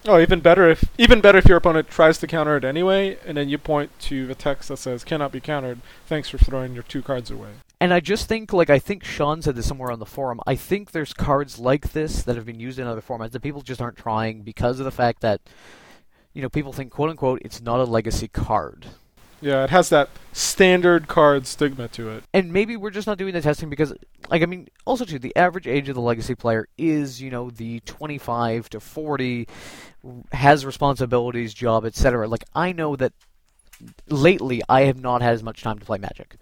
Oh, 0.06 0.18
even 0.18 0.40
better 0.40 0.68
if 0.68 0.84
even 0.96 1.20
better 1.20 1.38
if 1.38 1.44
your 1.44 1.58
opponent 1.58 1.90
tries 1.90 2.16
to 2.18 2.26
counter 2.26 2.56
it 2.56 2.64
anyway, 2.64 3.18
and 3.26 3.36
then 3.36 3.50
you 3.50 3.58
point 3.58 3.90
to 4.00 4.26
the 4.26 4.34
text 4.34 4.70
that 4.70 4.78
says 4.78 5.04
"cannot 5.04 5.30
be 5.30 5.40
countered." 5.40 5.80
Thanks 6.06 6.30
for 6.30 6.38
throwing 6.38 6.72
your 6.72 6.82
two 6.82 7.02
cards 7.02 7.30
away. 7.30 7.50
And 7.80 7.94
I 7.94 8.00
just 8.00 8.28
think, 8.28 8.52
like, 8.52 8.68
I 8.68 8.78
think 8.78 9.04
Sean 9.04 9.40
said 9.40 9.56
this 9.56 9.66
somewhere 9.66 9.90
on 9.90 10.00
the 10.00 10.06
forum. 10.06 10.40
I 10.46 10.54
think 10.54 10.90
there's 10.90 11.14
cards 11.14 11.58
like 11.58 11.92
this 11.92 12.22
that 12.24 12.36
have 12.36 12.44
been 12.44 12.60
used 12.60 12.78
in 12.78 12.86
other 12.86 13.00
formats 13.00 13.30
that 13.30 13.40
people 13.40 13.62
just 13.62 13.80
aren't 13.80 13.96
trying 13.96 14.42
because 14.42 14.78
of 14.78 14.84
the 14.84 14.90
fact 14.90 15.22
that, 15.22 15.40
you 16.34 16.42
know, 16.42 16.50
people 16.50 16.74
think, 16.74 16.92
quote 16.92 17.08
unquote, 17.08 17.40
it's 17.42 17.62
not 17.62 17.80
a 17.80 17.84
legacy 17.84 18.28
card. 18.28 18.86
Yeah, 19.40 19.64
it 19.64 19.70
has 19.70 19.88
that 19.88 20.10
standard 20.34 21.08
card 21.08 21.46
stigma 21.46 21.88
to 21.88 22.10
it. 22.10 22.24
And 22.34 22.52
maybe 22.52 22.76
we're 22.76 22.90
just 22.90 23.06
not 23.06 23.16
doing 23.16 23.32
the 23.32 23.40
testing 23.40 23.70
because, 23.70 23.94
like, 24.28 24.42
I 24.42 24.46
mean, 24.46 24.68
also, 24.84 25.06
too, 25.06 25.18
the 25.18 25.34
average 25.34 25.66
age 25.66 25.88
of 25.88 25.94
the 25.94 26.02
legacy 26.02 26.34
player 26.34 26.68
is, 26.76 27.22
you 27.22 27.30
know, 27.30 27.48
the 27.48 27.80
25 27.80 28.68
to 28.68 28.80
40, 28.80 29.48
has 30.32 30.66
responsibilities, 30.66 31.54
job, 31.54 31.86
etc. 31.86 32.28
Like, 32.28 32.44
I 32.54 32.72
know 32.72 32.96
that 32.96 33.14
lately 34.08 34.60
I 34.68 34.82
have 34.82 35.00
not 35.00 35.22
had 35.22 35.32
as 35.32 35.42
much 35.42 35.62
time 35.62 35.78
to 35.78 35.86
play 35.86 35.96
Magic. 35.96 36.36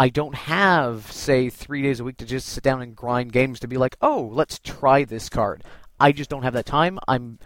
I 0.00 0.08
don't 0.08 0.34
have, 0.34 1.12
say, 1.12 1.50
three 1.50 1.82
days 1.82 2.00
a 2.00 2.04
week 2.04 2.16
to 2.16 2.24
just 2.24 2.48
sit 2.48 2.64
down 2.64 2.80
and 2.80 2.96
grind 2.96 3.32
games 3.32 3.60
to 3.60 3.68
be 3.68 3.76
like, 3.76 3.98
oh, 4.00 4.30
let's 4.32 4.58
try 4.58 5.04
this 5.04 5.28
card. 5.28 5.62
I 6.00 6.12
just 6.12 6.30
don't 6.30 6.42
have 6.42 6.54
that 6.54 6.64
time. 6.64 6.98
I'm, 7.06 7.38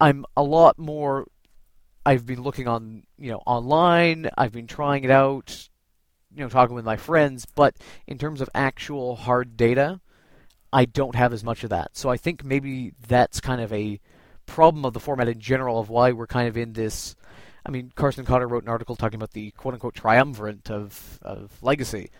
I'm 0.00 0.24
a 0.34 0.42
lot 0.42 0.78
more. 0.78 1.26
I've 2.06 2.24
been 2.24 2.40
looking 2.40 2.68
on, 2.68 3.02
you 3.18 3.32
know, 3.32 3.42
online. 3.44 4.30
I've 4.38 4.52
been 4.52 4.66
trying 4.66 5.04
it 5.04 5.10
out, 5.10 5.68
you 6.34 6.42
know, 6.42 6.48
talking 6.48 6.74
with 6.74 6.86
my 6.86 6.96
friends. 6.96 7.44
But 7.44 7.76
in 8.06 8.16
terms 8.16 8.40
of 8.40 8.48
actual 8.54 9.14
hard 9.14 9.54
data, 9.54 10.00
I 10.72 10.86
don't 10.86 11.14
have 11.14 11.34
as 11.34 11.44
much 11.44 11.64
of 11.64 11.68
that. 11.68 11.98
So 11.98 12.08
I 12.08 12.16
think 12.16 12.42
maybe 12.42 12.94
that's 13.08 13.42
kind 13.42 13.60
of 13.60 13.70
a 13.74 14.00
problem 14.46 14.86
of 14.86 14.94
the 14.94 15.00
format 15.00 15.28
in 15.28 15.38
general 15.38 15.78
of 15.78 15.90
why 15.90 16.12
we're 16.12 16.28
kind 16.28 16.48
of 16.48 16.56
in 16.56 16.72
this. 16.72 17.14
I 17.66 17.70
mean, 17.70 17.92
Carsten 17.94 18.26
Kotter 18.26 18.48
wrote 18.48 18.62
an 18.62 18.68
article 18.68 18.96
talking 18.96 19.16
about 19.16 19.32
the 19.32 19.50
quote 19.52 19.74
unquote 19.74 19.94
triumvirate 19.94 20.70
of, 20.70 21.18
of 21.22 21.52
legacy. 21.62 22.10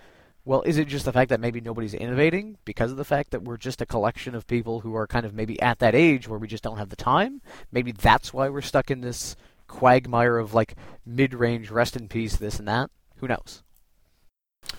Well, 0.47 0.63
is 0.63 0.77
it 0.77 0.89
just 0.89 1.07
the 1.07 1.13
fact 1.13 1.31
that 1.31 1.41
maybe 1.41 1.61
nobody's 1.61 1.95
innovating 1.95 2.59
because 2.65 2.91
of 2.91 2.99
the 2.99 3.05
fact 3.05 3.31
that 3.31 3.43
we're 3.43 3.57
just 3.57 3.81
a 3.81 3.87
collection 3.87 4.35
of 4.35 4.47
people 4.47 4.81
who 4.81 4.95
are 4.95 5.07
kind 5.07 5.25
of 5.25 5.35
maybe 5.35 5.61
at 5.63 5.79
that 5.79 5.95
age 5.95 6.29
where 6.29 6.39
we 6.39 6.49
just 6.49 6.63
don't 6.63 6.77
have 6.77 6.91
the 6.91 6.97
time? 6.97 7.41
Maybe 7.73 7.93
that's 7.93 8.33
why 8.35 8.49
we're 8.51 8.61
stuck 8.61 8.91
in 8.91 9.01
this 9.01 9.37
quagmire 9.69 10.37
of 10.37 10.53
like 10.53 10.77
mid 11.07 11.33
range 11.33 11.71
rest 11.71 11.97
in 11.97 12.09
peace, 12.09 12.37
this 12.37 12.59
and 12.59 12.69
that? 12.69 12.91
Who 13.17 13.29
knows? 13.29 13.63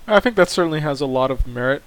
I 0.07 0.19
think 0.19 0.35
that 0.35 0.49
certainly 0.49 0.81
has 0.81 1.01
a 1.01 1.07
lot 1.07 1.31
of 1.31 1.47
merit 1.47 1.81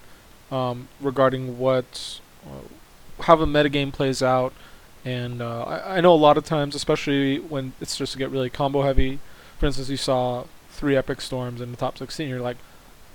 um, 0.51 0.89
regarding 1.01 1.59
what 1.59 2.21
uh, 2.45 3.23
how 3.23 3.37
the 3.37 3.47
metagame 3.47 3.93
plays 3.93 4.23
out, 4.23 4.53
and 5.09 5.41
uh, 5.41 5.63
I, 5.63 5.97
I 5.97 6.01
know 6.03 6.13
a 6.13 6.17
lot 6.17 6.37
of 6.37 6.45
times, 6.45 6.75
especially 6.75 7.39
when 7.39 7.73
it 7.81 7.89
starts 7.89 8.13
to 8.13 8.19
get 8.19 8.31
really 8.31 8.51
combo 8.51 8.83
heavy. 8.83 9.21
For 9.59 9.65
instance, 9.65 9.89
you 9.89 9.97
saw 9.97 10.45
three 10.69 10.97
epic 10.97 11.23
storms 11.23 11.63
in 11.63 11.71
the 11.71 11.79
top 11.79 11.97
16. 11.97 12.29
You're 12.29 12.43
like, 12.43 12.59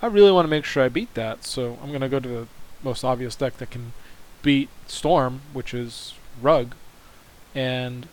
I 0.02 0.08
really 0.08 0.32
want 0.32 0.46
to 0.46 0.50
make 0.50 0.66
sure 0.66 0.84
I 0.84 0.90
beat 0.90 1.14
that, 1.14 1.44
so 1.46 1.78
I'm 1.84 1.92
gonna 1.92 2.10
go 2.10 2.20
to 2.20 2.28
the 2.28 2.48
most 2.82 3.04
obvious 3.04 3.36
deck 3.36 3.58
that 3.58 3.70
can 3.70 3.94
beat 4.42 4.70
Storm, 4.88 5.42
which 5.54 5.72
is 5.72 6.16
Rug, 6.42 6.74
and 7.54 8.08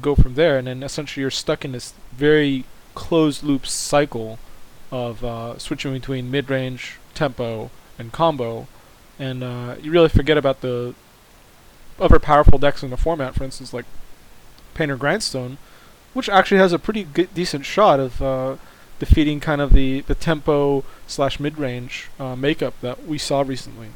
go 0.00 0.14
from 0.14 0.34
there. 0.34 0.56
And 0.56 0.66
then 0.66 0.82
essentially 0.82 1.20
you're 1.20 1.30
stuck 1.30 1.62
in 1.62 1.72
this 1.72 1.92
very 2.12 2.64
closed 2.94 3.42
loop 3.42 3.66
cycle 3.66 4.38
of 4.90 5.22
uh, 5.22 5.58
switching 5.58 5.92
between 5.92 6.30
mid 6.30 6.48
range, 6.48 6.96
tempo, 7.12 7.70
and 7.98 8.12
combo, 8.12 8.66
and 9.18 9.44
uh, 9.44 9.76
you 9.82 9.92
really 9.92 10.08
forget 10.08 10.38
about 10.38 10.62
the 10.62 10.94
other 12.00 12.18
powerful 12.18 12.58
decks 12.58 12.82
in 12.82 12.90
the 12.90 12.96
format. 12.96 13.34
For 13.34 13.44
instance, 13.44 13.72
like 13.72 13.84
Painter 14.74 14.96
Grindstone, 14.96 15.58
which 16.14 16.28
actually 16.28 16.58
has 16.58 16.72
a 16.72 16.78
pretty 16.78 17.04
good, 17.04 17.32
decent 17.34 17.64
shot 17.64 18.00
of 18.00 18.22
uh, 18.22 18.56
defeating 18.98 19.40
kind 19.40 19.60
of 19.60 19.72
the 19.72 20.00
the 20.02 20.14
tempo 20.14 20.84
slash 21.06 21.40
mid 21.40 21.58
range 21.58 22.08
uh, 22.18 22.36
makeup 22.36 22.74
that 22.80 23.06
we 23.06 23.18
saw 23.18 23.42
recently. 23.42 23.88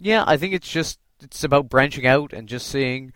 Yeah, 0.00 0.24
I 0.26 0.36
think 0.36 0.54
it's 0.54 0.70
just 0.70 0.98
it's 1.20 1.42
about 1.42 1.68
branching 1.68 2.06
out 2.06 2.32
and 2.32 2.48
just 2.48 2.68
seeing, 2.68 3.12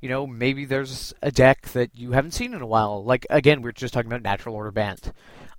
you 0.00 0.08
know, 0.08 0.26
maybe 0.26 0.64
there's 0.64 1.12
a 1.22 1.32
deck 1.32 1.62
that 1.72 1.90
you 1.94 2.12
haven't 2.12 2.32
seen 2.32 2.54
in 2.54 2.62
a 2.62 2.66
while. 2.66 3.02
Like 3.02 3.26
again, 3.30 3.62
we 3.62 3.70
are 3.70 3.72
just 3.72 3.92
talking 3.94 4.10
about 4.10 4.22
natural 4.22 4.54
order 4.54 4.70
bant. 4.70 5.12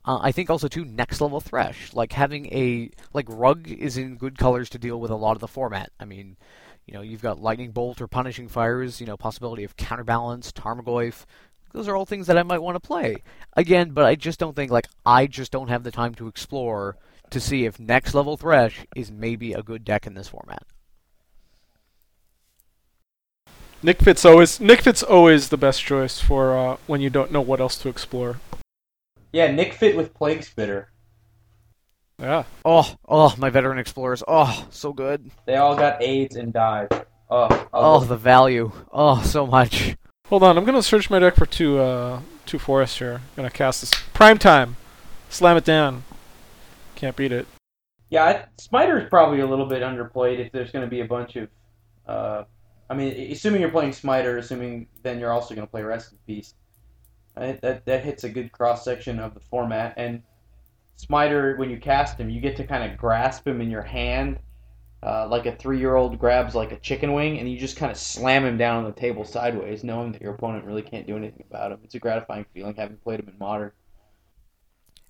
Uh, 0.04 0.20
I 0.20 0.32
think 0.32 0.50
also 0.50 0.68
too 0.68 0.84
next 0.84 1.22
level 1.22 1.40
thresh, 1.40 1.94
like 1.94 2.14
having 2.14 2.48
a 2.48 2.90
like 3.14 3.28
rug 3.30 3.68
is 3.70 3.98
in 3.98 4.16
good 4.16 4.38
colors 4.38 4.70
to 4.70 4.80
deal 4.80 5.00
with 5.00 5.12
a 5.12 5.16
lot 5.16 5.34
of 5.34 5.42
the 5.42 5.48
format. 5.48 5.92
I 6.00 6.06
mean, 6.06 6.38
you 6.86 6.94
know, 6.94 7.02
you've 7.02 7.22
got 7.22 7.42
lightning 7.42 7.72
bolt 7.72 8.02
or 8.02 8.08
punishing 8.08 8.48
fires, 8.48 9.00
you 9.00 9.08
know, 9.08 9.18
possibility 9.18 9.64
of 9.64 9.78
counterbalance, 9.78 10.52
Tarmogoyf. 10.52 11.26
Those 11.74 11.88
are 11.88 11.96
all 11.96 12.06
things 12.06 12.28
that 12.28 12.38
I 12.38 12.44
might 12.44 12.62
want 12.62 12.76
to 12.76 12.86
play 12.86 13.24
again, 13.56 13.92
but 13.92 14.06
I 14.06 14.16
just 14.16 14.40
don't 14.40 14.56
think 14.56 14.72
like 14.72 14.88
I 15.06 15.28
just 15.28 15.52
don't 15.52 15.70
have 15.70 15.84
the 15.84 15.92
time 15.92 16.14
to 16.16 16.28
explore 16.28 16.98
to 17.30 17.40
see 17.40 17.66
if 17.66 17.80
next 17.80 18.14
level 18.14 18.36
thresh 18.36 18.86
is 18.96 19.10
maybe 19.10 19.54
a 19.54 19.64
good 19.64 19.86
deck 19.86 20.06
in 20.06 20.14
this 20.14 20.28
format. 20.28 20.64
Nick 23.84 24.02
Fit's 24.02 24.26
always 24.26 24.60
Nick 24.60 24.82
Fit's 24.82 25.02
always 25.02 25.50
the 25.50 25.58
best 25.58 25.82
choice 25.82 26.20
for 26.20 26.58
uh, 26.58 26.78
when 26.88 27.02
you 27.02 27.10
don't 27.10 27.32
know 27.32 27.42
what 27.42 27.60
else 27.60 27.78
to 27.80 27.90
explore. 27.90 28.40
Yeah, 29.32 29.50
Nick 29.50 29.74
Fit 29.74 29.96
with 29.96 30.14
Plague 30.14 30.44
Spitter. 30.44 30.91
Yeah. 32.22 32.44
Oh, 32.64 32.96
oh, 33.08 33.36
my 33.38 33.50
veteran 33.50 33.80
explorers. 33.80 34.24
Oh, 34.28 34.68
so 34.70 34.94
good. 34.94 35.32
They 35.48 35.56
all 35.56 35.76
got 35.76 36.02
AIDS 36.04 36.36
and 36.36 36.54
died. 36.54 36.88
Oh, 37.30 37.68
oh, 37.74 38.04
the 38.04 38.16
value. 38.16 38.72
Oh, 38.92 39.22
so 39.24 39.48
much. 39.48 39.96
Hold 40.28 40.44
on, 40.44 40.58
I'm 40.58 40.64
gonna 40.64 40.84
search 40.84 41.10
my 41.10 41.20
deck 41.20 41.36
for 41.36 41.46
two 41.46 41.80
uh 41.80 42.22
two 42.46 42.60
forests 42.60 43.00
here. 43.00 43.16
I'm 43.16 43.36
gonna 43.36 43.50
cast 43.50 43.82
this 43.82 43.92
prime 44.14 44.38
time. 44.38 44.78
Slam 45.30 45.58
it 45.58 45.66
down. 45.66 46.04
Can't 46.96 47.16
beat 47.16 47.32
it. 47.32 47.48
Yeah, 48.10 48.46
Smiter 48.60 49.00
is 49.00 49.10
probably 49.10 49.40
a 49.40 49.48
little 49.48 49.66
bit 49.66 49.82
underplayed 49.82 50.40
if 50.40 50.52
there's 50.52 50.72
going 50.72 50.84
to 50.86 50.90
be 50.90 51.00
a 51.00 51.06
bunch 51.06 51.38
of 51.38 51.50
uh, 52.06 52.44
I 52.90 52.94
mean, 52.94 53.32
assuming 53.32 53.62
you're 53.62 53.72
playing 53.72 53.94
Smiter, 53.94 54.38
assuming 54.38 54.88
then 55.02 55.18
you're 55.18 55.32
also 55.32 55.56
going 55.56 55.66
to 55.66 55.72
play 55.72 55.82
Rest 55.82 56.12
in 56.12 56.18
Peace. 56.28 56.54
that 57.36 57.86
that 57.86 58.04
hits 58.04 58.26
a 58.26 58.30
good 58.30 58.52
cross 58.52 58.84
section 58.84 59.18
of 59.18 59.34
the 59.34 59.40
format. 59.40 59.94
And 59.96 60.24
Smiter, 61.02 61.56
when 61.58 61.70
you 61.70 61.78
cast 61.78 62.20
him, 62.20 62.30
you 62.30 62.40
get 62.40 62.56
to 62.58 62.68
kind 62.68 62.90
of 62.90 62.98
grasp 62.98 63.48
him 63.48 63.60
in 63.60 63.72
your 63.72 63.82
hand, 63.82 64.38
uh, 65.02 65.28
like 65.28 65.48
a 65.48 65.56
three-year-old 65.56 66.20
grabs 66.20 66.54
like 66.54 66.72
a 66.72 66.78
chicken 66.78 67.14
wing, 67.14 67.40
and 67.40 67.52
you 67.52 67.58
just 67.58 67.76
kind 67.76 67.92
of 67.92 67.98
slam 67.98 68.46
him 68.46 68.56
down 68.56 68.78
on 68.78 68.86
the 68.86 69.00
table 69.00 69.26
sideways, 69.26 69.84
knowing 69.84 70.12
that 70.12 70.22
your 70.22 70.36
opponent 70.36 70.64
really 70.64 70.84
can't 70.84 71.08
do 71.08 71.18
anything 71.18 71.44
about 71.50 71.72
him. 71.72 71.80
It's 71.84 71.96
a 71.96 72.00
gratifying 72.00 72.46
feeling 72.54 72.76
having 72.76 72.98
played 72.98 73.20
him 73.20 73.30
in 73.30 73.38
Modern. 73.40 73.72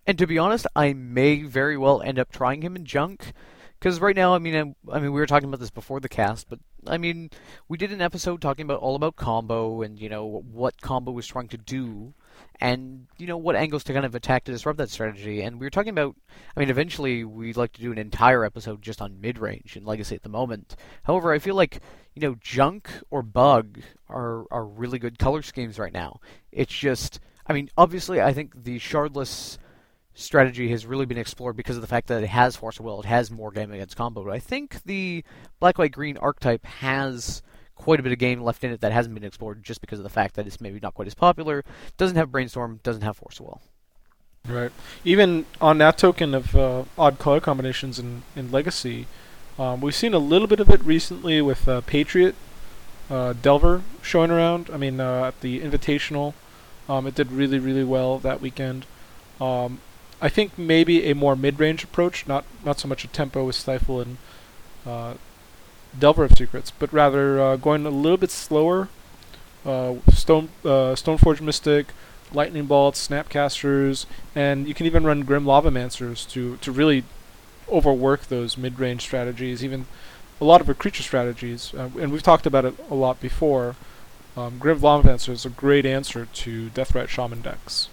And 0.08 0.18
to 0.18 0.26
be 0.26 0.38
honest, 0.38 0.66
I 0.76 0.94
may 0.94 1.44
very 1.44 1.78
well 1.78 2.02
end 2.02 2.18
up 2.18 2.32
trying 2.32 2.62
him 2.62 2.76
in 2.76 2.86
Junk 2.86 3.34
because 3.80 4.00
right 4.00 4.16
now, 4.16 4.34
I 4.34 4.40
mean, 4.40 4.56
I, 4.56 4.96
I, 4.96 5.00
mean, 5.00 5.12
we 5.12 5.20
were 5.20 5.28
talking 5.28 5.50
about 5.50 5.60
this 5.60 5.72
before 5.72 6.00
the 6.00 6.10
cast, 6.10 6.50
but 6.50 6.60
I 6.88 6.98
mean, 6.98 7.30
we 7.68 7.78
did 7.78 7.92
an 7.92 8.02
episode 8.02 8.42
talking 8.42 8.64
about 8.64 8.80
all 8.80 8.96
about 8.96 9.18
combo 9.18 9.82
and 9.82 10.00
you 10.00 10.08
know 10.08 10.26
what 10.26 10.82
combo 10.82 11.12
was 11.12 11.28
trying 11.28 11.50
to 11.50 11.58
do, 11.58 12.14
and 12.60 13.08
you 13.18 13.28
know 13.28 13.38
what 13.38 13.56
angles 13.56 13.84
to 13.86 13.94
kind 13.94 14.06
of 14.06 14.16
attack 14.16 14.44
to 14.46 14.52
disrupt 14.52 14.78
that 14.78 14.90
strategy. 14.90 15.42
And 15.42 15.60
we 15.60 15.66
were 15.66 15.72
talking 15.72 15.90
about, 15.90 16.16
I 16.56 16.60
mean, 16.60 16.70
eventually 16.70 17.24
we'd 17.24 17.58
like 17.58 17.74
to 17.74 17.82
do 17.82 17.92
an 17.92 17.98
entire 17.98 18.46
episode 18.46 18.82
just 18.82 19.02
on 19.02 19.22
mid 19.22 19.40
range 19.40 19.76
and 19.76 19.86
legacy 19.86 20.16
at 20.16 20.24
the 20.24 20.30
moment. 20.30 20.76
However, 21.04 21.32
I 21.32 21.40
feel 21.40 21.56
like 21.56 21.82
you 22.14 22.22
know 22.22 22.36
junk 22.42 22.90
or 23.10 23.22
bug 23.22 23.80
are 24.10 24.46
are 24.52 24.66
really 24.66 25.00
good 25.00 25.18
color 25.18 25.42
schemes 25.42 25.80
right 25.80 25.94
now. 25.94 26.20
It's 26.52 26.74
just, 26.74 27.20
I 27.48 27.54
mean, 27.54 27.70
obviously, 27.78 28.22
I 28.22 28.34
think 28.34 28.64
the 28.64 28.80
shardless 28.80 29.58
strategy 30.14 30.70
has 30.70 30.86
really 30.86 31.06
been 31.06 31.18
explored 31.18 31.56
because 31.56 31.78
of 31.78 31.82
the 31.82 31.88
fact 31.88 32.08
that 32.08 32.24
it 32.24 32.28
has 32.28 32.56
Force 32.56 32.80
of 32.80 32.86
Will, 32.86 33.00
it 33.00 33.06
has 33.06 33.32
more 33.32 33.52
game 33.52 33.72
against 33.72 33.96
combo. 33.96 34.24
But 34.24 34.34
I 34.34 34.40
think 34.40 34.84
the 34.84 35.24
black, 35.60 35.78
white, 35.78 35.94
green 35.94 36.18
archetype 36.18 36.66
has 36.66 37.42
quite 37.82 38.00
a 38.00 38.04
bit 38.04 38.12
of 38.12 38.20
game 38.20 38.42
left 38.42 38.64
in 38.64 38.72
it 38.72 38.80
that 38.82 38.92
hasn't 38.92 39.16
been 39.16 39.24
explored 39.24 39.64
just 39.64 39.82
because 39.82 39.98
of 39.98 40.04
the 40.04 40.10
fact 40.10 40.36
that 40.36 40.46
it's 40.46 40.62
maybe 40.62 40.80
not 40.80 40.94
quite 40.94 41.08
as 41.08 41.16
popular, 41.16 41.64
doesn't 41.98 42.16
have 42.16 42.32
Brainstorm, 42.32 42.80
doesn't 42.84 43.02
have 43.02 43.18
Force 43.18 43.40
of 43.40 43.48
Will. 43.48 43.62
Right. 44.48 44.72
Even 45.04 45.46
on 45.60 45.80
that 45.80 45.98
token 45.98 46.36
of 46.36 46.56
uh, 46.56 46.84
odd 46.98 47.18
color 47.18 47.40
combinations 47.40 47.98
in, 47.98 48.22
in 48.36 48.52
Legacy, 48.52 49.08
um, 49.58 49.82
we've 49.82 49.96
seen 49.96 50.14
a 50.14 50.20
little 50.20 50.48
bit 50.48 50.60
of 50.60 50.70
it 50.70 50.82
recently 50.84 51.42
with 51.42 51.68
uh, 51.68 51.82
Patriot 51.82 52.36
uh, 53.10 53.34
Delver 53.34 53.82
showing 54.04 54.30
around. 54.30 54.70
I 54.72 54.78
mean, 54.78 55.00
uh, 55.00 55.26
at 55.26 55.42
the 55.42 55.60
Invitational, 55.60 56.34
um, 56.88 57.08
it 57.08 57.16
did 57.16 57.32
really, 57.32 57.58
really 57.58 57.84
well 57.84 58.20
that 58.20 58.42
weekend. 58.42 58.86
Um, 59.40 59.80
I 60.22 60.30
think 60.30 60.58
maybe 60.58 61.10
a 61.10 61.16
more 61.16 61.36
mid-range 61.36 61.84
approach, 61.84 62.28
not 62.28 62.46
not 62.64 62.80
so 62.80 62.88
much 62.88 63.04
a 63.04 63.08
tempo 63.08 63.44
with 63.44 63.56
Stifle 63.56 64.02
and 64.02 64.18
uh, 64.86 65.16
Delver 65.98 66.24
of 66.24 66.38
Secrets, 66.38 66.72
but 66.72 66.92
rather 66.94 67.40
uh, 67.40 67.56
going 67.56 67.86
a 67.86 67.90
little 67.90 68.18
bit 68.18 68.32
slower. 68.32 68.90
Uh, 69.66 69.96
Stone 70.12 70.50
uh, 70.64 70.96
Stoneforge 70.96 71.42
Mystic, 71.42 71.88
Lightning 72.34 72.66
Bolts, 72.66 73.08
Snapcasters, 73.08 74.06
and 74.34 74.68
you 74.68 74.74
can 74.74 74.86
even 74.86 75.04
run 75.04 75.22
Grim 75.22 75.46
Lavamancers 75.46 76.28
to 76.32 76.58
to 76.58 76.72
really 76.72 77.04
overwork 77.70 78.28
those 78.28 78.58
mid-range 78.58 79.02
strategies, 79.02 79.64
even 79.64 79.86
a 80.40 80.46
lot 80.46 80.62
of 80.62 80.68
the 80.68 80.74
creature 80.74 81.04
strategies. 81.04 81.74
Uh, 81.74 81.90
and 82.00 82.12
we've 82.12 82.24
talked 82.24 82.46
about 82.46 82.66
it 82.66 82.76
a 82.90 82.96
lot 82.96 83.22
before. 83.22 83.76
Um, 84.36 84.58
Grim 84.60 84.80
Lavamancer 84.80 85.30
is 85.30 85.46
a 85.46 85.50
great 85.50 85.86
answer 85.86 86.26
to 86.26 86.70
Deathrite 86.70 87.10
Shaman 87.10 87.42
decks. 87.42 87.90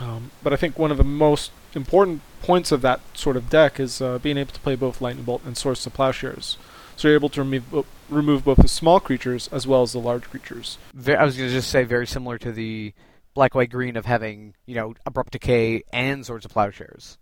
Um, 0.00 0.30
but 0.42 0.52
I 0.52 0.56
think 0.56 0.78
one 0.78 0.90
of 0.90 0.96
the 0.96 1.04
most 1.04 1.52
important 1.74 2.22
points 2.42 2.72
of 2.72 2.82
that 2.82 3.00
sort 3.14 3.36
of 3.36 3.50
deck 3.50 3.78
is 3.78 4.00
uh, 4.00 4.18
being 4.18 4.36
able 4.36 4.52
to 4.52 4.60
play 4.60 4.74
both 4.74 5.00
Lightning 5.00 5.24
Bolt 5.24 5.42
and 5.44 5.56
Swords 5.56 5.82
to 5.84 5.90
Plowshares. 5.90 6.56
So 6.96 7.08
you're 7.08 7.16
able 7.16 7.28
to 7.30 7.42
remove, 7.42 7.70
bo- 7.70 7.86
remove 8.08 8.44
both 8.44 8.58
the 8.58 8.68
small 8.68 9.00
creatures 9.00 9.48
as 9.52 9.66
well 9.66 9.82
as 9.82 9.92
the 9.92 9.98
large 9.98 10.24
creatures. 10.24 10.78
I 10.94 11.24
was 11.24 11.36
going 11.36 11.48
to 11.48 11.54
just 11.54 11.70
say 11.70 11.84
very 11.84 12.06
similar 12.06 12.38
to 12.38 12.52
the 12.52 12.92
black, 13.34 13.54
white, 13.54 13.70
green 13.70 13.96
of 13.96 14.06
having 14.06 14.54
you 14.66 14.74
know 14.74 14.94
abrupt 15.06 15.32
decay 15.32 15.82
and 15.92 16.26
Swords 16.26 16.44
of 16.44 16.50
Plowshares. 16.50 17.18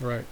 Right, 0.00 0.24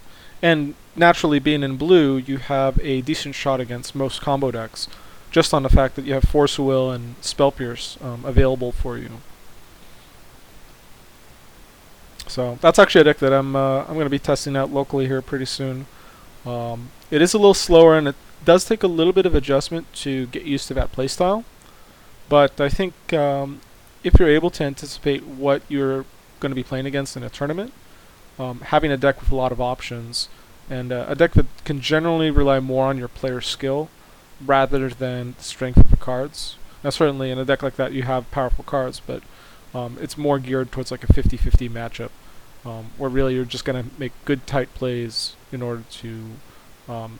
and 0.43 0.75
naturally 0.97 1.39
being 1.39 1.63
in 1.63 1.77
blue, 1.77 2.17
you 2.17 2.39
have 2.39 2.79
a 2.81 3.03
decent 3.03 3.35
shot 3.35 3.61
against 3.61 3.95
most 3.95 4.21
combo 4.21 4.51
decks, 4.51 4.89
just 5.31 5.53
on 5.53 5.63
the 5.63 5.69
fact 5.69 5.95
that 5.97 6.05
you 6.05 6.15
have 6.15 6.25
Force 6.25 6.59
Will 6.59 6.91
and 6.91 7.17
Spell 7.21 7.53
Pierce 7.53 7.99
um, 8.01 8.25
available 8.25 8.73
for 8.73 8.97
you. 8.99 9.11
So 12.29 12.59
that's 12.61 12.79
actually 12.79 13.01
a 13.03 13.05
deck 13.05 13.19
that 13.19 13.33
I'm 13.33 13.57
uh, 13.57 13.81
I'm 13.81 13.95
going 13.95 14.07
to 14.07 14.11
be 14.11 14.19
testing 14.19 14.57
out 14.57 14.71
locally 14.71 15.07
here 15.07 15.23
pretty 15.23 15.47
soon. 15.47 15.87
Um, 16.47 16.91
it 17.11 17.21
is 17.23 17.35
a 17.35 17.39
little 17.39 17.55
slower 17.55 17.97
and 17.97 18.09
it 18.09 18.17
does 18.45 18.65
take 18.65 18.83
a 18.83 18.87
little 18.87 19.13
bit 19.13 19.27
of 19.27 19.35
adjustment 19.35 19.93
to 19.93 20.27
get 20.27 20.45
used 20.45 20.69
to 20.69 20.75
that 20.75 20.93
playstyle. 20.93 21.45
But 22.29 22.61
I 22.61 22.69
think 22.69 23.13
um, 23.13 23.61
if 24.05 24.19
you're 24.19 24.29
able 24.29 24.51
to 24.51 24.65
anticipate 24.65 25.27
what 25.27 25.63
you're 25.69 26.05
going 26.41 26.51
to 26.51 26.57
be 26.57 26.63
playing 26.63 26.87
against 26.87 27.17
in 27.17 27.23
a 27.23 27.31
tournament, 27.31 27.73
um, 28.39 28.61
having 28.61 28.93
a 28.93 28.97
deck 28.97 29.21
with 29.21 29.33
a 29.33 29.35
lot 29.35 29.51
of 29.51 29.61
options 29.61 30.29
and 30.71 30.93
uh, 30.93 31.07
a 31.09 31.15
deck 31.15 31.33
that 31.33 31.47
can 31.65 31.81
generally 31.81 32.31
rely 32.31 32.61
more 32.61 32.87
on 32.87 32.99
your 32.99 33.09
player 33.09 33.41
skill 33.41 33.89
rather 34.45 34.89
than 34.89 35.35
the 35.37 35.43
strength 35.43 35.79
of 35.79 35.91
the 35.91 35.97
cards. 35.97 36.57
Now, 36.85 36.91
certainly 36.91 37.31
in 37.31 37.39
a 37.39 37.45
deck 37.45 37.63
like 37.63 37.77
that, 37.77 37.93
you 37.93 38.03
have 38.03 38.31
powerful 38.31 38.65
cards, 38.65 39.01
but 39.05 39.23
um, 39.75 39.99
it's 40.01 40.17
more 40.17 40.39
geared 40.39 40.73
towards 40.73 40.91
like 40.91 41.05
a 41.05 41.13
50-50 41.13 41.71
matchup, 41.71 42.11
um, 42.69 42.91
where 42.97 43.11
really 43.11 43.35
you're 43.35 43.45
just 43.45 43.65
gonna 43.65 43.85
make 43.99 44.13
good 44.25 44.47
tight 44.47 44.73
plays 44.75 45.37
in 45.53 45.63
order 45.63 45.85
to 45.91 46.25
um, 46.89 47.19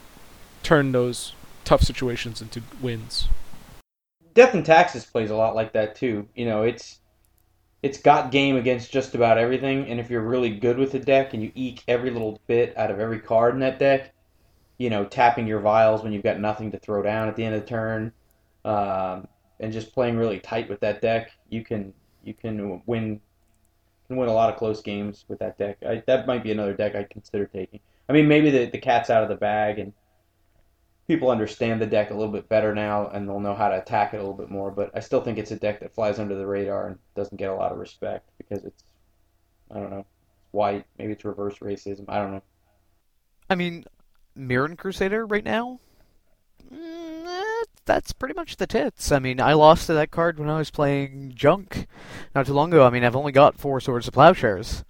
turn 0.63 0.93
those 0.93 1.35
tough 1.65 1.83
situations 1.83 2.41
into 2.41 2.63
wins. 2.81 3.29
Death 4.35 4.55
and 4.55 4.65
Taxes 4.65 5.05
plays 5.05 5.31
a 5.31 5.37
lot 5.37 5.55
like 5.55 5.73
that 5.73 5.95
too. 5.95 6.29
You 6.35 6.47
know, 6.47 6.63
it's 6.63 7.01
it's 7.83 7.99
got 7.99 8.33
game 8.33 8.57
against 8.57 8.93
just 8.93 9.15
about 9.15 9.39
everything, 9.39 9.87
and 9.89 10.01
if 10.01 10.11
you're 10.11 10.23
really 10.23 10.51
good 10.51 10.79
with 10.79 10.93
the 10.93 10.99
deck 10.99 11.35
and 11.35 11.43
you 11.43 11.53
eke 11.55 11.85
every 11.87 12.11
little 12.11 12.41
bit 12.47 12.77
out 12.77 12.91
of 12.91 12.99
every 12.99 13.21
card 13.21 13.55
in 13.55 13.61
that 13.61 13.79
deck, 13.79 14.15
you 14.79 14.91
know, 14.91 15.05
tapping 15.05 15.47
your 15.47 15.61
vials 15.61 16.03
when 16.03 16.13
you've 16.13 16.23
got 16.23 16.41
nothing 16.41 16.71
to 16.73 16.79
throw 16.79 17.03
down 17.03 17.29
at 17.29 17.37
the 17.37 17.45
end 17.45 17.55
of 17.55 17.61
the 17.61 17.67
turn, 17.67 18.13
um, 18.65 19.29
and 19.61 19.73
just 19.73 19.93
playing 19.93 20.17
really 20.17 20.41
tight 20.41 20.69
with 20.69 20.81
that 20.81 21.01
deck, 21.03 21.31
you 21.51 21.65
can 21.65 21.93
you 22.25 22.35
can 22.35 22.83
win 22.87 23.21
can 24.07 24.17
win 24.17 24.29
a 24.29 24.33
lot 24.33 24.51
of 24.51 24.59
close 24.59 24.81
games 24.81 25.25
with 25.29 25.39
that 25.41 25.59
deck. 25.59 25.79
I, 25.87 26.03
that 26.07 26.27
might 26.27 26.43
be 26.43 26.53
another 26.53 26.73
deck 26.73 26.95
I'd 26.95 27.11
consider 27.11 27.47
taking. 27.47 27.81
I 28.09 28.13
mean, 28.13 28.27
maybe 28.27 28.51
the 28.51 28.67
the 28.67 28.79
cat's 28.79 29.11
out 29.11 29.23
of 29.23 29.29
the 29.29 29.37
bag 29.37 29.79
and 29.79 29.93
people 31.07 31.31
understand 31.31 31.81
the 31.81 31.87
deck 31.87 32.11
a 32.11 32.15
little 32.15 32.33
bit 32.33 32.49
better 32.49 32.75
now 32.75 33.09
and 33.09 33.29
they'll 33.29 33.41
know 33.41 33.55
how 33.55 33.69
to 33.69 33.79
attack 33.79 34.13
it 34.15 34.19
a 34.19 34.21
little 34.21 34.37
bit 34.37 34.51
more. 34.51 34.71
But 34.71 34.91
I 34.95 35.01
still 35.01 35.23
think 35.23 35.39
it's 35.39 35.51
a 35.51 35.57
deck 35.57 35.81
that 35.81 35.95
flies 35.95 36.19
under 36.19 36.35
the 36.35 36.47
radar 36.47 36.89
and 36.89 36.99
doesn't 37.15 37.37
get 37.37 37.51
a 37.51 37.55
lot 37.55 37.73
of 37.73 37.79
respect 37.79 38.29
because 38.39 38.65
it's 38.65 38.85
I 39.71 39.75
don't 39.75 39.91
know 39.91 40.07
white. 40.53 40.87
Maybe 40.99 41.13
it's 41.13 41.25
reverse 41.25 41.59
racism. 41.59 42.05
I 42.09 42.17
don't 42.19 42.33
know. 42.33 42.43
I 43.51 43.55
mean, 43.55 43.85
Mirran 44.37 44.77
Crusader 44.77 45.27
right 45.27 45.45
now. 45.45 45.81
Mm 46.73 47.08
that's 47.89 48.13
pretty 48.13 48.35
much 48.35 48.57
the 48.57 48.67
tits. 48.69 49.11
I 49.11 49.19
mean, 49.19 49.41
I 49.41 49.55
lost 49.55 49.87
to 49.89 49.95
that 49.95 50.13
card 50.13 50.39
when 50.39 50.49
I 50.49 50.59
was 50.59 50.71
playing 50.71 51.33
Junk 51.35 51.87
not 52.35 52.47
too 52.47 52.53
long 52.53 52.73
ago. 52.73 52.87
I 52.87 52.91
mean, 52.91 53.03
I've 53.03 53.17
only 53.17 53.33
got 53.33 53.59
four 53.59 53.81
Swords 53.81 54.07
of 54.07 54.15
Plowshares. 54.15 54.85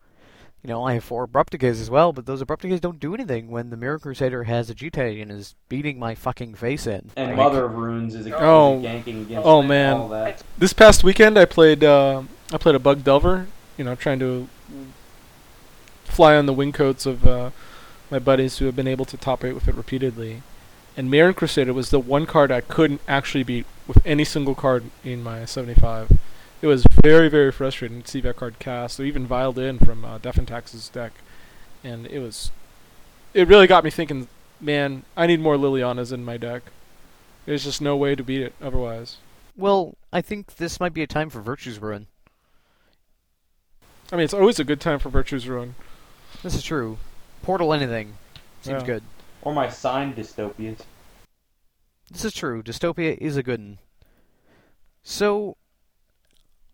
You 0.62 0.68
know, 0.68 0.82
I 0.84 0.94
have 0.94 1.04
four 1.04 1.22
abrupt 1.22 1.52
decays 1.52 1.80
as 1.80 1.88
well, 1.88 2.12
but 2.12 2.26
those 2.26 2.40
abrupt 2.40 2.62
decays 2.62 2.80
don't 2.80 2.98
do 2.98 3.14
anything 3.14 3.48
when 3.48 3.70
the 3.70 3.76
Mirran 3.76 4.02
Crusader 4.02 4.42
has 4.44 4.68
a 4.68 4.74
GT 4.74 5.22
and 5.22 5.30
is 5.30 5.54
beating 5.68 5.98
my 6.00 6.16
fucking 6.16 6.54
face 6.56 6.86
in. 6.86 7.10
And 7.16 7.28
Like, 7.28 7.36
Mother 7.36 7.64
of 7.64 7.74
Runes 7.76 8.16
is, 8.16 8.26
a, 8.26 8.36
Oh. 8.36 8.80
ganking 8.84 9.22
against 9.22 9.46
Oh, 9.46 9.62
man. 9.62 9.92
all 9.94 10.08
that. 10.08 10.42
This 10.58 10.72
past 10.72 11.04
weekend, 11.04 11.38
I 11.38 11.44
played 11.44 11.84
uh, 11.84 12.22
I 12.52 12.58
played 12.58 12.74
a 12.74 12.80
bug 12.80 13.04
delver. 13.04 13.46
You 13.78 13.84
know, 13.84 13.94
trying 13.94 14.18
to 14.18 14.48
fly 16.04 16.34
on 16.36 16.46
the 16.46 16.52
wing 16.52 16.72
coats 16.72 17.06
of 17.06 17.24
uh, 17.24 17.50
my 18.10 18.18
buddies 18.18 18.58
who 18.58 18.64
have 18.66 18.74
been 18.74 18.88
able 18.88 19.04
to 19.04 19.16
top 19.16 19.44
eight 19.44 19.52
with 19.52 19.68
it 19.68 19.74
repeatedly. 19.76 20.42
And 20.98 21.08
Mirran 21.12 21.36
Crusader 21.36 21.72
was 21.72 21.90
the 21.90 22.00
one 22.00 22.26
card 22.26 22.50
I 22.50 22.60
couldn't 22.60 23.00
actually 23.06 23.44
beat 23.44 23.66
with 23.86 24.04
any 24.04 24.24
single 24.24 24.56
card 24.56 24.82
in 25.04 25.22
my 25.22 25.44
75. 25.44 26.18
It 26.60 26.66
was 26.66 26.84
very, 27.04 27.28
very 27.28 27.52
frustrating 27.52 28.02
to 28.02 28.08
see 28.10 28.20
that 28.22 28.34
card 28.34 28.58
cast, 28.58 28.98
or 28.98 29.04
even 29.04 29.24
viled 29.24 29.60
in 29.60 29.78
from 29.78 30.04
uh, 30.04 30.18
Death 30.18 30.38
and 30.38 30.48
Taxes 30.48 30.88
deck. 30.88 31.12
And 31.84 32.08
it 32.08 32.18
was, 32.18 32.50
it 33.32 33.46
really 33.46 33.68
got 33.68 33.84
me 33.84 33.90
thinking, 33.90 34.26
man, 34.60 35.04
I 35.16 35.28
need 35.28 35.38
more 35.38 35.54
Lilianas 35.54 36.12
in 36.12 36.24
my 36.24 36.36
deck. 36.36 36.64
There's 37.46 37.62
just 37.62 37.80
no 37.80 37.96
way 37.96 38.16
to 38.16 38.24
beat 38.24 38.42
it 38.42 38.54
otherwise. 38.60 39.18
Well, 39.56 39.94
I 40.12 40.20
think 40.20 40.56
this 40.56 40.80
might 40.80 40.94
be 40.94 41.04
a 41.04 41.06
time 41.06 41.30
for 41.30 41.40
Virtue's 41.40 41.78
Ruin. 41.78 42.08
I 44.10 44.16
mean, 44.16 44.24
it's 44.24 44.34
always 44.34 44.58
a 44.58 44.64
good 44.64 44.80
time 44.80 44.98
for 44.98 45.10
Virtue's 45.10 45.46
Ruin. 45.46 45.76
This 46.42 46.56
is 46.56 46.64
true. 46.64 46.98
Portal 47.42 47.72
anything 47.72 48.14
seems 48.62 48.80
Yeah. 48.82 48.86
good. 48.86 49.02
Or 49.42 49.54
my 49.54 49.68
signed 49.68 50.16
dystopias. 50.16 50.80
This 52.10 52.24
is 52.24 52.32
true. 52.32 52.62
Dystopia 52.62 53.16
is 53.18 53.36
a 53.36 53.42
good 53.42 53.60
one. 53.60 53.78
So, 55.02 55.56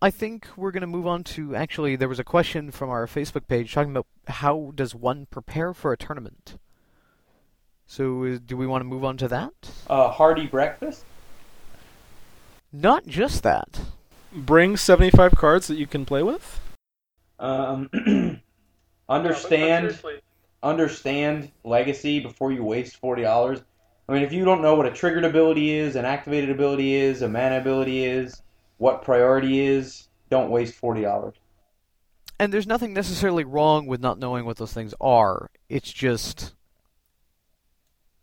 I 0.01 0.09
think 0.09 0.47
we're 0.55 0.71
going 0.71 0.81
to 0.81 0.87
move 0.87 1.07
on 1.07 1.23
to 1.23 1.55
actually, 1.55 1.95
there 1.95 2.09
was 2.09 2.19
a 2.19 2.23
question 2.23 2.71
from 2.71 2.89
our 2.89 3.07
Facebook 3.07 3.47
page 3.47 3.73
talking 3.73 3.91
about 3.91 4.07
how 4.27 4.71
does 4.75 4.93
one 4.93 5.25
prepare 5.25 5.73
for 5.73 5.91
a 5.91 5.97
tournament. 5.97 6.57
So, 7.87 8.25
uh, 8.25 8.37
do 8.43 8.57
we 8.57 8.67
want 8.67 8.81
to 8.81 8.85
move 8.85 9.03
on 9.03 9.17
to 9.17 9.27
that? 9.27 9.53
Uh, 9.89 10.09
hearty 10.09 10.47
breakfast. 10.47 11.05
Not 12.73 13.07
just 13.07 13.43
that. 13.43 13.79
Bring 14.33 14.75
75 14.75 15.35
cards 15.35 15.67
that 15.67 15.77
you 15.77 15.87
can 15.87 16.05
play 16.05 16.23
with. 16.23 16.59
Um, 17.39 17.89
understand 19.09 19.97
understand 20.65 21.51
legacy 21.63 22.19
before 22.19 22.51
you 22.51 22.63
waste 22.63 22.97
forty 22.97 23.21
dollars. 23.21 23.61
I 24.09 24.13
mean, 24.13 24.23
if 24.23 24.33
you 24.33 24.43
don't 24.43 24.61
know 24.61 24.75
what 24.75 24.85
a 24.85 24.91
triggered 24.91 25.23
ability 25.23 25.71
is, 25.71 25.95
an 25.95 26.05
activated 26.05 26.49
ability 26.49 26.95
is, 26.95 27.21
a 27.21 27.29
mana 27.29 27.59
ability 27.59 28.03
is, 28.05 28.41
what 28.77 29.03
priority 29.03 29.65
is, 29.65 30.09
don't 30.29 30.49
waste 30.49 30.73
forty 30.75 31.01
dollars. 31.01 31.35
And 32.39 32.51
there's 32.51 32.67
nothing 32.67 32.93
necessarily 32.93 33.45
wrong 33.45 33.85
with 33.85 34.01
not 34.01 34.19
knowing 34.19 34.45
what 34.45 34.57
those 34.57 34.73
things 34.73 34.93
are. 34.99 35.49
It's 35.69 35.91
just, 35.91 36.53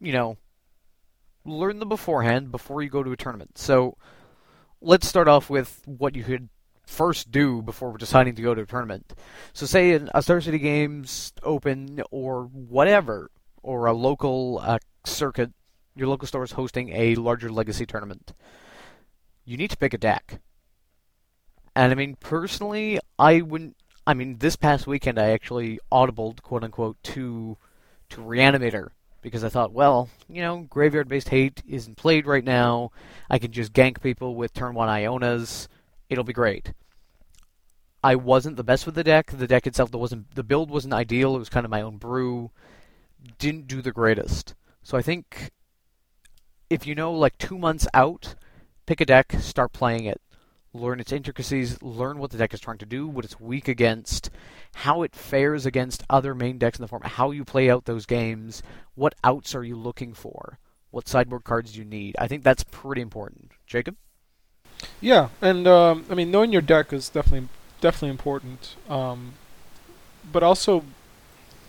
you 0.01 0.12
know, 0.12 0.36
learn 1.47 1.78
them 1.78 1.88
beforehand 1.88 2.53
before 2.53 2.82
you 2.82 2.90
go 2.90 3.03
to 3.03 3.12
a 3.12 3.16
tournament. 3.16 3.57
So, 3.57 3.97
let's 4.82 5.09
start 5.09 5.28
off 5.28 5.49
with 5.49 5.80
what 5.86 6.14
you 6.14 6.24
could 6.24 6.51
first 6.93 7.30
do 7.30 7.62
before 7.62 7.97
deciding 7.97 8.34
to 8.36 8.43
go 8.43 8.55
to 8.55 8.62
a 8.62 8.66
tournament. 8.66 9.14
So, 9.53 9.66
say 9.66 9.93
an, 9.93 10.11
a 10.14 10.22
Star 10.22 10.40
City 10.40 10.59
Games 10.59 11.32
Open 11.43 12.03
or 12.11 12.45
whatever, 12.45 13.30
or 13.62 13.86
a 13.86 13.93
local 13.93 14.61
uh, 14.62 14.78
circuit, 15.05 15.53
your 15.97 16.09
local 16.09 16.28
store 16.28 16.45
is 16.45 16.53
hosting 16.53 16.90
a 16.90 17.14
larger 17.16 17.51
legacy 17.51 17.86
tournament. 17.86 18.32
You 19.45 19.57
need 19.57 19.70
to 19.70 19.76
pick 19.76 19.95
a 19.95 19.99
deck. 19.99 20.40
And 21.74 21.90
I 21.90 21.95
mean, 21.95 22.16
personally, 22.16 22.99
I 23.18 23.40
wouldn't. 23.40 23.76
I 24.07 24.14
mean, 24.14 24.38
this 24.38 24.57
past 24.57 24.86
weekend 24.86 25.18
I 25.18 25.30
actually 25.30 25.78
audibled, 25.90 26.43
quote 26.43 26.64
unquote, 26.64 27.03
to 27.05 27.57
to 28.11 28.20
Reanimator 28.20 28.88
because 29.22 29.45
I 29.45 29.49
thought, 29.49 29.72
well, 29.72 30.09
you 30.28 30.43
know, 30.43 30.66
graveyard 30.68 31.09
based 31.09 31.30
hate 31.30 31.62
isn't 31.66 31.97
played 31.97 32.26
right 32.26 32.45
now. 32.45 32.90
I 33.30 33.38
can 33.38 33.53
just 33.53 33.72
gank 33.72 34.03
people 34.03 34.34
with 34.34 34.53
turn 34.53 34.74
one 34.74 34.88
Ionas. 34.88 35.68
It'll 36.11 36.24
be 36.24 36.32
great. 36.32 36.72
I 38.03 38.16
wasn't 38.16 38.57
the 38.57 38.64
best 38.64 38.86
with 38.86 38.94
the 38.94 39.05
deck. 39.05 39.30
The 39.30 39.46
deck 39.46 39.66
itself, 39.66 39.94
wasn't 39.94 40.34
the 40.34 40.42
build 40.42 40.70
wasn't 40.70 40.94
ideal. 40.94 41.36
It 41.36 41.40
was 41.40 41.48
kind 41.48 41.64
of 41.64 41.70
my 41.70 41.82
own 41.82 41.98
brew. 41.98 42.50
Didn't 43.38 43.68
do 43.68 43.80
the 43.80 43.92
greatest. 43.92 44.55
So 44.82 44.98
I 44.98 45.03
think 45.03 45.53
if 46.68 46.86
you 46.86 46.94
know, 46.94 47.12
like 47.12 47.38
two 47.38 47.59
months 47.59 47.86
out, 47.94 48.34
pick 48.86 49.00
a 49.00 49.07
deck, 49.07 49.32
start 49.38 49.72
playing 49.72 50.05
it 50.05 50.20
learn 50.74 51.00
its 51.00 51.12
intricacies, 51.12 51.82
learn 51.82 52.18
what 52.18 52.30
the 52.30 52.38
deck 52.38 52.55
is 52.55 52.61
trying 52.61 52.78
to 52.78 52.86
do, 52.86 53.07
what 53.07 53.24
it's 53.24 53.38
weak 53.40 53.68
against, 53.68 54.30
how 54.74 55.03
it 55.03 55.14
fares 55.14 55.66
against 55.66 56.03
other 56.09 56.34
main 56.34 56.59
decks 56.59 56.78
in 56.78 56.82
the 56.82 56.88
format, 56.88 57.12
how 57.12 57.30
you 57.30 57.44
play 57.44 57.70
out 57.70 57.84
those 57.84 58.07
games, 58.07 58.62
what 58.94 59.14
outs 59.22 59.55
are 59.55 59.64
you 59.64 59.76
looking 59.76 60.14
for, 60.14 60.59
what 60.90 61.09
sideboard 61.09 61.44
cards 61.44 61.72
do 61.72 61.78
you 61.78 61.84
need. 61.84 62.16
I 62.18 62.26
think 62.26 62.42
that's 62.42 62.64
pretty 62.64 63.03
important. 63.03 63.50
Jacob? 63.66 63.96
Yeah, 65.00 65.28
and 65.40 65.66
um, 65.68 66.07
I 66.11 66.14
mean, 66.14 66.30
knowing 66.30 66.53
your 66.53 66.62
deck 66.62 66.92
is 66.92 67.09
definitely 67.09 67.48
definitely 67.83 68.11
important. 68.11 68.76
Um, 68.89 69.35
but 70.33 70.43
also, 70.43 70.85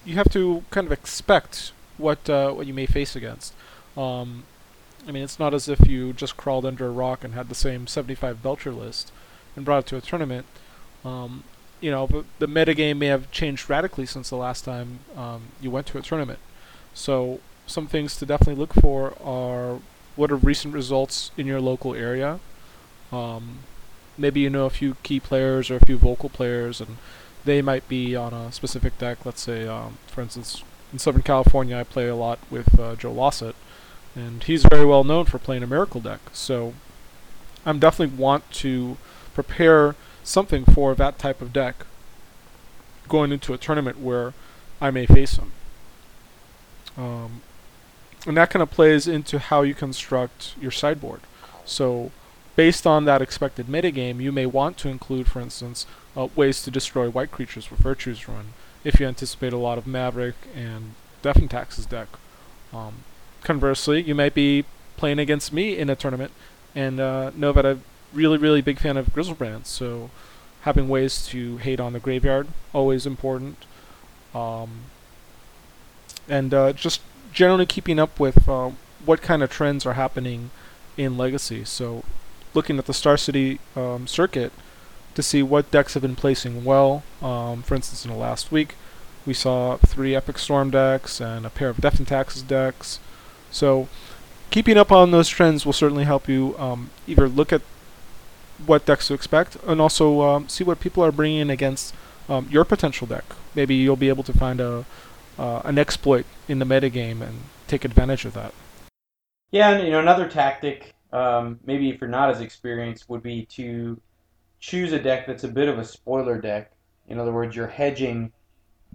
you 0.06 0.16
have 0.16 0.30
to 0.30 0.64
kind 0.70 0.88
of 0.88 0.94
expect 0.94 1.74
what 1.98 2.30
uh, 2.30 2.52
what 2.52 2.66
you 2.66 2.74
may 2.74 2.86
face 2.86 3.18
against. 3.18 3.54
Um, 3.98 4.44
I 5.06 5.12
mean, 5.12 5.24
it's 5.24 5.40
not 5.40 5.54
as 5.54 5.68
if 5.68 5.86
you 5.86 6.14
just 6.14 6.38
crawled 6.38 6.66
under 6.66 6.88
a 6.88 6.92
rock 6.92 7.26
and 7.26 7.34
had 7.34 7.50
the 7.50 7.56
same 7.56 7.88
75 7.88 8.42
Belcher 8.42 8.72
list 8.72 9.12
and 9.56 9.66
brought 9.66 9.80
it 9.80 9.88
to 9.88 9.98
a 9.98 10.02
tournament. 10.02 10.46
Um, 11.04 11.44
you 11.82 11.92
know, 11.92 12.08
but 12.08 12.24
the 12.40 12.48
metagame 12.48 12.98
may 12.98 13.08
have 13.08 13.30
changed 13.32 13.70
radically 13.70 14.06
since 14.06 14.30
the 14.30 14.38
last 14.38 14.64
time 14.64 15.00
um, 15.18 15.42
you 15.60 15.70
went 15.70 15.88
to 15.88 15.98
a 15.98 16.02
tournament. 16.02 16.40
So, 16.94 17.42
some 17.68 17.88
things 17.88 18.16
to 18.18 18.26
definitely 18.26 18.56
look 18.56 18.74
for 18.74 19.14
are 19.22 19.80
what 20.16 20.32
are 20.32 20.38
recent 20.38 20.74
results 20.74 21.32
in 21.36 21.46
your 21.46 21.60
local 21.60 21.94
area. 21.94 22.40
Um, 23.12 23.60
maybe 24.18 24.42
you 24.42 24.50
know 24.50 24.66
a 24.66 24.70
few 24.70 24.96
key 25.04 25.20
players 25.20 25.70
or 25.70 25.78
a 25.78 25.86
few 25.86 25.98
vocal 25.98 26.30
players, 26.30 26.82
and 26.82 26.98
they 27.46 27.62
might 27.62 27.88
be 27.88 28.16
on 28.16 28.34
a 28.34 28.52
specific 28.52 28.98
deck. 28.98 29.26
Let's 29.26 29.42
say, 29.42 29.68
um, 29.68 29.98
for 30.08 30.22
instance, 30.22 30.64
in 30.92 31.00
Southern 31.00 31.24
California, 31.24 31.78
I 31.78 31.84
play 31.84 32.08
a 32.08 32.16
lot 32.16 32.40
with 32.50 32.80
uh, 32.80 32.96
Joe 32.96 33.12
Lossett, 33.12 33.56
and 34.16 34.44
he's 34.44 34.64
very 34.64 34.86
well 34.86 35.04
known 35.04 35.26
for 35.26 35.40
playing 35.40 35.64
a 35.64 35.68
Miracle 35.68 36.02
deck. 36.02 36.20
So, 36.32 36.74
I'm 37.66 37.80
definitely 37.80 38.16
want 38.18 38.50
to 38.52 38.98
prepare 39.34 39.96
something 40.24 40.66
for 40.66 40.96
that 40.96 41.20
type 41.20 41.42
of 41.42 41.52
deck 41.52 41.86
going 43.08 43.32
into 43.32 43.54
a 43.54 43.58
tournament 43.58 44.00
where 44.00 44.34
I 44.80 44.92
may 44.92 45.06
face 45.06 45.38
him. 45.38 45.52
Um, 46.98 47.42
and 48.26 48.38
that 48.38 48.50
kind 48.50 48.64
of 48.64 48.72
plays 48.72 49.08
into 49.08 49.40
how 49.40 49.62
you 49.64 49.74
construct 49.74 50.56
your 50.60 50.72
sideboard. 50.72 51.22
So, 51.66 52.12
based 52.56 52.86
on 52.86 53.06
that 53.06 53.22
expected 53.22 53.68
metagame, 53.68 54.22
you 54.22 54.32
may 54.32 54.46
want 54.46 54.78
to 54.78 54.90
include, 54.90 55.28
for 55.28 55.40
instance, 55.40 55.86
uh, 56.16 56.28
ways 56.36 56.64
to 56.64 56.72
destroy 56.72 57.10
white 57.10 57.32
creatures 57.32 57.70
with 57.70 57.80
Virtue's 57.80 58.28
Ruin, 58.28 58.54
if 58.84 59.00
you 59.00 59.08
anticipate 59.08 59.54
a 59.54 59.58
lot 59.58 59.78
of 59.78 59.88
Maverick 59.88 60.36
and 60.56 60.94
Death 61.22 61.38
and 61.38 61.50
Taxes 61.50 61.86
deck. 61.86 62.08
Um, 62.74 63.04
conversely, 63.42 64.02
you 64.02 64.16
might 64.16 64.34
be 64.34 64.66
playing 64.98 65.20
against 65.20 65.52
me 65.52 65.78
in 65.78 65.90
a 65.90 65.96
tournament 65.96 66.32
and 66.76 67.00
uh, 67.00 67.32
know 67.36 67.52
that 67.52 67.66
I'm 67.66 67.84
really, 68.14 68.38
really 68.38 68.62
big 68.62 68.80
fan 68.80 68.98
of 68.98 69.08
Griselbrand, 69.08 69.66
so 69.66 70.10
having 70.62 70.88
ways 70.88 71.26
to 71.28 71.58
hate 71.58 71.80
on 71.80 71.94
the 71.94 72.00
graveyard, 72.00 72.48
always 72.74 73.06
important. 73.06 73.58
Um, 74.34 74.82
and 76.28 76.54
uh, 76.54 76.74
just 76.74 77.02
generally 77.34 77.66
keeping 77.66 78.00
up 78.00 78.20
with 78.20 78.48
uh, 78.48 78.72
what 79.06 79.22
kind 79.22 79.44
of 79.44 79.50
trends 79.52 79.86
are 79.86 79.94
happening 79.94 80.52
in 80.96 81.18
Legacy. 81.18 81.66
So, 81.66 82.04
looking 82.54 82.78
at 82.78 82.86
the 82.86 82.94
Star 82.94 83.18
City 83.18 83.60
um, 83.76 84.08
circuit 84.08 84.52
to 85.16 85.24
see 85.24 85.44
what 85.44 85.72
decks 85.72 85.94
have 85.94 86.02
been 86.02 86.16
placing 86.16 86.64
well. 86.64 87.04
Um, 87.22 87.64
for 87.64 87.76
instance, 87.76 88.06
in 88.06 88.12
the 88.12 88.18
last 88.18 88.52
week, 88.52 88.76
we 89.26 89.34
saw 89.34 89.78
three 89.78 90.16
Epic 90.16 90.38
Storm 90.38 90.72
decks 90.72 91.22
and 91.22 91.46
a 91.46 91.50
pair 91.50 91.70
of 91.70 91.82
Death 91.82 92.00
and 92.00 92.08
Taxes 92.08 92.42
decks. 92.42 93.00
So, 93.52 93.88
keeping 94.50 94.78
up 94.78 94.92
on 94.92 95.12
those 95.12 95.30
trends 95.30 95.66
will 95.66 95.74
certainly 95.74 96.04
help 96.04 96.28
you 96.28 96.56
um, 96.58 96.90
either 97.08 97.28
look 97.28 97.54
at 97.54 97.62
what 98.66 98.86
decks 98.86 99.08
to 99.08 99.14
expect 99.14 99.58
and 99.68 99.82
also 99.82 100.22
um, 100.22 100.50
see 100.50 100.64
what 100.64 100.80
people 100.80 101.04
are 101.04 101.12
bringing 101.12 101.40
in 101.40 101.50
against 101.50 101.94
um, 102.30 102.48
your 102.50 102.66
potential 102.66 103.08
deck. 103.08 103.26
Maybe 103.56 103.76
you'll 103.76 103.96
be 103.96 104.10
able 104.10 104.24
to 104.24 104.34
find 104.34 104.60
a 104.60 104.86
uh, 105.38 105.62
an 105.66 105.80
exploit 105.80 106.26
in 106.48 106.60
the 106.60 106.66
metagame 106.66 107.22
and 107.22 107.42
take 107.68 107.84
advantage 107.84 108.26
of 108.26 108.34
that. 108.34 108.54
Yeah, 109.52 109.72
and 109.72 109.84
you 109.86 109.92
know 109.92 110.00
another 110.00 110.28
tactic, 110.28 110.94
um, 111.14 111.60
maybe 111.64 111.90
if 111.90 112.02
you're 112.02 112.10
not 112.10 112.32
as 112.32 112.42
experienced, 112.42 113.08
would 113.08 113.22
be 113.22 113.46
to 113.46 114.02
choose 114.60 114.92
a 114.92 115.00
deck 115.00 115.28
that's 115.28 115.44
a 115.44 115.48
bit 115.48 115.70
of 115.70 115.78
a 115.78 115.86
spoiler 115.86 116.42
deck. 116.42 116.72
In 117.08 117.20
other 117.20 117.32
words, 117.32 117.56
you're 117.56 117.68
hedging. 117.68 118.34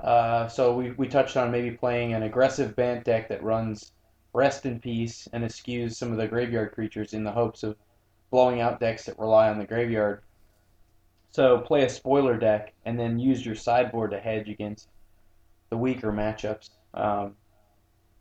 Uh, 0.03 0.49
so 0.49 0.75
we 0.75 0.91
we 0.93 1.07
touched 1.09 1.37
on 1.37 1.51
maybe 1.51 1.71
playing 1.71 2.15
an 2.15 2.25
aggressive 2.25 2.75
Bant 2.75 3.05
deck 3.05 3.29
that 3.29 3.43
runs 3.43 3.93
Rest 4.33 4.67
in 4.67 4.81
Peace 4.81 5.29
and 5.33 5.45
eschews 5.45 5.97
some 5.97 6.11
of 6.11 6.19
the 6.19 6.27
graveyard 6.27 6.73
creatures 6.73 7.15
in 7.15 7.23
the 7.23 7.31
hopes 7.31 7.63
of 7.63 7.77
blowing 8.31 8.61
out 8.61 8.81
decks 8.81 9.05
that 9.05 9.19
rely 9.19 9.49
on 9.49 9.59
the 9.59 9.65
graveyard. 9.65 10.23
So 11.31 11.59
play 11.59 11.85
a 11.85 11.89
spoiler 11.89 12.37
deck 12.37 12.75
and 12.85 12.99
then 12.99 13.19
use 13.19 13.47
your 13.47 13.55
sideboard 13.55 14.11
to 14.11 14.19
hedge 14.19 14.49
against 14.49 14.89
the 15.71 15.77
weaker 15.77 16.13
matchups. 16.13 16.71
Um, 16.95 17.37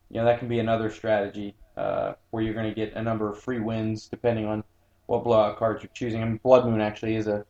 you 0.10 0.20
know 0.20 0.26
that 0.26 0.40
can 0.40 0.48
be 0.48 0.60
another 0.60 0.92
strategy 0.92 1.56
uh, 1.78 2.14
where 2.32 2.44
you're 2.44 2.54
going 2.54 2.68
to 2.68 2.76
get 2.76 2.94
a 2.94 3.02
number 3.02 3.30
of 3.30 3.40
free 3.40 3.60
wins 3.60 4.08
depending 4.08 4.46
on 4.46 4.64
what 5.06 5.24
blowout 5.24 5.58
cards 5.58 5.84
you're 5.84 5.92
choosing. 5.94 6.22
I 6.22 6.26
mean, 6.26 6.40
Blood 6.44 6.66
Moon 6.66 6.82
actually 6.82 7.16
is 7.16 7.28
a 7.28 7.46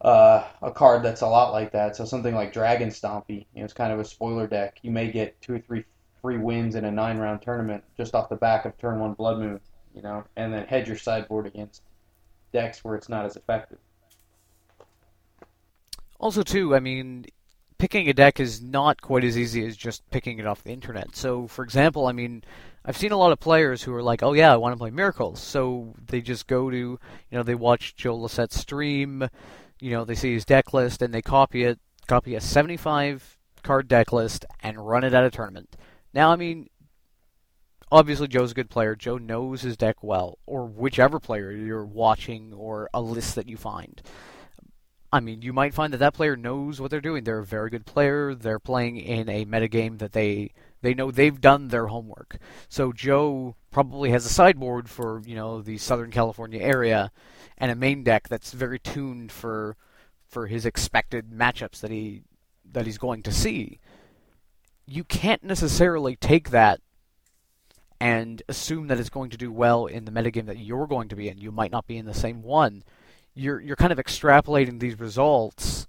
uh, 0.00 0.46
a 0.62 0.70
card 0.70 1.02
that's 1.02 1.22
a 1.22 1.26
lot 1.26 1.52
like 1.52 1.72
that. 1.72 1.96
So 1.96 2.04
something 2.04 2.34
like 2.34 2.52
Dragon 2.52 2.88
Stompy, 2.88 3.46
you 3.52 3.60
know, 3.60 3.64
it's 3.64 3.72
kind 3.72 3.92
of 3.92 3.98
a 3.98 4.04
spoiler 4.04 4.46
deck. 4.46 4.78
You 4.82 4.92
may 4.92 5.10
get 5.10 5.40
two 5.42 5.54
or 5.54 5.58
three 5.58 5.84
free 6.22 6.38
wins 6.38 6.76
in 6.76 6.84
a 6.84 6.90
nine 6.90 7.18
round 7.18 7.42
tournament 7.42 7.82
just 7.96 8.14
off 8.14 8.28
the 8.28 8.36
back 8.36 8.64
of 8.64 8.78
turn 8.78 9.00
one 9.00 9.14
Blood 9.14 9.40
Moon, 9.40 9.60
you 9.94 10.02
know, 10.02 10.24
and 10.36 10.54
then 10.54 10.66
hedge 10.66 10.86
your 10.86 10.96
sideboard 10.96 11.46
against 11.46 11.82
decks 12.52 12.84
where 12.84 12.94
it's 12.94 13.08
not 13.08 13.24
as 13.24 13.36
effective. 13.36 13.78
Also, 16.20 16.42
too, 16.42 16.74
I 16.74 16.80
mean, 16.80 17.26
picking 17.78 18.08
a 18.08 18.12
deck 18.12 18.40
is 18.40 18.60
not 18.60 19.00
quite 19.00 19.24
as 19.24 19.38
easy 19.38 19.64
as 19.66 19.76
just 19.76 20.08
picking 20.10 20.38
it 20.38 20.46
off 20.46 20.64
the 20.64 20.72
internet. 20.72 21.16
So, 21.16 21.46
for 21.46 21.64
example, 21.64 22.06
I 22.06 22.12
mean, 22.12 22.42
I've 22.84 22.96
seen 22.96 23.12
a 23.12 23.16
lot 23.16 23.32
of 23.32 23.40
players 23.40 23.82
who 23.82 23.94
are 23.94 24.02
like, 24.02 24.22
"Oh 24.22 24.32
yeah, 24.32 24.52
I 24.52 24.56
want 24.56 24.72
to 24.74 24.78
play 24.78 24.90
Miracles," 24.90 25.40
so 25.40 25.94
they 26.06 26.20
just 26.20 26.46
go 26.46 26.70
to, 26.70 26.76
you 26.76 26.98
know, 27.30 27.42
they 27.42 27.54
watch 27.54 27.96
Joe 27.96 28.16
Lossett's 28.16 28.58
stream, 28.58 29.28
you 29.80 29.90
know, 29.90 30.04
they 30.04 30.14
see 30.14 30.34
his 30.34 30.44
deck 30.44 30.72
list 30.74 31.02
and 31.02 31.14
they 31.14 31.22
copy 31.22 31.64
it, 31.64 31.78
copy 32.06 32.34
a 32.34 32.40
75 32.40 33.36
card 33.62 33.88
deck 33.88 34.12
list 34.12 34.44
and 34.62 34.86
run 34.88 35.04
it 35.04 35.14
at 35.14 35.24
a 35.24 35.30
tournament. 35.30 35.76
Now, 36.14 36.30
I 36.30 36.36
mean, 36.36 36.68
obviously 37.90 38.28
Joe's 38.28 38.52
a 38.52 38.54
good 38.54 38.70
player. 38.70 38.96
Joe 38.96 39.18
knows 39.18 39.62
his 39.62 39.76
deck 39.76 40.02
well, 40.02 40.38
or 40.46 40.66
whichever 40.66 41.20
player 41.20 41.52
you're 41.52 41.84
watching 41.84 42.52
or 42.52 42.88
a 42.94 43.00
list 43.00 43.34
that 43.34 43.48
you 43.48 43.56
find. 43.56 44.02
I 45.12 45.20
mean, 45.20 45.40
you 45.40 45.52
might 45.52 45.72
find 45.72 45.92
that 45.92 45.98
that 45.98 46.14
player 46.14 46.36
knows 46.36 46.80
what 46.80 46.90
they're 46.90 47.00
doing. 47.00 47.24
They're 47.24 47.38
a 47.38 47.44
very 47.44 47.70
good 47.70 47.86
player. 47.86 48.34
They're 48.34 48.58
playing 48.58 48.98
in 48.98 49.28
a 49.28 49.46
metagame 49.46 49.98
that 49.98 50.12
they 50.12 50.52
they 50.82 50.94
know 50.94 51.10
they've 51.10 51.40
done 51.40 51.68
their 51.68 51.86
homework. 51.86 52.38
So 52.68 52.92
Joe 52.92 53.56
probably 53.70 54.10
has 54.10 54.26
a 54.26 54.30
sideboard 54.30 54.88
for 54.88 55.22
you 55.24 55.34
know 55.34 55.62
the 55.62 55.78
Southern 55.78 56.10
California 56.10 56.60
area, 56.60 57.10
and 57.56 57.70
a 57.70 57.74
main 57.74 58.04
deck 58.04 58.28
that's 58.28 58.52
very 58.52 58.78
tuned 58.78 59.32
for 59.32 59.76
for 60.26 60.46
his 60.46 60.66
expected 60.66 61.30
matchups 61.30 61.80
that 61.80 61.90
he 61.90 62.22
that 62.70 62.84
he's 62.84 62.98
going 62.98 63.22
to 63.22 63.32
see. 63.32 63.78
You 64.86 65.04
can't 65.04 65.42
necessarily 65.42 66.16
take 66.16 66.50
that 66.50 66.80
and 68.00 68.42
assume 68.48 68.88
that 68.88 69.00
it's 69.00 69.10
going 69.10 69.30
to 69.30 69.36
do 69.36 69.50
well 69.50 69.86
in 69.86 70.04
the 70.04 70.12
metagame 70.12 70.46
that 70.46 70.58
you're 70.58 70.86
going 70.86 71.08
to 71.08 71.16
be 71.16 71.28
in. 71.28 71.38
You 71.38 71.50
might 71.50 71.72
not 71.72 71.86
be 71.86 71.96
in 71.96 72.06
the 72.06 72.14
same 72.14 72.42
one 72.42 72.84
you're 73.38 73.60
you're 73.60 73.76
kind 73.76 73.92
of 73.92 73.98
extrapolating 73.98 74.80
these 74.80 74.98
results 74.98 75.86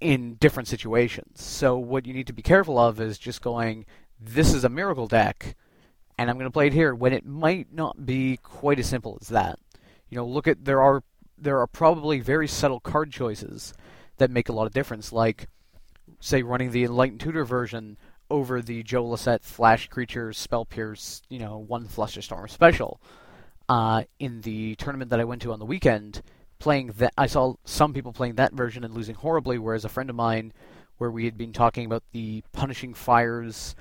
in 0.00 0.34
different 0.34 0.68
situations. 0.68 1.42
So 1.42 1.76
what 1.78 2.06
you 2.06 2.14
need 2.14 2.26
to 2.26 2.32
be 2.32 2.42
careful 2.42 2.78
of 2.78 3.00
is 3.00 3.18
just 3.18 3.42
going, 3.42 3.86
this 4.20 4.52
is 4.52 4.64
a 4.64 4.68
miracle 4.68 5.06
deck, 5.06 5.56
and 6.18 6.28
I'm 6.28 6.36
going 6.36 6.48
to 6.48 6.52
play 6.52 6.66
it 6.66 6.72
here 6.72 6.94
when 6.94 7.12
it 7.12 7.24
might 7.24 7.72
not 7.72 8.04
be 8.04 8.38
quite 8.42 8.78
as 8.78 8.86
simple 8.86 9.18
as 9.20 9.28
that. 9.28 9.58
You 10.08 10.16
know, 10.16 10.26
look 10.26 10.48
at 10.48 10.64
there 10.64 10.82
are 10.82 11.02
there 11.36 11.58
are 11.58 11.66
probably 11.66 12.20
very 12.20 12.48
subtle 12.48 12.80
card 12.80 13.12
choices 13.12 13.74
that 14.16 14.30
make 14.30 14.48
a 14.48 14.52
lot 14.52 14.66
of 14.66 14.72
difference, 14.72 15.12
like 15.12 15.48
say 16.20 16.42
running 16.42 16.70
the 16.70 16.84
Enlightened 16.84 17.20
Tutor 17.20 17.44
version 17.44 17.98
over 18.30 18.62
the 18.62 18.82
Joe 18.82 19.04
Lossett 19.04 19.44
Flash 19.44 19.88
Creatures 19.88 20.38
Spell 20.38 20.64
Pierce, 20.64 21.20
you 21.28 21.38
know, 21.38 21.58
one 21.58 21.86
Flusterstorm 21.86 22.48
special 22.48 23.00
uh, 23.68 24.04
in 24.18 24.42
the 24.42 24.74
tournament 24.76 25.10
that 25.10 25.20
I 25.20 25.24
went 25.24 25.42
to 25.42 25.52
on 25.52 25.58
the 25.58 25.64
weekend, 25.64 26.22
playing 26.58 26.88
that 26.98 27.12
I 27.16 27.26
saw 27.26 27.54
some 27.64 27.92
people 27.92 28.12
playing 28.12 28.36
that 28.36 28.52
version 28.52 28.84
and 28.84 28.94
losing 28.94 29.14
horribly, 29.14 29.58
whereas 29.58 29.84
a 29.84 29.88
friend 29.88 30.10
of 30.10 30.16
mine, 30.16 30.52
where 30.98 31.10
we 31.10 31.24
had 31.24 31.36
been 31.36 31.52
talking 31.52 31.86
about 31.86 32.04
the 32.12 32.42
Punishing 32.52 32.94
Fires 32.94 33.74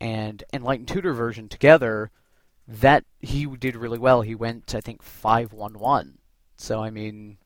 and 0.00 0.44
Enlightened 0.52 0.88
Tutor 0.88 1.12
version 1.12 1.48
together, 1.48 2.10
that 2.68 3.04
he 3.18 3.46
did 3.46 3.76
really 3.76 3.98
well. 3.98 4.22
He 4.22 4.34
went, 4.34 4.74
I 4.74 4.80
think, 4.80 5.02
five 5.02 5.52
one 5.52 5.78
one. 5.78 6.18
So 6.56 6.82
I 6.82 6.90
mean, 6.90 7.38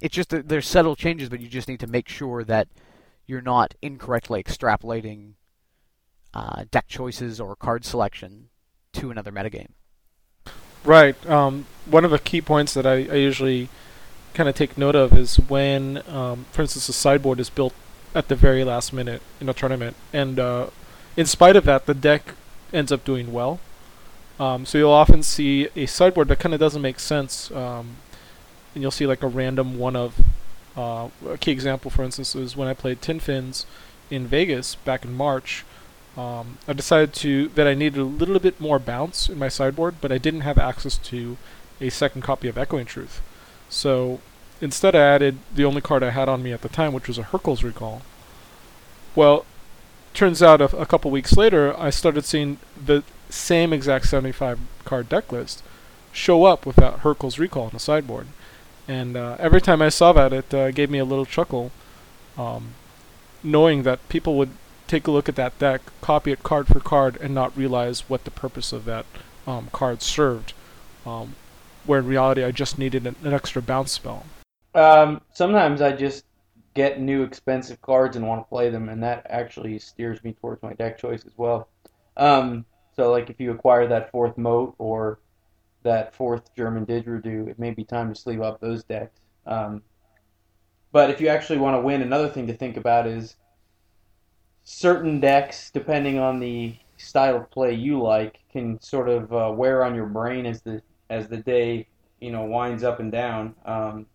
it's 0.00 0.14
just 0.14 0.30
there's 0.30 0.66
subtle 0.66 0.94
changes, 0.94 1.28
but 1.28 1.40
you 1.40 1.48
just 1.48 1.68
need 1.68 1.80
to 1.80 1.86
make 1.86 2.08
sure 2.08 2.44
that 2.44 2.68
you're 3.26 3.40
not 3.40 3.74
incorrectly 3.82 4.42
extrapolating 4.42 5.32
uh, 6.32 6.64
deck 6.70 6.86
choices 6.86 7.40
or 7.40 7.56
card 7.56 7.84
selection 7.84 8.50
to 8.92 9.10
another 9.10 9.32
metagame. 9.32 9.70
Right. 10.84 11.14
Um, 11.28 11.66
one 11.86 12.04
of 12.04 12.10
the 12.10 12.18
key 12.18 12.40
points 12.40 12.74
that 12.74 12.86
I, 12.86 12.94
I 12.94 13.16
usually 13.16 13.68
kind 14.34 14.48
of 14.48 14.54
take 14.54 14.76
note 14.76 14.94
of 14.94 15.16
is 15.16 15.36
when, 15.36 16.02
um, 16.08 16.46
for 16.52 16.62
instance, 16.62 16.88
a 16.88 16.92
sideboard 16.92 17.40
is 17.40 17.50
built 17.50 17.72
at 18.14 18.28
the 18.28 18.34
very 18.34 18.64
last 18.64 18.92
minute 18.92 19.22
in 19.40 19.48
a 19.48 19.54
tournament, 19.54 19.96
and 20.12 20.38
uh, 20.38 20.68
in 21.16 21.26
spite 21.26 21.56
of 21.56 21.64
that, 21.64 21.86
the 21.86 21.94
deck 21.94 22.34
ends 22.72 22.92
up 22.92 23.04
doing 23.04 23.32
well. 23.32 23.60
Um, 24.38 24.66
so 24.66 24.78
you'll 24.78 24.90
often 24.90 25.22
see 25.22 25.68
a 25.74 25.86
sideboard 25.86 26.28
that 26.28 26.38
kind 26.38 26.54
of 26.54 26.60
doesn't 26.60 26.82
make 26.82 27.00
sense, 27.00 27.50
um, 27.50 27.96
and 28.74 28.82
you'll 28.82 28.90
see 28.90 29.06
like 29.06 29.22
a 29.22 29.28
random 29.28 29.78
one 29.78 29.96
of. 29.96 30.20
Uh, 30.76 31.08
a 31.26 31.38
key 31.38 31.52
example, 31.52 31.90
for 31.90 32.04
instance, 32.04 32.34
was 32.34 32.54
when 32.54 32.68
I 32.68 32.74
played 32.74 33.00
Tin 33.00 33.18
Fins 33.18 33.64
in 34.10 34.26
Vegas 34.26 34.74
back 34.74 35.06
in 35.06 35.14
March. 35.14 35.64
Um, 36.16 36.58
I 36.66 36.72
decided 36.72 37.12
to 37.14 37.48
that 37.48 37.66
I 37.66 37.74
needed 37.74 38.00
a 38.00 38.04
little 38.04 38.38
bit 38.38 38.60
more 38.60 38.78
bounce 38.78 39.28
in 39.28 39.38
my 39.38 39.48
sideboard, 39.48 39.96
but 40.00 40.10
I 40.10 40.18
didn't 40.18 40.40
have 40.42 40.58
access 40.58 40.96
to 40.98 41.36
a 41.80 41.90
second 41.90 42.22
copy 42.22 42.48
of 42.48 42.56
Echoing 42.56 42.86
Truth. 42.86 43.20
So 43.68 44.20
instead, 44.60 44.94
I 44.94 45.00
added 45.00 45.38
the 45.54 45.64
only 45.64 45.82
card 45.82 46.02
I 46.02 46.10
had 46.10 46.28
on 46.28 46.42
me 46.42 46.52
at 46.52 46.62
the 46.62 46.68
time, 46.68 46.92
which 46.92 47.08
was 47.08 47.18
a 47.18 47.24
Hurkyl's 47.24 47.62
Recall. 47.62 48.02
Well, 49.14 49.44
turns 50.14 50.42
out 50.42 50.62
a, 50.62 50.74
a 50.76 50.86
couple 50.86 51.10
weeks 51.10 51.36
later, 51.36 51.78
I 51.78 51.90
started 51.90 52.24
seeing 52.24 52.58
the 52.82 53.04
same 53.28 53.72
exact 53.72 54.06
75 54.06 54.58
card 54.84 55.08
deck 55.08 55.30
list 55.32 55.62
show 56.12 56.44
up 56.44 56.64
without 56.64 57.00
Hurkyl's 57.00 57.38
Recall 57.38 57.64
on 57.64 57.70
the 57.72 57.78
sideboard. 57.78 58.28
And 58.88 59.16
uh, 59.16 59.36
every 59.38 59.60
time 59.60 59.82
I 59.82 59.90
saw 59.90 60.12
that, 60.14 60.32
it 60.32 60.54
uh, 60.54 60.70
gave 60.70 60.90
me 60.90 60.98
a 60.98 61.04
little 61.04 61.26
chuckle, 61.26 61.72
um, 62.38 62.74
knowing 63.42 63.82
that 63.82 64.08
people 64.08 64.36
would 64.38 64.50
take 64.86 65.06
a 65.06 65.10
look 65.10 65.28
at 65.28 65.36
that 65.36 65.58
deck, 65.58 65.80
copy 66.00 66.32
it 66.32 66.42
card 66.42 66.66
for 66.66 66.80
card, 66.80 67.16
and 67.20 67.34
not 67.34 67.56
realize 67.56 68.08
what 68.08 68.24
the 68.24 68.30
purpose 68.30 68.72
of 68.72 68.84
that 68.84 69.06
um, 69.46 69.68
card 69.72 70.02
served. 70.02 70.52
Um, 71.04 71.34
where 71.84 72.00
in 72.00 72.06
reality, 72.06 72.42
I 72.42 72.50
just 72.50 72.78
needed 72.78 73.06
an, 73.06 73.16
an 73.22 73.32
extra 73.32 73.62
bounce 73.62 73.92
spell. 73.92 74.26
Um, 74.74 75.20
sometimes 75.32 75.80
I 75.80 75.92
just 75.92 76.24
get 76.74 77.00
new 77.00 77.22
expensive 77.22 77.80
cards 77.80 78.16
and 78.16 78.26
want 78.26 78.44
to 78.44 78.48
play 78.48 78.70
them, 78.70 78.88
and 78.88 79.02
that 79.02 79.26
actually 79.30 79.78
steers 79.78 80.22
me 80.22 80.32
towards 80.32 80.62
my 80.62 80.74
deck 80.74 80.98
choice 80.98 81.24
as 81.24 81.32
well. 81.36 81.68
Um, 82.16 82.64
so, 82.94 83.10
like 83.10 83.30
if 83.30 83.40
you 83.40 83.50
acquire 83.52 83.86
that 83.88 84.10
fourth 84.10 84.36
moat 84.36 84.74
or 84.78 85.18
that 85.82 86.14
fourth 86.14 86.54
German 86.54 86.84
Didgeridoo, 86.84 87.48
it 87.48 87.58
may 87.58 87.70
be 87.70 87.84
time 87.84 88.12
to 88.12 88.20
sleeve 88.20 88.42
up 88.42 88.60
those 88.60 88.84
decks. 88.84 89.20
Um, 89.46 89.82
but 90.92 91.10
if 91.10 91.20
you 91.20 91.28
actually 91.28 91.58
want 91.58 91.76
to 91.76 91.80
win, 91.80 92.02
another 92.02 92.28
thing 92.28 92.46
to 92.48 92.54
think 92.54 92.76
about 92.76 93.06
is 93.06 93.36
certain 94.66 95.20
decks, 95.20 95.70
depending 95.70 96.18
on 96.18 96.40
the 96.40 96.76
style 96.96 97.36
of 97.36 97.50
play 97.50 97.72
you 97.72 98.02
like, 98.02 98.40
can 98.52 98.80
sort 98.82 99.08
of 99.08 99.32
uh, 99.32 99.50
wear 99.54 99.84
on 99.84 99.94
your 99.94 100.06
brain 100.06 100.44
as 100.44 100.60
the 100.60 100.82
as 101.08 101.28
the 101.28 101.36
day 101.36 101.86
you 102.20 102.32
know 102.32 102.44
winds 102.44 102.82
up 102.82 103.00
and 103.00 103.10
down. 103.10 103.54
Um, 103.64 104.06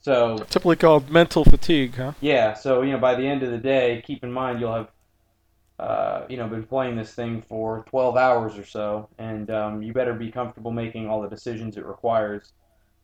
so 0.00 0.38
typically 0.50 0.76
called 0.76 1.08
mental 1.10 1.44
fatigue, 1.44 1.94
huh? 1.94 2.12
Yeah. 2.20 2.54
So 2.54 2.82
you 2.82 2.92
know, 2.92 2.98
by 2.98 3.14
the 3.14 3.26
end 3.26 3.42
of 3.42 3.50
the 3.50 3.58
day, 3.58 4.02
keep 4.04 4.22
in 4.22 4.32
mind 4.32 4.60
you'll 4.60 4.74
have 4.74 4.90
uh, 5.78 6.26
you 6.28 6.36
know 6.36 6.48
been 6.48 6.64
playing 6.64 6.96
this 6.96 7.14
thing 7.14 7.42
for 7.48 7.84
12 7.88 8.16
hours 8.16 8.58
or 8.58 8.66
so, 8.66 9.08
and 9.18 9.48
um, 9.50 9.80
you 9.80 9.92
better 9.92 10.12
be 10.12 10.30
comfortable 10.30 10.72
making 10.72 11.08
all 11.08 11.22
the 11.22 11.30
decisions 11.30 11.76
it 11.76 11.86
requires. 11.86 12.52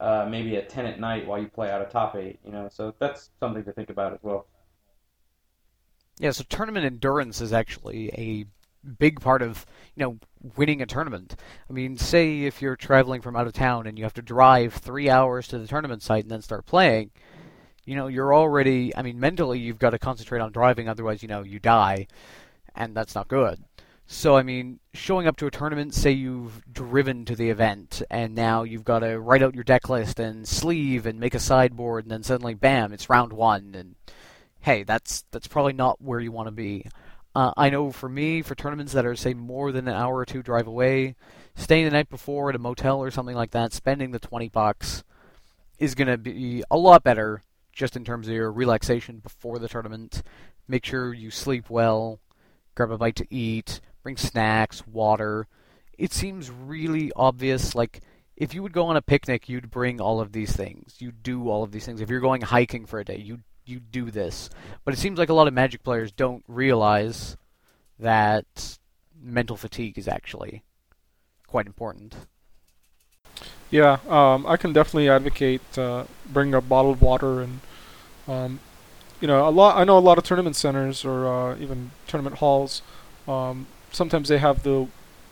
Uh, 0.00 0.26
maybe 0.28 0.56
at 0.56 0.68
10 0.68 0.86
at 0.86 0.98
night 0.98 1.24
while 1.24 1.38
you 1.40 1.46
play 1.46 1.70
out 1.70 1.80
a 1.80 1.84
top 1.84 2.16
eight. 2.16 2.40
You 2.44 2.50
know, 2.50 2.68
so 2.70 2.92
that's 2.98 3.30
something 3.38 3.62
to 3.62 3.72
think 3.72 3.90
about 3.90 4.12
as 4.12 4.18
well. 4.22 4.48
Yeah, 6.18 6.30
so 6.30 6.44
tournament 6.48 6.86
endurance 6.86 7.40
is 7.40 7.52
actually 7.52 8.10
a 8.10 8.46
big 8.98 9.20
part 9.20 9.42
of 9.42 9.64
you 9.94 10.04
know 10.04 10.18
winning 10.56 10.82
a 10.82 10.86
tournament. 10.86 11.36
I 11.68 11.72
mean, 11.72 11.96
say 11.96 12.42
if 12.42 12.62
you're 12.62 12.76
traveling 12.76 13.20
from 13.20 13.36
out 13.36 13.46
of 13.46 13.52
town 13.52 13.86
and 13.86 13.98
you 13.98 14.04
have 14.04 14.14
to 14.14 14.22
drive 14.22 14.74
three 14.74 15.08
hours 15.08 15.48
to 15.48 15.58
the 15.58 15.66
tournament 15.66 16.02
site 16.02 16.24
and 16.24 16.30
then 16.30 16.42
start 16.42 16.66
playing, 16.66 17.10
you 17.84 17.96
know 17.96 18.06
you're 18.06 18.34
already. 18.34 18.94
I 18.96 19.02
mean, 19.02 19.18
mentally 19.18 19.58
you've 19.58 19.78
got 19.78 19.90
to 19.90 19.98
concentrate 19.98 20.40
on 20.40 20.52
driving, 20.52 20.88
otherwise 20.88 21.22
you 21.22 21.28
know 21.28 21.42
you 21.42 21.58
die, 21.58 22.06
and 22.74 22.96
that's 22.96 23.14
not 23.14 23.28
good. 23.28 23.64
So 24.06 24.36
I 24.36 24.42
mean, 24.42 24.80
showing 24.92 25.26
up 25.26 25.36
to 25.38 25.46
a 25.46 25.50
tournament, 25.50 25.94
say 25.94 26.12
you've 26.12 26.62
driven 26.72 27.24
to 27.24 27.34
the 27.34 27.50
event, 27.50 28.02
and 28.10 28.34
now 28.34 28.62
you've 28.62 28.84
got 28.84 29.00
to 29.00 29.18
write 29.18 29.42
out 29.42 29.54
your 29.54 29.64
deck 29.64 29.88
list 29.88 30.20
and 30.20 30.46
sleeve 30.46 31.06
and 31.06 31.18
make 31.18 31.34
a 31.34 31.40
sideboard, 31.40 32.04
and 32.04 32.12
then 32.12 32.22
suddenly, 32.22 32.54
bam, 32.54 32.92
it's 32.92 33.10
round 33.10 33.32
one, 33.32 33.74
and 33.74 33.94
hey, 34.64 34.82
that's 34.82 35.24
that's 35.30 35.46
probably 35.46 35.74
not 35.74 36.00
where 36.00 36.20
you 36.20 36.32
want 36.32 36.48
to 36.48 36.52
be. 36.52 36.86
Uh, 37.34 37.52
I 37.54 37.68
know 37.68 37.92
for 37.92 38.08
me, 38.08 38.40
for 38.40 38.54
tournaments 38.54 38.94
that 38.94 39.04
are 39.04 39.14
say 39.14 39.34
more 39.34 39.72
than 39.72 39.86
an 39.88 39.94
hour 39.94 40.16
or 40.16 40.24
two 40.24 40.42
drive 40.42 40.66
away, 40.66 41.16
staying 41.54 41.84
the 41.84 41.90
night 41.90 42.08
before 42.08 42.48
at 42.48 42.56
a 42.56 42.58
motel 42.58 43.02
or 43.02 43.10
something 43.10 43.36
like 43.36 43.50
that, 43.50 43.74
spending 43.74 44.10
the 44.10 44.18
twenty 44.18 44.48
bucks, 44.48 45.04
is 45.78 45.94
going 45.94 46.08
to 46.08 46.16
be 46.16 46.64
a 46.70 46.78
lot 46.78 47.04
better 47.04 47.42
just 47.72 47.94
in 47.94 48.04
terms 48.04 48.26
of 48.26 48.34
your 48.34 48.50
relaxation 48.50 49.18
before 49.18 49.58
the 49.58 49.68
tournament. 49.68 50.22
Make 50.66 50.86
sure 50.86 51.12
you 51.12 51.30
sleep 51.30 51.68
well, 51.68 52.20
grab 52.74 52.90
a 52.90 52.96
bite 52.96 53.16
to 53.16 53.26
eat, 53.28 53.82
bring 54.02 54.16
snacks, 54.16 54.86
water. 54.86 55.46
It 55.98 56.14
seems 56.14 56.50
really 56.50 57.12
obvious. 57.14 57.74
Like, 57.74 58.00
if 58.34 58.54
you 58.54 58.62
would 58.62 58.72
go 58.72 58.86
on 58.86 58.96
a 58.96 59.02
picnic, 59.02 59.48
you'd 59.48 59.70
bring 59.70 60.00
all 60.00 60.20
of 60.20 60.32
these 60.32 60.56
things. 60.56 60.96
You 61.00 61.12
do 61.12 61.50
all 61.50 61.62
of 61.62 61.70
these 61.70 61.84
things. 61.84 62.00
If 62.00 62.08
you're 62.08 62.20
going 62.20 62.40
hiking 62.40 62.86
for 62.86 62.98
a 62.98 63.04
day, 63.04 63.18
you 63.18 63.40
you 63.66 63.80
do 63.80 64.10
this. 64.10 64.50
But 64.84 64.94
it 64.94 64.98
seems 64.98 65.18
like 65.18 65.28
a 65.28 65.34
lot 65.34 65.48
of 65.48 65.54
Magic 65.54 65.82
players 65.82 66.12
don't 66.12 66.44
realize 66.48 67.36
that 67.98 68.78
mental 69.20 69.56
fatigue 69.56 69.98
is 69.98 70.08
actually 70.08 70.62
quite 71.46 71.66
important. 71.66 72.14
Yeah, 73.70 73.98
um, 74.08 74.46
I 74.46 74.56
can 74.56 74.72
definitely 74.72 75.08
advocate 75.08 75.78
uh, 75.78 76.04
bring 76.30 76.54
a 76.54 76.60
bottle 76.60 76.92
of 76.92 77.02
water 77.02 77.40
and, 77.40 77.60
um, 78.28 78.60
you 79.20 79.26
know, 79.26 79.48
a 79.48 79.50
lot. 79.50 79.76
I 79.76 79.84
know 79.84 79.98
a 79.98 80.00
lot 80.00 80.18
of 80.18 80.24
tournament 80.24 80.56
centers 80.56 81.04
or 81.04 81.26
uh, 81.26 81.56
even 81.56 81.90
tournament 82.06 82.36
halls. 82.36 82.82
Um, 83.26 83.66
sometimes 83.90 84.28
they 84.28 84.38
have 84.38 84.62
the 84.62 84.88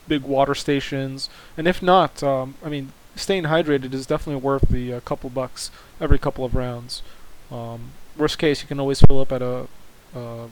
big 0.09 0.23
water 0.23 0.55
stations, 0.55 1.29
and 1.57 1.69
if 1.69 1.83
not, 1.83 2.23
um, 2.23 2.55
I 2.65 2.69
mean, 2.69 2.93
staying 3.15 3.45
hydrated 3.45 3.93
is 3.93 4.07
definitely 4.07 4.43
worth 4.43 4.69
the 4.69 4.95
uh, 4.95 5.01
couple 5.01 5.31
bucks 5.31 5.71
every 6.01 6.19
couple 6.19 6.45
of 6.45 6.55
rounds. 6.55 7.03
Um, 7.51 7.93
worst 8.17 8.39
case, 8.39 8.63
you 8.63 8.69
can 8.69 8.81
always 8.81 9.01
fill 9.01 9.21
up 9.21 9.33
at 9.33 9.43
a, 9.43 9.67
a 10.15 10.49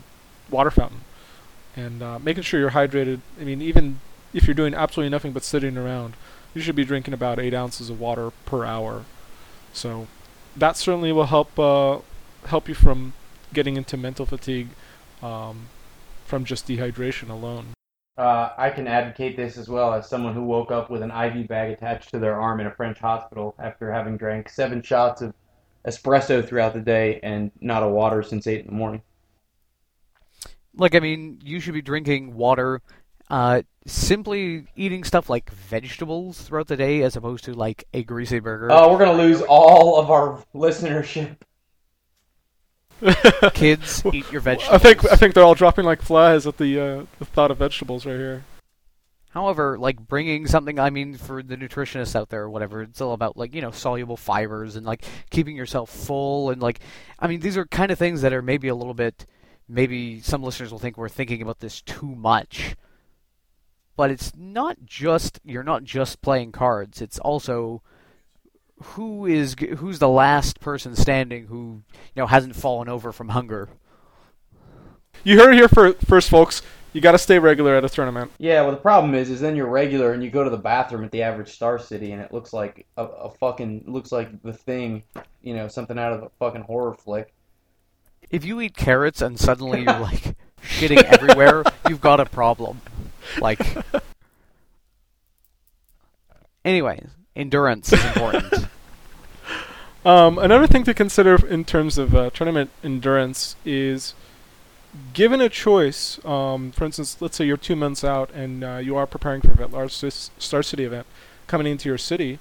water 0.50 0.70
fountain, 0.70 1.00
and 1.76 2.02
uh, 2.02 2.18
making 2.18 2.42
sure 2.42 2.61
you're 2.61 2.70
hydrated. 2.70 3.20
I 3.40 3.44
mean, 3.44 3.62
even 3.62 4.00
if 4.32 4.46
you're 4.46 4.54
doing 4.54 4.74
absolutely 4.74 5.11
nothing 5.11 5.32
but 5.32 5.42
sitting 5.42 5.76
around, 5.76 6.14
you 6.54 6.61
should 6.61 6.76
be 6.76 6.84
drinking 6.84 7.14
about 7.14 7.38
eight 7.38 7.54
ounces 7.54 7.90
of 7.90 8.00
water 8.00 8.30
per 8.44 8.64
hour. 8.64 9.04
So 9.72 10.08
that 10.56 10.76
certainly 10.76 11.12
will 11.12 11.26
help 11.26 11.58
uh, 11.58 11.98
help 12.46 12.68
you 12.68 12.74
from 12.74 13.12
getting 13.52 13.76
into 13.76 13.96
mental 13.96 14.26
fatigue 14.26 14.68
um, 15.22 15.68
from 16.24 16.44
just 16.44 16.66
dehydration 16.66 17.30
alone. 17.30 17.68
Uh, 18.18 18.50
I 18.58 18.70
can 18.70 18.86
advocate 18.86 19.36
this 19.36 19.56
as 19.56 19.68
well 19.68 19.94
as 19.94 20.08
someone 20.08 20.34
who 20.34 20.42
woke 20.42 20.70
up 20.70 20.90
with 20.90 21.02
an 21.02 21.11
IV 21.11 21.48
bag 21.48 21.70
attached 21.70 22.11
to 22.11 22.18
their 22.18 22.38
arm 22.38 22.61
in 22.61 22.66
a 22.66 22.70
French 22.70 22.98
hospital 22.98 23.54
after 23.58 23.90
having 23.90 24.16
drank 24.16 24.48
seven 24.48 24.82
shots 24.82 25.22
of 25.22 25.32
espresso 25.86 26.46
throughout 26.46 26.74
the 26.74 26.80
day 26.80 27.20
and 27.22 27.50
not 27.60 27.82
a 27.82 27.88
water 27.88 28.22
since 28.22 28.46
eight 28.46 28.60
in 28.60 28.66
the 28.66 28.72
morning. 28.72 29.02
Like, 30.76 30.94
I 30.94 31.00
mean, 31.00 31.40
you 31.42 31.60
should 31.60 31.74
be 31.74 31.82
drinking 31.82 32.34
water 32.34 32.80
uh, 33.30 33.62
simply 33.86 34.66
eating 34.74 35.04
stuff 35.04 35.30
like 35.30 35.50
vegetables 35.50 36.42
throughout 36.42 36.66
the 36.66 36.76
day 36.76 37.02
as 37.02 37.16
opposed 37.16 37.44
to 37.44 37.54
like 37.54 37.84
a 37.94 38.02
greasy 38.02 38.40
burger. 38.40 38.68
Oh, 38.70 38.92
we're 38.92 38.98
gonna 38.98 39.16
lose 39.16 39.40
all 39.42 40.00
of 40.00 40.10
our 40.10 40.44
listenership. 40.54 41.36
Kids, 43.54 44.02
eat 44.12 44.30
your 44.30 44.40
vegetables. 44.40 44.74
I 44.74 44.78
think 44.78 45.12
I 45.12 45.16
think 45.16 45.34
they're 45.34 45.44
all 45.44 45.54
dropping 45.54 45.84
like 45.84 46.02
flies 46.02 46.46
at 46.46 46.58
the 46.58 46.80
uh, 46.80 47.04
the 47.18 47.24
thought 47.24 47.50
of 47.50 47.58
vegetables 47.58 48.04
right 48.04 48.16
here. 48.16 48.44
However, 49.30 49.78
like 49.78 49.96
bringing 50.00 50.48
something, 50.48 50.80
I 50.80 50.90
mean, 50.90 51.16
for 51.16 51.40
the 51.42 51.56
nutritionists 51.56 52.16
out 52.16 52.30
there 52.30 52.42
or 52.42 52.50
whatever, 52.50 52.82
it's 52.82 53.00
all 53.00 53.12
about 53.12 53.36
like 53.36 53.54
you 53.54 53.60
know 53.60 53.70
soluble 53.70 54.16
fibers 54.16 54.74
and 54.74 54.84
like 54.84 55.04
keeping 55.30 55.56
yourself 55.56 55.88
full 55.88 56.50
and 56.50 56.60
like, 56.60 56.80
I 57.18 57.28
mean, 57.28 57.40
these 57.40 57.56
are 57.56 57.64
kind 57.64 57.92
of 57.92 57.98
things 57.98 58.22
that 58.22 58.32
are 58.32 58.42
maybe 58.42 58.66
a 58.66 58.74
little 58.74 58.94
bit, 58.94 59.26
maybe 59.68 60.20
some 60.20 60.42
listeners 60.42 60.72
will 60.72 60.80
think 60.80 60.98
we're 60.98 61.08
thinking 61.08 61.42
about 61.42 61.60
this 61.60 61.80
too 61.80 62.14
much. 62.14 62.74
But 63.96 64.10
it's 64.10 64.32
not 64.36 64.78
just 64.84 65.38
you're 65.44 65.62
not 65.62 65.84
just 65.84 66.22
playing 66.22 66.50
cards. 66.50 67.00
It's 67.00 67.18
also 67.20 67.82
who 68.82 69.26
is 69.26 69.54
who's 69.76 70.00
the 70.00 70.08
last 70.08 70.58
person 70.58 70.96
standing 70.96 71.46
who 71.46 71.82
you 72.14 72.22
know 72.22 72.26
hasn't 72.26 72.56
fallen 72.56 72.88
over 72.88 73.12
from 73.12 73.28
hunger. 73.28 73.68
You 75.22 75.38
heard 75.38 75.54
here 75.54 75.68
for, 75.68 75.92
first, 75.92 76.30
folks. 76.30 76.62
You 76.93 77.01
got 77.01 77.12
to 77.12 77.18
stay 77.18 77.38
regular 77.38 77.76
at 77.76 77.84
a 77.84 77.88
tournament. 77.88 78.32
Yeah, 78.38 78.62
well, 78.62 78.72
the 78.72 78.76
problem 78.76 79.14
is, 79.14 79.30
is 79.30 79.41
then 79.41 79.55
you're 79.55 79.68
regular 79.68 80.12
and 80.12 80.24
you 80.24 80.30
go 80.30 80.43
to 80.43 80.51
the 80.51 80.57
bathroom 80.57 81.05
at 81.05 81.12
the 81.12 81.22
average 81.22 81.51
Star 81.51 81.78
City 81.78 82.12
and 82.12 82.20
it 82.20 82.32
looks 82.32 82.53
like 82.53 82.86
a, 82.97 83.05
a 83.05 83.30
fucking 83.30 83.84
looks 83.86 84.11
like 84.11 84.43
the 84.43 84.53
thing, 84.53 85.05
you 85.43 85.55
know, 85.55 85.68
something 85.68 85.99
out 85.99 86.12
of 86.12 86.22
a 86.24 86.30
fucking 86.41 86.62
horror 86.62 86.95
flick. 86.95 87.32
If 88.30 88.45
you 88.45 88.61
eat 88.61 88.76
carrots 88.76 89.22
and 89.22 89.38
suddenly 89.38 89.82
you're 89.82 90.01
like 90.01 90.34
shitting 90.62 91.03
everywhere, 91.05 91.62
you've 91.88 92.01
got 92.01 92.18
a 92.18 92.26
problem. 92.26 92.80
Like, 93.38 93.61
anyways, 96.64 97.09
endurance 97.36 97.93
is 97.93 98.05
important. 98.05 98.66
Um, 100.03 100.38
another 100.38 100.66
thing 100.66 100.84
to 100.84 100.95
consider 100.95 101.47
in 101.47 101.64
terms 101.64 101.99
of 101.99 102.14
uh, 102.14 102.30
tournament 102.30 102.70
endurance 102.82 103.55
is 103.66 104.14
given 105.12 105.41
a 105.41 105.49
choice. 105.49 106.24
Um, 106.24 106.72
for 106.72 106.84
instance, 106.84 107.16
let's 107.20 107.36
say 107.36 107.45
you're 107.45 107.57
two 107.57 107.76
months 107.76 108.05
out 108.05 108.30
and 108.32 108.64
uh, 108.64 108.76
you 108.76 108.97
are 108.97 109.07
preparing 109.07 109.41
for 109.41 109.61
a 109.62 109.66
large 109.66 109.93
Star 109.93 110.62
City 110.62 110.84
event 110.84 111.07
coming 111.47 111.66
into 111.66 111.88
your 111.88 111.99
city. 111.99 112.38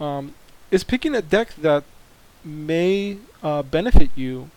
Um, 0.00 0.34
is 0.70 0.84
picking 0.84 1.14
a 1.14 1.22
deck 1.22 1.54
that 1.56 1.84
may 2.44 3.18
uh, 3.42 3.62
benefit 3.62 4.10
you 4.14 4.50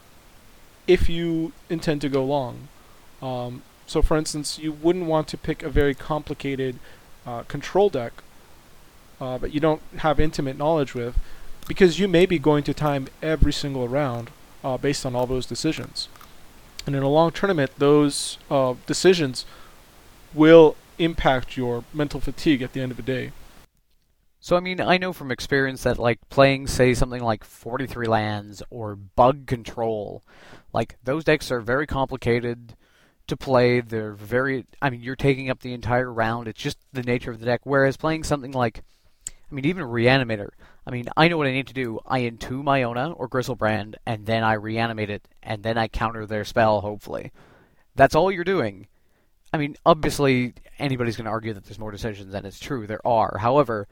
if 0.88 1.10
you 1.10 1.54
intend 1.70 2.02
to 2.02 2.10
go 2.10 2.24
long. 2.24 2.68
Um, 3.22 3.62
so, 3.86 4.02
for 4.02 4.18
instance, 4.18 4.60
you 4.60 4.72
wouldn't 4.72 5.06
want 5.06 5.28
to 5.30 5.38
pick 5.38 5.64
a 5.64 5.70
very 5.70 5.94
complicated 5.94 6.80
uh, 7.26 7.44
control 7.44 7.90
deck 7.90 8.14
uh, 9.20 9.38
that 9.38 9.54
you 9.54 9.60
don't 9.60 9.82
have 9.98 10.20
intimate 10.20 10.58
knowledge 10.58 10.94
with, 10.94 11.18
because 11.68 12.00
you 12.00 12.08
may 12.08 12.26
be 12.26 12.40
going 12.40 12.64
to 12.64 12.74
time 12.74 13.08
every 13.22 13.54
single 13.54 13.88
round 13.88 14.30
uh, 14.64 14.78
based 14.78 15.06
on 15.06 15.16
all 15.16 15.26
those 15.26 15.46
decisions. 15.46 16.08
And 16.88 16.96
in 16.96 17.04
a 17.04 17.10
long 17.10 17.32
tournament, 17.32 17.72
those 17.78 18.38
uh, 18.50 18.76
decisions 18.86 19.46
will 20.34 20.76
impact 20.98 21.58
your 21.58 21.84
mental 21.94 22.20
fatigue 22.20 22.62
at 22.62 22.74
the 22.74 22.82
end 22.82 22.92
of 22.92 22.98
the 22.98 23.04
day. 23.04 23.32
So 24.40 24.56
I 24.56 24.62
mean, 24.62 24.80
I 24.80 24.98
know 24.98 25.12
from 25.12 25.30
experience 25.30 25.84
that 25.84 26.00
like 26.00 26.20
playing, 26.30 26.68
say, 26.68 26.94
something 26.94 27.22
like 27.22 27.44
43 27.44 28.08
lands 28.08 28.64
or 28.70 28.96
bug 28.96 29.46
control, 29.46 30.24
like 30.72 30.98
those 31.04 31.26
decks 31.26 31.52
are 31.52 31.60
very 31.60 31.86
complicated 31.86 32.74
to 33.28 33.36
play. 33.36 33.82
They're 33.82 34.14
very. 34.14 34.66
I 34.82 34.90
mean, 34.90 35.02
you're 35.02 35.18
taking 35.18 35.50
up 35.50 35.60
the 35.60 35.74
entire 35.74 36.12
round. 36.12 36.48
It's 36.48 36.62
just 36.62 36.78
the 36.94 37.04
nature 37.04 37.32
of 37.32 37.40
the 37.40 37.46
deck. 37.46 37.62
Whereas 37.66 37.98
playing 37.98 38.24
something 38.24 38.54
like, 38.54 38.84
I 39.50 39.56
mean, 39.56 39.66
even 39.66 39.84
Reanimator. 39.86 40.50
I 40.86 40.92
mean, 40.92 41.08
I 41.16 41.28
know 41.28 41.38
what 41.38 41.48
I 41.48 41.52
need 41.52 41.68
to 41.68 41.74
do. 41.74 42.00
I 42.06 42.22
entomb 42.22 42.68
Iona 42.68 43.12
or 43.12 43.30
Griselbrand, 43.30 43.96
and 44.06 44.26
then 44.26 44.44
I 44.44 44.54
reanimate 44.54 45.10
it, 45.10 45.28
and 45.44 45.64
then 45.64 45.78
I 45.78 45.88
counter 45.88 46.26
their 46.26 46.46
spell. 46.46 46.82
Hopefully, 46.82 47.32
that's 47.96 48.16
all 48.16 48.32
you're 48.32 48.44
doing. 48.44 48.88
I 49.54 49.58
mean, 49.58 49.78
obviously, 49.86 50.54
anybody's 50.78 51.16
going 51.16 51.26
to 51.26 51.32
argue 51.32 51.54
that 51.54 51.64
there's 51.64 51.80
more 51.80 51.92
decisions, 51.92 52.34
and 52.34 52.46
it's 52.46 52.60
true, 52.60 52.86
there 52.88 53.06
are. 53.08 53.38
However, 53.40 53.88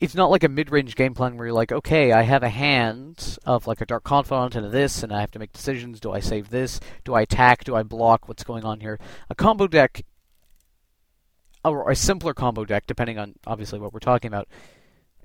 it's 0.00 0.14
not 0.14 0.30
like 0.30 0.42
a 0.42 0.48
mid-range 0.48 0.96
game 0.96 1.14
plan 1.14 1.36
where 1.36 1.46
you're 1.46 1.54
like, 1.54 1.70
okay, 1.72 2.10
I 2.10 2.22
have 2.22 2.42
a 2.42 2.48
hand 2.48 3.38
of 3.44 3.66
like 3.66 3.80
a 3.80 3.86
Dark 3.86 4.02
Confidant 4.02 4.56
and 4.56 4.66
a 4.66 4.68
this, 4.68 5.02
and 5.02 5.12
I 5.12 5.20
have 5.20 5.30
to 5.32 5.38
make 5.38 5.52
decisions. 5.52 6.00
Do 6.00 6.10
I 6.10 6.20
save 6.20 6.50
this? 6.50 6.80
Do 7.04 7.14
I 7.14 7.22
attack? 7.22 7.64
Do 7.64 7.76
I 7.76 7.82
block? 7.82 8.26
What's 8.26 8.42
going 8.42 8.64
on 8.64 8.80
here? 8.80 8.98
A 9.28 9.34
combo 9.34 9.68
deck, 9.68 10.04
or 11.64 11.90
a 11.90 11.96
simpler 11.96 12.34
combo 12.34 12.64
deck, 12.64 12.84
depending 12.86 13.18
on 13.18 13.34
obviously 13.46 13.78
what 13.78 13.92
we're 13.92 14.00
talking 14.00 14.28
about, 14.28 14.48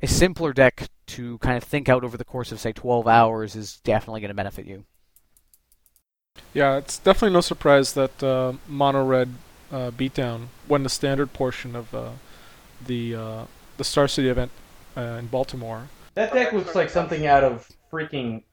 a 0.01 0.07
simpler 0.07 0.53
deck 0.53 0.89
to 1.07 1.37
kind 1.39 1.57
of 1.57 1.63
think 1.63 1.87
out 1.89 2.03
over 2.03 2.17
the 2.17 2.25
course 2.25 2.51
of 2.51 2.59
say 2.59 2.71
12 2.71 3.07
hours 3.07 3.55
is 3.55 3.77
definitely 3.83 4.21
going 4.21 4.29
to 4.29 4.35
benefit 4.35 4.65
you. 4.65 4.85
Yeah, 6.53 6.77
it's 6.77 6.97
definitely 6.97 7.33
no 7.33 7.41
surprise 7.41 7.93
that 7.93 8.21
uh, 8.23 8.53
mono 8.67 9.05
red 9.05 9.33
uh, 9.71 9.91
beatdown 9.91 10.47
won 10.67 10.83
the 10.83 10.89
standard 10.89 11.33
portion 11.33 11.75
of 11.75 11.93
uh, 11.93 12.09
the 12.85 13.15
uh, 13.15 13.45
the 13.77 13.83
Star 13.83 14.07
City 14.07 14.29
event 14.29 14.51
uh, 14.97 15.17
in 15.19 15.27
Baltimore. 15.27 15.87
That 16.15 16.33
deck 16.33 16.53
looks 16.53 16.75
like 16.75 16.89
something 16.89 17.25
out 17.25 17.43
of 17.43 17.69
freaking 17.91 18.43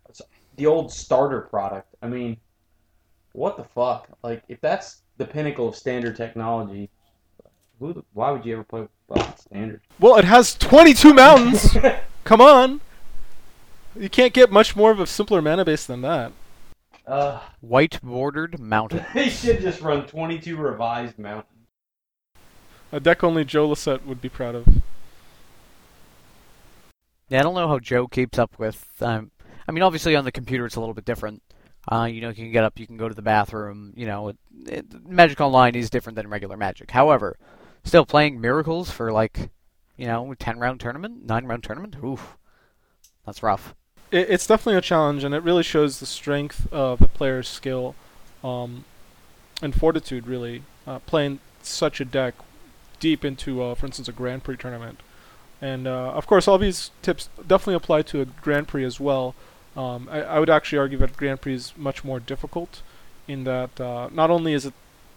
the 0.57 0.67
old 0.67 0.93
starter 0.93 1.43
product. 1.43 1.95
I 2.03 2.09
mean, 2.09 2.37
what 3.33 3.57
the 3.57 3.65
fuck? 3.65 4.09
Like, 4.23 4.43
if 4.49 4.61
that's 4.61 5.03
the 5.17 5.25
pinnacle 5.25 5.69
of 5.69 5.77
standard 5.77 6.17
technology, 6.17 6.91
who? 7.79 8.05
Why 8.13 8.31
would 8.31 8.45
you 8.45 8.55
ever 8.55 8.65
play 8.65 8.87
standard? 9.37 9.81
Well, 9.99 10.17
it 10.17 10.25
has 10.25 10.55
22 10.55 11.15
mountains. 11.15 11.77
Come 12.25 12.41
on. 12.41 12.81
You 13.95 14.09
can't 14.09 14.33
get 14.33 14.51
much 14.51 14.75
more 14.75 14.91
of 14.91 15.01
a 15.01 15.07
simpler 15.07 15.43
mana 15.43 15.65
base 15.65 15.85
than 15.85 16.03
that. 16.03 16.33
Uh, 17.07 17.41
White 17.61 18.01
bordered 18.03 18.59
mountain. 18.59 19.05
they 19.15 19.29
should 19.29 19.61
just 19.61 19.81
run 19.81 20.07
22 20.07 20.57
revised 20.57 21.19
mountains. 21.19 21.49
A 22.93 23.01
deck 23.01 23.25
only 23.25 23.45
Joe 23.45 23.69
Lossett 23.69 24.07
would 24.07 24.21
be 24.21 24.29
proud 24.29 24.55
of. 24.55 24.67
Yeah, 27.29 27.41
I 27.41 27.43
don't 27.43 27.55
know 27.55 27.69
how 27.69 27.79
Joe 27.79 28.07
keeps 28.07 28.39
up 28.39 28.59
with. 28.59 28.87
Um, 29.01 29.31
I 29.67 29.73
mean, 29.73 29.83
obviously 29.83 30.15
on 30.15 30.25
the 30.25 30.33
computer 30.33 30.67
it's 30.67 30.77
a 30.77 30.81
little 30.81 30.95
bit 30.95 31.05
different. 31.05 31.43
Uh, 31.91 32.05
you 32.05 32.21
know, 32.21 32.29
you 32.29 32.35
can 32.35 32.53
get 32.53 32.65
up, 32.65 32.79
you 32.79 32.87
can 32.87 32.97
go 32.97 33.09
to 33.09 33.15
the 33.15 33.23
bathroom. 33.23 33.93
You 33.97 34.07
know, 34.07 34.29
it, 34.29 34.37
it, 34.67 35.09
Magic 35.09 35.41
Online 35.41 35.75
is 35.75 35.91
different 35.91 36.17
than 36.17 36.29
regular 36.29 36.57
Magic. 36.57 36.91
However, 36.91 37.37
still 37.85 38.07
playing 38.07 38.41
Miracles 38.41 38.91
for 38.91 39.13
like, 39.13 39.51
you 39.97 40.07
know, 40.07 40.35
ten 40.39 40.59
round 40.59 40.81
tournament, 40.81 41.27
nine 41.27 41.47
round 41.47 41.63
tournament. 41.63 41.97
Oof, 42.05 42.37
that's 43.27 43.43
rough. 43.43 43.75
it, 44.11 44.31
it's 44.31 44.47
definitely 44.47 44.79
a 44.79 44.83
challenge, 44.83 45.25
and 45.25 45.35
it 45.35 45.43
really 45.43 45.63
shows 45.63 45.99
the 45.99 46.07
strength 46.07 46.73
of 46.73 47.01
the 47.01 47.09
player's 47.09 47.49
skill 47.49 47.95
um, 48.45 48.85
and 49.61 49.75
fortitude, 49.75 50.27
really, 50.27 50.63
uh, 50.87 50.99
playing 51.01 51.41
such 51.63 52.01
a 52.01 52.05
deck 52.05 52.35
deep 53.01 53.25
into, 53.25 53.63
uh, 53.63 53.75
for 53.75 53.87
instance, 53.87 54.09
a 54.09 54.13
Grand 54.13 54.45
Prix 54.45 54.57
tournament. 54.57 55.01
And 55.61 55.87
uh, 55.87 56.11
of 56.13 56.27
course, 56.27 56.49
all 56.49 56.59
these 56.59 56.91
tips 57.03 57.29
definitely 57.47 57.75
apply 57.75 58.03
to 58.03 58.21
a 58.21 58.25
Grand 58.25 58.69
Prix 58.69 58.85
as 58.85 58.99
well. 59.01 59.35
Um, 59.77 60.09
I, 60.11 60.23
I 60.23 60.39
would 60.41 60.51
actually 60.51 60.79
argue 60.79 60.99
that 60.99 61.17
Grand 61.17 61.41
Prix 61.41 61.55
is 61.55 61.73
much 61.77 62.05
more 62.05 62.21
difficult 62.21 62.83
in 63.29 63.45
that 63.45 63.81
uh, 63.81 64.09
not 64.13 64.31
only 64.31 64.53
is 64.53 64.67
it 64.67 64.75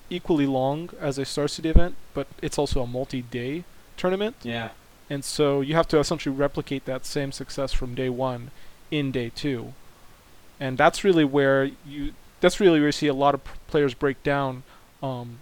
equally 0.09 0.45
long 0.45 0.89
as 0.99 1.17
a 1.17 1.25
Star 1.25 1.47
City 1.47 1.69
event, 1.69 1.95
but 2.13 2.27
it's 2.41 2.57
also 2.57 2.81
a 2.81 2.87
multi-day 2.87 3.63
tournament. 3.97 4.35
Yeah. 4.43 4.69
And 5.09 5.23
so 5.23 5.61
you 5.61 5.75
have 5.75 5.87
to 5.89 5.99
essentially 5.99 6.35
replicate 6.35 6.85
that 6.85 7.05
same 7.05 7.31
success 7.31 7.73
from 7.73 7.95
day 7.95 8.09
one 8.09 8.51
in 8.91 9.11
day 9.11 9.31
two. 9.33 9.73
And 10.59 10.77
that's 10.77 11.03
really 11.03 11.25
where 11.25 11.71
you 11.85 12.13
that's 12.41 12.59
really 12.59 12.79
where 12.79 12.89
you 12.89 12.91
see 12.91 13.07
a 13.07 13.13
lot 13.13 13.33
of 13.33 13.43
p- 13.43 13.51
players 13.67 13.93
break 13.93 14.21
down. 14.23 14.63
Um, 15.01 15.39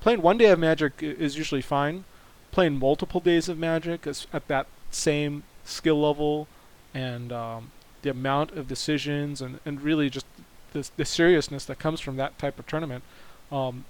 playing 0.00 0.22
one 0.22 0.38
day 0.38 0.46
of 0.46 0.58
Magic 0.58 0.92
is 1.00 1.36
usually 1.36 1.62
fine. 1.62 2.04
Playing 2.50 2.78
multiple 2.78 3.20
days 3.20 3.48
of 3.48 3.58
Magic 3.58 4.06
is 4.06 4.26
at 4.32 4.48
that 4.48 4.66
same 4.90 5.42
skill 5.64 6.00
level 6.00 6.46
and 6.92 7.32
um, 7.32 7.70
the 8.02 8.10
amount 8.10 8.52
of 8.52 8.68
decisions 8.68 9.40
and, 9.40 9.58
and 9.64 9.80
really 9.80 10.08
just 10.08 10.26
the, 10.72 10.88
the 10.96 11.04
seriousness 11.04 11.64
that 11.64 11.78
comes 11.78 12.00
from 12.00 12.16
that 12.16 12.38
type 12.38 12.58
of 12.58 12.66
tournament 12.66 13.02
um, 13.50 13.84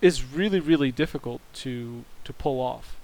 is 0.00 0.24
really, 0.24 0.60
really 0.60 0.92
difficult 0.92 1.40
to, 1.54 2.04
to 2.24 2.32
pull 2.32 2.60
off. 2.60 2.96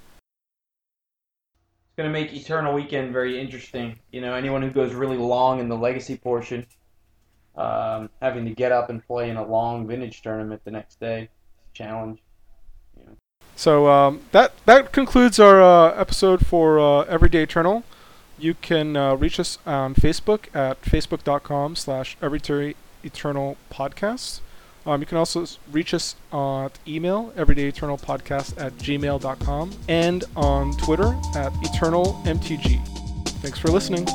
It's 1.89 1.97
going 1.97 2.09
to 2.09 2.13
make 2.13 2.33
Eternal 2.33 2.75
Weekend 2.75 3.13
very 3.13 3.41
interesting. 3.41 3.99
You 4.13 4.21
know, 4.21 4.35
anyone 4.35 4.63
who 4.63 4.71
goes 4.71 4.95
really 4.95 5.19
long 5.19 5.61
in 5.61 5.69
the 5.69 5.77
Legacy 5.77 6.17
portion, 6.17 6.67
um, 7.57 8.09
having 8.21 8.45
to 8.47 8.51
get 8.53 8.73
up 8.73 8.89
and 8.89 9.07
play 9.07 9.29
in 9.29 9.37
a 9.37 9.47
long 9.47 9.87
Vintage 9.87 10.23
tournament 10.23 10.63
the 10.65 10.71
next 10.71 11.01
day, 11.01 11.29
It's 11.71 11.71
a 11.71 11.85
challenge. 11.85 12.23
So 13.57 13.89
um, 13.89 14.21
that 14.33 14.55
that 14.65 14.93
concludes 14.93 15.39
our 15.39 15.61
uh, 15.61 15.95
episode 15.95 16.47
for 16.47 16.81
uh, 16.81 17.01
Everyday 17.03 17.43
Eternal. 17.43 17.85
You 18.39 18.55
can 18.55 18.97
uh, 18.97 19.15
reach 19.15 19.39
us 19.39 19.59
on 19.67 19.95
Facebook 19.95 20.55
at 20.55 20.81
facebook.com 20.83 21.77
slash 21.77 22.17
Everyday 22.23 22.75
Eternal 23.05 23.57
Podcast. 23.71 24.41
Um, 24.85 25.01
you 25.01 25.07
can 25.07 25.19
also 25.19 25.47
reach 25.71 25.95
us 25.95 26.17
at 26.33 26.71
email, 26.87 27.33
everydayeternalpodcast 27.37 28.61
at 28.61 28.73
gmail.com, 28.79 29.73
and 29.89 30.25
on 30.37 30.77
Twitter 30.79 31.17
at 31.37 31.53
EternalMTG. 31.53 32.87
Thanks 33.43 33.59
for 33.59 33.69
listening. 33.69 34.07